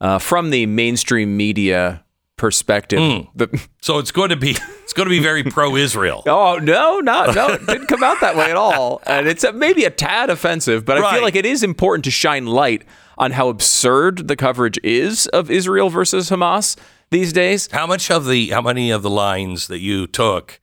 Uh, 0.00 0.18
from 0.18 0.50
the 0.50 0.66
mainstream 0.66 1.36
media 1.36 2.04
perspective, 2.36 2.98
Hmm. 2.98 3.20
the, 3.34 3.66
So 3.80 3.98
it's 3.98 4.12
going 4.12 4.28
to 4.28 4.36
be 4.36 4.50
it's 4.82 4.92
going 4.92 5.06
to 5.06 5.10
be 5.10 5.20
very 5.20 5.42
pro-Israel. 5.42 6.22
oh 6.26 6.58
no, 6.62 7.00
not 7.00 7.34
no, 7.34 7.48
it 7.48 7.66
didn't 7.66 7.86
come 7.86 8.02
out 8.02 8.20
that 8.20 8.36
way 8.36 8.50
at 8.50 8.56
all, 8.56 9.00
and 9.06 9.26
it's 9.26 9.42
a, 9.42 9.52
maybe 9.52 9.84
a 9.84 9.90
tad 9.90 10.28
offensive. 10.28 10.84
But 10.84 10.98
I 10.98 11.14
feel 11.14 11.22
like 11.22 11.34
it 11.36 11.46
is 11.46 11.62
important 11.62 12.04
to 12.04 12.10
shine 12.10 12.44
light 12.46 12.84
on 13.16 13.30
how 13.32 13.48
absurd 13.48 14.28
the 14.28 14.36
coverage 14.36 14.78
is 14.84 15.26
of 15.28 15.50
Israel 15.50 15.88
versus 15.88 16.28
Hamas 16.28 16.76
these 17.10 17.32
days. 17.32 17.68
How 17.72 17.86
much 17.86 18.10
of 18.10 18.26
the 18.26 18.50
how 18.50 18.60
many 18.60 18.90
of 18.90 19.02
the 19.02 19.10
lines 19.10 19.68
that 19.68 19.78
you 19.80 20.06
took? 20.06 20.60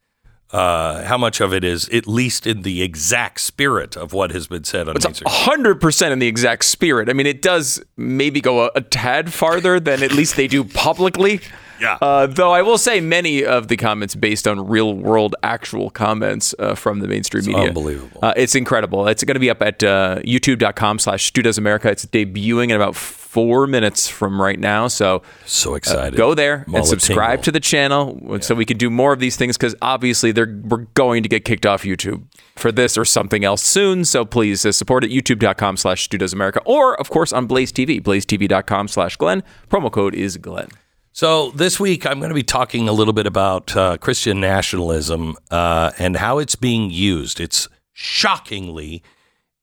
Uh, 0.54 1.04
how 1.04 1.18
much 1.18 1.41
of 1.41 1.51
it 1.51 1.64
is 1.64 1.89
at 1.89 2.08
least 2.08 2.45
in 2.45 2.62
the 2.62 2.84
exact 2.84 3.41
spirit 3.41 3.97
of 3.97 4.14
what 4.14 4.30
has 4.32 4.45
been 4.45 4.64
said 4.64 4.88
on 4.88 4.95
Instagram? 4.95 5.24
hundred 5.28 5.82
percent 5.82 6.14
in 6.14 6.20
the 6.20 6.28
exact 6.28 6.64
spirit. 6.64 7.10
I 7.10 7.14
mean, 7.14 7.26
it 7.26 7.41
does 7.41 7.84
maybe 7.97 8.39
go 8.39 8.66
a, 8.66 8.72
a 8.76 8.82
tad 8.82 9.34
farther 9.34 9.80
than 9.80 10.04
at 10.04 10.12
least 10.14 10.36
they 10.36 10.47
do 10.47 10.64
publicly. 10.64 11.41
Yeah. 11.84 11.98
Uh, 12.02 12.28
though 12.28 12.52
I 12.52 12.62
will 12.62 12.78
say 12.78 13.02
many 13.02 13.44
of 13.46 13.68
the 13.68 13.78
comments 13.78 14.16
based 14.16 14.48
on 14.48 14.68
real 14.68 14.94
world 14.94 15.36
actual 15.44 15.90
comments 15.90 16.56
uh, 16.58 16.76
from 16.76 17.00
the 17.02 17.08
mainstream 17.08 17.46
media. 17.46 17.68
unbelievable. 17.68 18.20
Uh, 18.24 18.34
it's 18.38 18.56
incredible. 18.56 19.08
It's 19.08 19.24
going 19.24 19.36
to 19.36 19.40
be 19.40 19.50
up 19.50 19.62
at 19.62 19.84
uh, 19.84 20.20
youtube.com 20.24 21.00
slash 21.00 21.32
America. 21.58 21.90
It's 21.90 22.06
debuting 22.06 22.66
in 22.70 22.72
about 22.72 22.96
four 22.96 23.68
minutes 23.68 24.08
from 24.08 24.42
right 24.42 24.60
now. 24.60 24.88
So 24.88 25.24
So 25.46 25.76
excited. 25.76 26.16
go 26.16 26.34
there 26.34 26.66
and 26.74 26.86
subscribe 26.86 27.40
a-tingle. 27.40 27.44
to 27.44 27.52
the 27.52 27.60
channel 27.60 28.38
so 28.42 28.56
we 28.56 28.64
can 28.66 28.78
do 28.78 28.90
more 28.90 29.12
of 29.12 29.20
these 29.20 29.36
things 29.36 29.58
because 29.58 29.76
obviously 29.82 30.32
they're 30.32 30.62
we're 30.64 30.86
going 30.94 31.24
to 31.24 31.30
get 31.30 31.44
kicked 31.44 31.66
off 31.66 31.84
YouTube 31.84 32.24
for 32.56 32.72
this 32.72 32.98
or 32.98 33.06
something 33.06 33.44
else 33.44 33.64
soon. 33.64 34.06
So 34.06 34.24
please 34.24 34.66
uh, 34.66 34.72
support 34.72 35.04
at 35.04 35.10
youtube.com 35.10 35.78
slash 35.78 36.08
America 36.32 36.62
or 36.66 36.98
of 37.00 37.10
course 37.10 37.34
on 37.34 37.48
Blaze 37.48 37.74
TV, 37.74 38.00
blazetv.com 38.02 38.88
slash 38.88 39.18
Glenn. 39.18 39.44
Promo 39.70 39.92
code 39.92 40.14
is 40.16 40.38
Glenn. 40.38 40.70
So 41.16 41.51
this 41.51 41.80
week 41.80 42.07
I'm 42.07 42.18
going 42.18 42.32
to 42.32 42.36
be 42.36 42.41
talking 42.41 42.89
a 42.89 42.91
little 42.91 43.14
bit 43.14 43.28
about 43.28 43.78
uh, 43.78 43.97
Christian 43.97 44.41
nationalism 44.41 45.36
uh, 45.51 45.91
and 45.99 46.18
how 46.18 46.39
it's 46.39 46.55
being 46.55 46.89
used. 46.89 47.39
It's 47.39 47.68
shockingly 47.91 49.03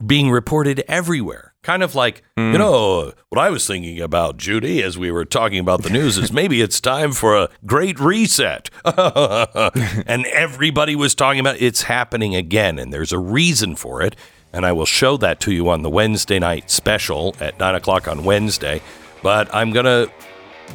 being 0.07 0.31
reported 0.31 0.85
everywhere. 0.87 1.53
Kind 1.65 1.83
of 1.83 1.97
like, 1.97 2.23
you 2.39 2.57
know, 2.57 3.13
what 3.31 3.39
I 3.39 3.51
was 3.51 3.67
thinking 3.67 4.01
about, 4.01 4.37
Judy, 4.37 4.81
as 4.81 4.97
we 4.97 5.11
were 5.11 5.25
talking 5.25 5.59
about 5.59 5.83
the 5.83 5.91
news, 5.91 6.17
is 6.17 6.33
maybe 6.33 6.63
it's 6.63 6.81
time 6.81 7.13
for 7.13 7.37
a 7.37 7.51
great 7.67 7.99
reset. 7.99 8.71
and 8.85 10.25
everybody 10.27 10.95
was 10.95 11.15
talking 11.17 11.41
about 11.41 11.61
it's 11.61 11.83
happening 11.83 12.35
again, 12.35 12.79
and 12.79 12.93
there's 12.93 13.13
a 13.13 13.19
reason 13.19 13.75
for 13.77 14.01
it. 14.01 14.17
And 14.55 14.65
I 14.65 14.73
will 14.73 14.87
show 14.87 15.19
that 15.19 15.39
to 15.41 15.53
you 15.53 15.69
on 15.69 15.83
the 15.83 15.91
Wednesday 15.91 16.39
night 16.39 16.71
special 16.71 17.37
at 17.41 17.59
nine 17.59 17.75
o'clock 17.75 18.09
on 18.09 18.25
Wednesday. 18.25 18.81
But 19.23 19.55
I'm 19.55 19.73
going 19.73 19.85
to 19.85 20.11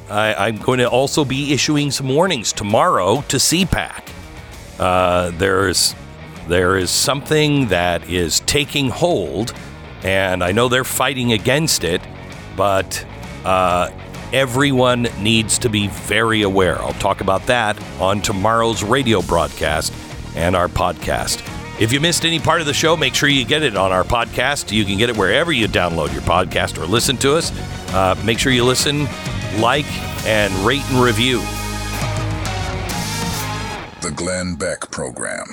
I, 0.09 0.47
I'm 0.47 0.57
going 0.57 0.79
to 0.79 0.89
also 0.89 1.25
be 1.25 1.53
issuing 1.53 1.91
some 1.91 2.09
warnings 2.09 2.53
tomorrow 2.53 3.21
to 3.27 3.37
CPAC. 3.37 4.09
Uh, 4.79 5.31
there's 5.31 5.95
there 6.47 6.77
is 6.77 6.91
something 6.91 7.69
that 7.69 8.07
is 8.07 8.41
taking 8.41 8.89
hold, 8.89 9.53
and 10.03 10.43
I 10.43 10.51
know 10.51 10.69
they're 10.69 10.83
fighting 10.83 11.31
against 11.31 11.83
it, 11.83 12.01
but 12.55 13.03
uh, 13.43 13.89
everyone 14.31 15.03
needs 15.19 15.57
to 15.59 15.69
be 15.69 15.87
very 15.87 16.43
aware. 16.43 16.79
I'll 16.81 16.93
talk 16.93 17.21
about 17.21 17.45
that 17.47 17.81
on 17.99 18.21
tomorrow's 18.21 18.83
radio 18.83 19.21
broadcast 19.23 19.91
and 20.35 20.55
our 20.55 20.67
podcast. 20.67 21.41
If 21.77 21.91
you 21.91 21.99
missed 21.99 22.23
any 22.23 22.39
part 22.39 22.61
of 22.61 22.67
the 22.67 22.73
show, 22.73 22.95
make 22.95 23.13
sure 23.13 23.27
you 23.27 23.43
get 23.43 23.61
it 23.61 23.75
on 23.75 23.91
our 23.91 24.03
podcast. 24.03 24.71
You 24.71 24.85
can 24.85 24.97
get 24.97 25.09
it 25.09 25.17
wherever 25.17 25.51
you 25.51 25.67
download 25.67 26.13
your 26.13 26.21
podcast 26.21 26.81
or 26.81 26.85
listen 26.85 27.17
to 27.17 27.35
us. 27.35 27.51
Uh, 27.93 28.15
make 28.23 28.39
sure 28.39 28.53
you 28.53 28.63
listen, 28.63 29.07
like, 29.59 29.85
and 30.25 30.53
rate 30.65 30.83
and 30.89 31.03
review. 31.03 31.39
The 34.01 34.13
Glenn 34.15 34.55
Beck 34.55 34.89
Program. 34.89 35.47